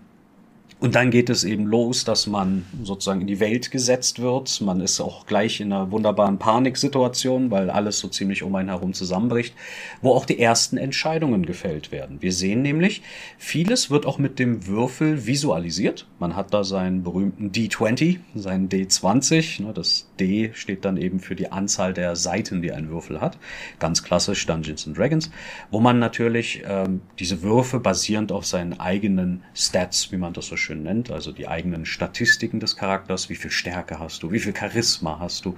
und 0.79 0.95
dann 0.95 1.11
geht 1.11 1.29
es 1.29 1.43
eben 1.43 1.65
los, 1.65 2.05
dass 2.05 2.25
man 2.25 2.65
sozusagen 2.83 3.19
in 3.19 3.27
die 3.27 3.41
Welt 3.41 3.69
gesetzt 3.69 4.21
wird. 4.21 4.61
Man 4.61 4.79
ist 4.79 5.01
auch 5.01 5.25
gleich 5.25 5.59
in 5.59 5.73
einer 5.73 5.91
wunderbaren 5.91 6.39
Paniksituation, 6.39 7.51
weil 7.51 7.69
alles 7.69 7.99
so 7.99 8.07
ziemlich 8.07 8.43
um 8.43 8.55
einen 8.55 8.69
herum 8.69 8.93
zusammenbricht, 8.93 9.53
wo 10.01 10.13
auch 10.13 10.25
die 10.25 10.39
ersten 10.39 10.77
Entscheidungen 10.77 11.45
gefällt 11.45 11.91
werden. 11.91 12.21
Wir 12.21 12.31
sehen 12.31 12.61
nämlich, 12.61 13.01
vieles 13.37 13.91
wird 13.91 14.05
auch 14.05 14.19
mit 14.19 14.39
dem 14.39 14.67
Würfel 14.67 15.25
visualisiert. 15.27 16.07
Man 16.17 16.37
hat 16.37 16.53
da 16.53 16.63
seinen 16.63 17.03
berühmten 17.03 17.51
D20, 17.51 18.19
seinen 18.35 18.69
D20. 18.69 19.63
Ne, 19.63 19.73
das 19.73 20.07
D 20.17 20.51
steht 20.53 20.85
dann 20.85 20.95
eben 20.95 21.19
für 21.19 21.35
die 21.35 21.51
Anzahl 21.51 21.93
der 21.93 22.15
Seiten, 22.15 22.61
die 22.61 22.71
ein 22.71 22.89
Würfel 22.89 23.19
hat. 23.19 23.37
Ganz 23.79 24.01
klassisch 24.01 24.45
Dungeons 24.45 24.87
and 24.87 24.97
Dragons, 24.97 25.29
wo 25.71 25.81
man 25.81 25.99
natürlich 25.99 26.63
ähm, 26.65 27.01
diese 27.19 27.41
Würfe 27.41 27.81
basierend 27.81 28.31
auf 28.31 28.45
seinen 28.45 28.79
eigenen 28.79 29.43
Stats, 29.53 30.13
wie 30.13 30.17
man 30.17 30.31
das 30.31 30.47
so 30.47 30.55
schön 30.55 30.68
schön 30.69 30.83
nennt, 30.83 31.09
also 31.09 31.31
die 31.31 31.47
eigenen 31.47 31.85
Statistiken 31.85 32.59
des 32.59 32.75
Charakters, 32.75 33.29
wie 33.29 33.35
viel 33.35 33.49
Stärke 33.49 33.99
hast 33.99 34.21
du, 34.21 34.31
wie 34.31 34.39
viel 34.39 34.55
Charisma 34.55 35.19
hast 35.19 35.45
du 35.45 35.55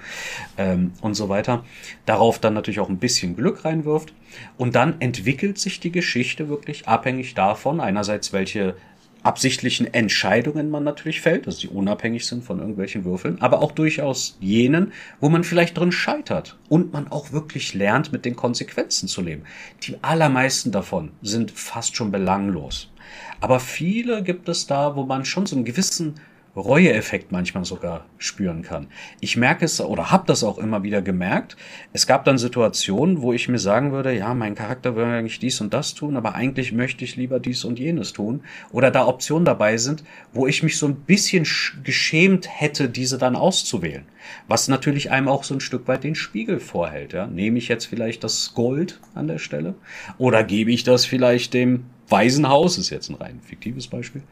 ähm, 0.58 0.94
und 1.02 1.16
so 1.16 1.28
weiter, 1.28 1.66
darauf 2.06 2.40
dann 2.40 2.54
natürlich 2.54 2.80
auch 2.80 2.90
ein 2.90 2.98
bisschen 2.98 3.36
Glück 3.36 3.66
reinwirft. 3.66 4.14
Und 4.58 4.76
dann 4.76 5.02
entwickelt 5.02 5.60
sich 5.60 5.82
die 5.82 5.92
Geschichte 5.92 6.48
wirklich 6.48 6.88
abhängig 6.88 7.34
davon, 7.34 7.82
einerseits 7.82 8.32
welche 8.32 8.76
absichtlichen 9.24 9.94
Entscheidungen 9.94 10.70
man 10.70 10.84
natürlich 10.86 11.22
fällt, 11.22 11.46
also 11.46 11.60
die 11.60 11.68
unabhängig 11.68 12.26
sind 12.26 12.44
von 12.44 12.60
irgendwelchen 12.60 13.04
Würfeln, 13.04 13.40
aber 13.42 13.62
auch 13.62 13.74
durchaus 13.74 14.38
jenen, 14.40 14.94
wo 15.20 15.30
man 15.30 15.44
vielleicht 15.44 15.78
drin 15.78 15.92
scheitert 15.92 16.58
und 16.70 16.94
man 16.94 17.10
auch 17.10 17.32
wirklich 17.32 17.74
lernt, 17.74 18.12
mit 18.12 18.24
den 18.26 18.36
Konsequenzen 18.36 19.08
zu 19.08 19.22
leben. 19.22 19.44
Die 19.84 19.98
allermeisten 20.02 20.72
davon 20.72 21.12
sind 21.22 21.52
fast 21.52 21.96
schon 21.96 22.12
belanglos. 22.12 22.91
Aber 23.40 23.60
viele 23.60 24.24
gibt 24.24 24.50
es 24.50 24.68
da, 24.68 24.96
wo 24.96 25.04
man 25.04 25.26
schon 25.26 25.46
so 25.46 25.56
einen 25.56 25.66
gewissen 25.66 26.16
Reueeffekt 26.56 27.32
manchmal 27.32 27.64
sogar 27.64 28.06
spüren 28.18 28.62
kann. 28.62 28.88
Ich 29.22 29.38
merke 29.38 29.64
es 29.64 29.80
oder 29.80 30.12
habe 30.12 30.28
das 30.28 30.44
auch 30.44 30.58
immer 30.58 30.84
wieder 30.84 31.02
gemerkt. 31.02 31.56
Es 31.94 32.08
gab 32.08 32.26
dann 32.26 32.38
Situationen, 32.38 33.22
wo 33.22 33.32
ich 33.32 33.48
mir 33.48 33.58
sagen 33.58 33.94
würde, 33.94 34.14
ja, 34.14 34.34
mein 34.34 34.56
Charakter 34.56 34.98
will 34.98 35.06
eigentlich 35.06 35.40
dies 35.40 35.62
und 35.62 35.74
das 35.74 35.94
tun, 35.94 36.18
aber 36.18 36.36
eigentlich 36.36 36.74
möchte 36.74 37.06
ich 37.06 37.16
lieber 37.16 37.40
dies 37.40 37.64
und 37.64 37.80
jenes 37.80 38.12
tun. 38.12 38.44
Oder 38.74 38.92
da 38.92 39.08
Optionen 39.08 39.46
dabei 39.46 39.78
sind, 39.78 40.04
wo 40.34 40.46
ich 40.46 40.62
mich 40.62 40.78
so 40.78 40.88
ein 40.88 40.96
bisschen 40.96 41.48
geschämt 41.84 42.50
hätte, 42.52 42.90
diese 42.90 43.18
dann 43.18 43.38
auszuwählen. 43.38 44.04
Was 44.50 44.68
natürlich 44.68 45.10
einem 45.10 45.30
auch 45.30 45.46
so 45.46 45.54
ein 45.54 45.62
Stück 45.62 45.88
weit 45.88 46.04
den 46.04 46.16
Spiegel 46.16 46.60
vorhält. 46.60 47.14
Ja? 47.14 47.28
Nehme 47.28 47.60
ich 47.60 47.70
jetzt 47.70 47.86
vielleicht 47.86 48.26
das 48.26 48.54
Gold 48.54 49.00
an 49.16 49.28
der 49.28 49.38
Stelle? 49.40 49.76
Oder 50.18 50.44
gebe 50.44 50.72
ich 50.72 50.84
das 50.84 51.06
vielleicht 51.06 51.54
dem 51.54 51.86
Waisenhaus? 52.12 52.78
Ist 52.78 52.90
jetzt 52.90 53.10
ein 53.10 53.16
rein 53.16 53.40
fiktives 53.42 53.88
Beispiel. 53.88 54.24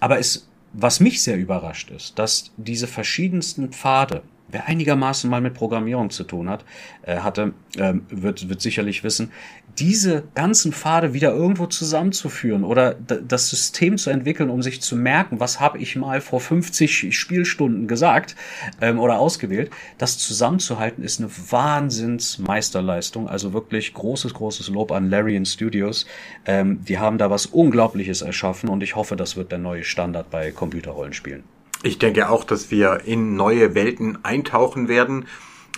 Aber 0.00 0.18
es 0.18 0.48
was 0.74 1.00
mich 1.00 1.22
sehr 1.22 1.36
überrascht 1.36 1.90
ist, 1.90 2.18
dass 2.18 2.50
diese 2.56 2.86
verschiedensten 2.88 3.70
Pfade, 3.70 4.22
wer 4.54 4.68
einigermaßen 4.68 5.28
mal 5.28 5.40
mit 5.40 5.52
Programmierung 5.52 6.10
zu 6.10 6.24
tun 6.24 6.48
hat, 6.48 6.64
äh, 7.02 7.18
hatte, 7.18 7.52
äh, 7.76 7.94
wird, 8.08 8.48
wird 8.48 8.62
sicherlich 8.62 9.04
wissen, 9.04 9.32
diese 9.78 10.22
ganzen 10.36 10.72
Pfade 10.72 11.12
wieder 11.12 11.32
irgendwo 11.32 11.66
zusammenzuführen 11.66 12.62
oder 12.62 12.94
das 12.94 13.50
System 13.50 13.98
zu 13.98 14.10
entwickeln, 14.10 14.48
um 14.48 14.62
sich 14.62 14.80
zu 14.80 14.94
merken, 14.94 15.40
was 15.40 15.58
habe 15.58 15.78
ich 15.78 15.96
mal 15.96 16.20
vor 16.20 16.40
50 16.40 17.16
Spielstunden 17.16 17.88
gesagt 17.88 18.36
ähm, 18.80 19.00
oder 19.00 19.18
ausgewählt, 19.18 19.70
das 19.98 20.18
zusammenzuhalten 20.18 21.02
ist 21.02 21.20
eine 21.20 21.30
Wahnsinnsmeisterleistung. 21.50 23.28
Also 23.28 23.52
wirklich 23.52 23.92
großes, 23.94 24.34
großes 24.34 24.68
Lob 24.68 24.92
an 24.92 25.10
Larian 25.10 25.44
Studios. 25.44 26.06
Ähm, 26.46 26.84
die 26.84 26.98
haben 26.98 27.18
da 27.18 27.30
was 27.30 27.46
Unglaubliches 27.46 28.22
erschaffen 28.22 28.68
und 28.68 28.82
ich 28.82 28.94
hoffe, 28.94 29.16
das 29.16 29.36
wird 29.36 29.50
der 29.50 29.58
neue 29.58 29.82
Standard 29.82 30.30
bei 30.30 30.52
Computerrollenspielen. 30.52 31.53
Ich 31.84 31.98
denke 31.98 32.30
auch, 32.30 32.44
dass 32.44 32.70
wir 32.70 33.02
in 33.04 33.36
neue 33.36 33.74
Welten 33.74 34.24
eintauchen 34.24 34.88
werden. 34.88 35.26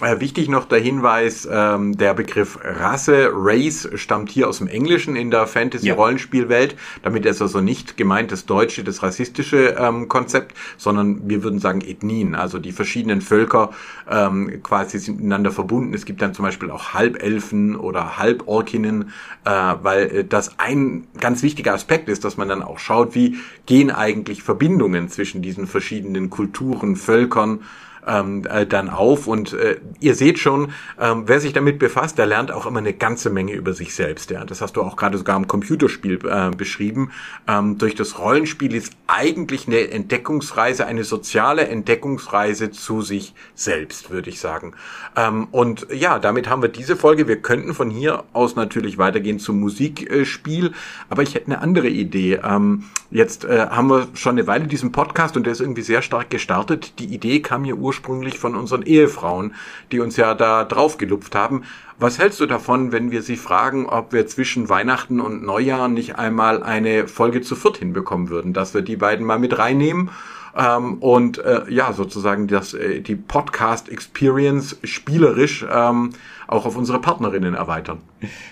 Äh, 0.03 0.20
wichtig 0.20 0.51
noch 0.51 0.66
der 0.66 0.78
Hinweis, 0.78 1.49
ähm, 1.51 1.97
der 1.97 2.12
Begriff 2.12 2.59
Rasse, 2.62 3.30
Race, 3.32 3.88
stammt 3.94 4.28
hier 4.30 4.47
aus 4.47 4.59
dem 4.59 4.68
Englischen 4.68 5.16
in 5.16 5.30
der 5.30 5.47
Fantasy-Rollenspielwelt. 5.47 6.72
Ja. 6.72 6.78
Damit 7.05 7.24
ist 7.24 7.40
also 7.40 7.62
nicht 7.62 7.97
gemeint 7.97 8.30
das 8.30 8.44
deutsche, 8.44 8.84
das 8.84 9.03
rassistische 9.03 9.74
ähm, 9.78 10.07
Konzept, 10.09 10.55
sondern 10.76 11.30
wir 11.30 11.42
würden 11.42 11.61
sagen 11.61 11.80
Ethnien, 11.80 12.34
also 12.34 12.59
die 12.59 12.72
verschiedenen 12.72 13.22
Völker 13.22 13.70
ähm, 14.11 14.62
quasi 14.62 14.99
sind 14.99 15.16
miteinander 15.16 15.51
verbunden. 15.51 15.94
Es 15.94 16.05
gibt 16.05 16.20
dann 16.20 16.34
zum 16.34 16.44
Beispiel 16.44 16.70
auch 16.70 16.92
Halbelfen 16.92 17.74
oder 17.74 18.18
Halborkinnen, 18.18 19.12
äh, 19.47 19.51
weil 19.80 20.03
äh, 20.09 20.24
das 20.24 20.59
ein 20.59 21.07
ganz 21.18 21.42
wichtiger 21.42 21.72
Aspekt 21.72 22.11
ist, 22.11 22.22
dass 22.22 22.36
man 22.36 22.51
dann 22.51 22.62
auch 22.62 22.78
schaut, 22.78 23.14
wie 23.14 23.38
gehen 23.64 23.90
eigentlich 23.90 24.42
Verbindungen 24.42 25.09
zwischen 25.09 25.40
diesen 25.40 25.66
verschiedenen 25.66 26.28
Kulturen, 26.28 26.97
Völkern, 26.97 27.61
ähm, 28.07 28.44
äh, 28.48 28.66
dann 28.66 28.88
auf. 28.88 29.26
Und 29.26 29.52
äh, 29.52 29.76
ihr 30.00 30.14
seht 30.14 30.38
schon, 30.38 30.72
ähm, 31.00 31.24
wer 31.26 31.40
sich 31.40 31.52
damit 31.52 31.78
befasst, 31.78 32.18
der 32.18 32.26
lernt 32.26 32.52
auch 32.52 32.66
immer 32.66 32.78
eine 32.78 32.92
ganze 32.92 33.30
Menge 33.30 33.52
über 33.52 33.72
sich 33.72 33.94
selbst. 33.94 34.30
Ja, 34.30 34.44
das 34.44 34.61
hast 34.61 34.76
du 34.76 34.82
auch 34.82 34.96
gerade 34.96 35.18
sogar 35.18 35.36
im 35.36 35.48
Computerspiel 35.48 36.20
äh, 36.26 36.50
beschrieben. 36.50 37.11
Ähm, 37.48 37.78
durch 37.78 37.94
das 37.94 38.18
Rollenspiel 38.18 38.74
ist 38.74 38.92
eigentlich 39.07 39.66
eine 39.66 39.90
Entdeckungsreise, 39.90 40.86
eine 40.86 41.04
soziale 41.04 41.68
Entdeckungsreise 41.68 42.70
zu 42.70 43.02
sich 43.02 43.34
selbst, 43.54 44.11
würde 44.11 44.30
ich 44.30 44.40
sagen. 44.40 44.74
Ähm, 45.16 45.48
und 45.50 45.86
ja, 45.92 46.18
damit 46.18 46.48
haben 46.48 46.62
wir 46.62 46.68
diese 46.68 46.96
Folge. 46.96 47.28
Wir 47.28 47.36
könnten 47.36 47.74
von 47.74 47.90
hier 47.90 48.24
aus 48.32 48.57
natürlich 48.57 48.98
weitergehen 48.98 49.38
zum 49.38 49.61
Musikspiel, 49.61 50.72
aber 51.09 51.22
ich 51.22 51.34
hätte 51.34 51.46
eine 51.46 51.61
andere 51.61 51.88
Idee. 51.88 52.40
Ähm, 52.42 52.84
jetzt 53.11 53.44
äh, 53.44 53.66
haben 53.68 53.88
wir 53.88 54.09
schon 54.14 54.38
eine 54.38 54.46
Weile 54.46 54.66
diesen 54.66 54.92
Podcast 54.92 55.36
und 55.36 55.44
der 55.44 55.52
ist 55.52 55.61
irgendwie 55.61 55.82
sehr 55.82 56.02
stark 56.02 56.30
gestartet. 56.30 56.98
Die 56.98 57.07
Idee 57.07 57.40
kam 57.40 57.62
mir 57.62 57.76
ursprünglich 57.76 57.95
ursprünglich 57.97 58.38
von 58.38 58.55
unseren 58.55 58.82
Ehefrauen, 58.82 59.55
die 59.92 60.01
uns 60.01 60.16
ja 60.16 60.34
da 60.34 60.64
drauf 60.64 60.99
gelupft 60.99 61.34
haben. 61.34 61.62
Was 61.99 62.18
hältst 62.18 62.40
du 62.40 62.47
davon, 62.47 62.92
wenn 62.92 63.11
wir 63.11 63.22
sie 63.22 63.36
fragen, 63.36 63.86
ob 63.86 64.12
wir 64.12 64.26
zwischen 64.26 64.68
Weihnachten 64.68 65.20
und 65.20 65.42
Neujahr 65.42 65.88
nicht 65.88 66.16
einmal 66.16 66.62
eine 66.62 67.09
Folge 67.09 67.40
zu 67.40 67.57
viert 67.57 67.78
hinbekommen 67.78 68.28
würden, 68.28 68.53
dass 68.53 68.74
wir 68.74 68.82
die 68.82 68.97
beiden 68.97 69.24
mal 69.24 69.38
mit 69.38 69.59
reinnehmen? 69.59 70.11
Ähm, 70.55 70.94
und 70.99 71.38
äh, 71.38 71.62
ja, 71.68 71.92
sozusagen 71.92 72.49
das, 72.49 72.74
äh, 72.74 73.01
die 73.01 73.16
Podcast-Experience 73.16 74.78
spielerisch 74.84 75.66
ähm, 75.70 76.11
auch 76.47 76.64
auf 76.64 76.76
unsere 76.76 77.01
Partnerinnen 77.01 77.55
erweitern. 77.55 77.99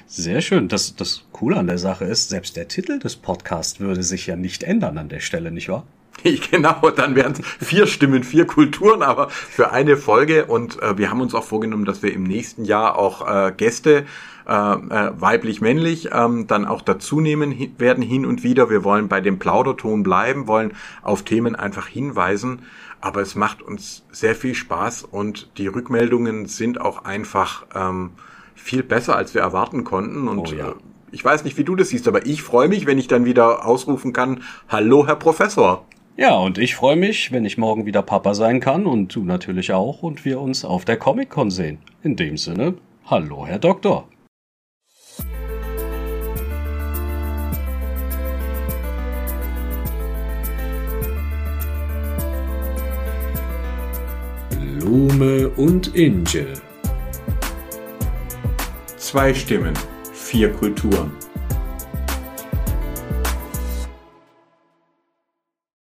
Sehr 0.06 0.40
schön. 0.40 0.68
Das, 0.68 0.96
das 0.96 1.24
Coole 1.44 1.58
an 1.58 1.66
der 1.66 1.76
Sache 1.76 2.06
ist, 2.06 2.30
selbst 2.30 2.56
der 2.56 2.68
Titel 2.68 2.98
des 2.98 3.16
Podcasts 3.16 3.78
würde 3.78 4.02
sich 4.02 4.26
ja 4.26 4.34
nicht 4.34 4.62
ändern 4.62 4.96
an 4.96 5.10
der 5.10 5.20
Stelle, 5.20 5.50
nicht 5.50 5.68
wahr? 5.68 5.84
Genau, 6.50 6.88
dann 6.88 7.16
wären 7.16 7.32
es 7.32 7.40
vier 7.66 7.86
Stimmen, 7.86 8.24
vier 8.24 8.46
Kulturen, 8.46 9.02
aber 9.02 9.28
für 9.28 9.70
eine 9.70 9.98
Folge. 9.98 10.46
Und 10.46 10.80
äh, 10.80 10.96
wir 10.96 11.10
haben 11.10 11.20
uns 11.20 11.34
auch 11.34 11.44
vorgenommen, 11.44 11.84
dass 11.84 12.02
wir 12.02 12.14
im 12.14 12.22
nächsten 12.22 12.64
Jahr 12.64 12.96
auch 12.96 13.28
äh, 13.28 13.52
Gäste, 13.54 14.06
äh, 14.48 14.52
äh, 14.52 15.12
weiblich-männlich, 15.20 16.08
ähm, 16.14 16.46
dann 16.46 16.64
auch 16.64 16.80
dazu 16.80 17.20
nehmen 17.20 17.50
hin, 17.50 17.74
werden 17.76 18.02
hin 18.02 18.24
und 18.24 18.42
wieder. 18.42 18.70
Wir 18.70 18.82
wollen 18.82 19.08
bei 19.08 19.20
dem 19.20 19.38
Plauderton 19.38 20.02
bleiben, 20.02 20.46
wollen 20.46 20.72
auf 21.02 21.24
Themen 21.24 21.56
einfach 21.56 21.88
hinweisen. 21.88 22.62
Aber 23.02 23.20
es 23.20 23.34
macht 23.34 23.60
uns 23.60 24.06
sehr 24.10 24.34
viel 24.34 24.54
Spaß 24.54 25.02
und 25.02 25.50
die 25.58 25.66
Rückmeldungen 25.66 26.46
sind 26.46 26.80
auch 26.80 27.04
einfach 27.04 27.66
ähm, 27.74 28.12
viel 28.54 28.82
besser, 28.82 29.14
als 29.14 29.34
wir 29.34 29.42
erwarten 29.42 29.84
konnten. 29.84 30.26
Und 30.26 30.38
oh 30.38 30.54
ja. 30.54 30.74
Ich 31.14 31.24
weiß 31.24 31.44
nicht, 31.44 31.56
wie 31.56 31.62
du 31.62 31.76
das 31.76 31.90
siehst, 31.90 32.08
aber 32.08 32.26
ich 32.26 32.42
freue 32.42 32.66
mich, 32.66 32.86
wenn 32.86 32.98
ich 32.98 33.06
dann 33.06 33.24
wieder 33.24 33.64
ausrufen 33.64 34.12
kann, 34.12 34.42
hallo, 34.68 35.06
Herr 35.06 35.14
Professor. 35.14 35.86
Ja, 36.16 36.34
und 36.34 36.58
ich 36.58 36.74
freue 36.74 36.96
mich, 36.96 37.30
wenn 37.30 37.44
ich 37.44 37.56
morgen 37.56 37.86
wieder 37.86 38.02
Papa 38.02 38.34
sein 38.34 38.58
kann 38.58 38.84
und 38.84 39.14
du 39.14 39.22
natürlich 39.22 39.72
auch 39.72 40.02
und 40.02 40.24
wir 40.24 40.40
uns 40.40 40.64
auf 40.64 40.84
der 40.84 40.96
Comic-Con 40.96 41.52
sehen. 41.52 41.78
In 42.02 42.16
dem 42.16 42.36
Sinne, 42.36 42.74
hallo, 43.06 43.46
Herr 43.46 43.60
Doktor. 43.60 44.08
Blume 54.50 55.48
und 55.50 55.94
Inge. 55.94 56.54
Zwei 58.96 59.32
Stimmen, 59.32 59.74
vier 60.34 60.50
Kulturen. 60.52 61.23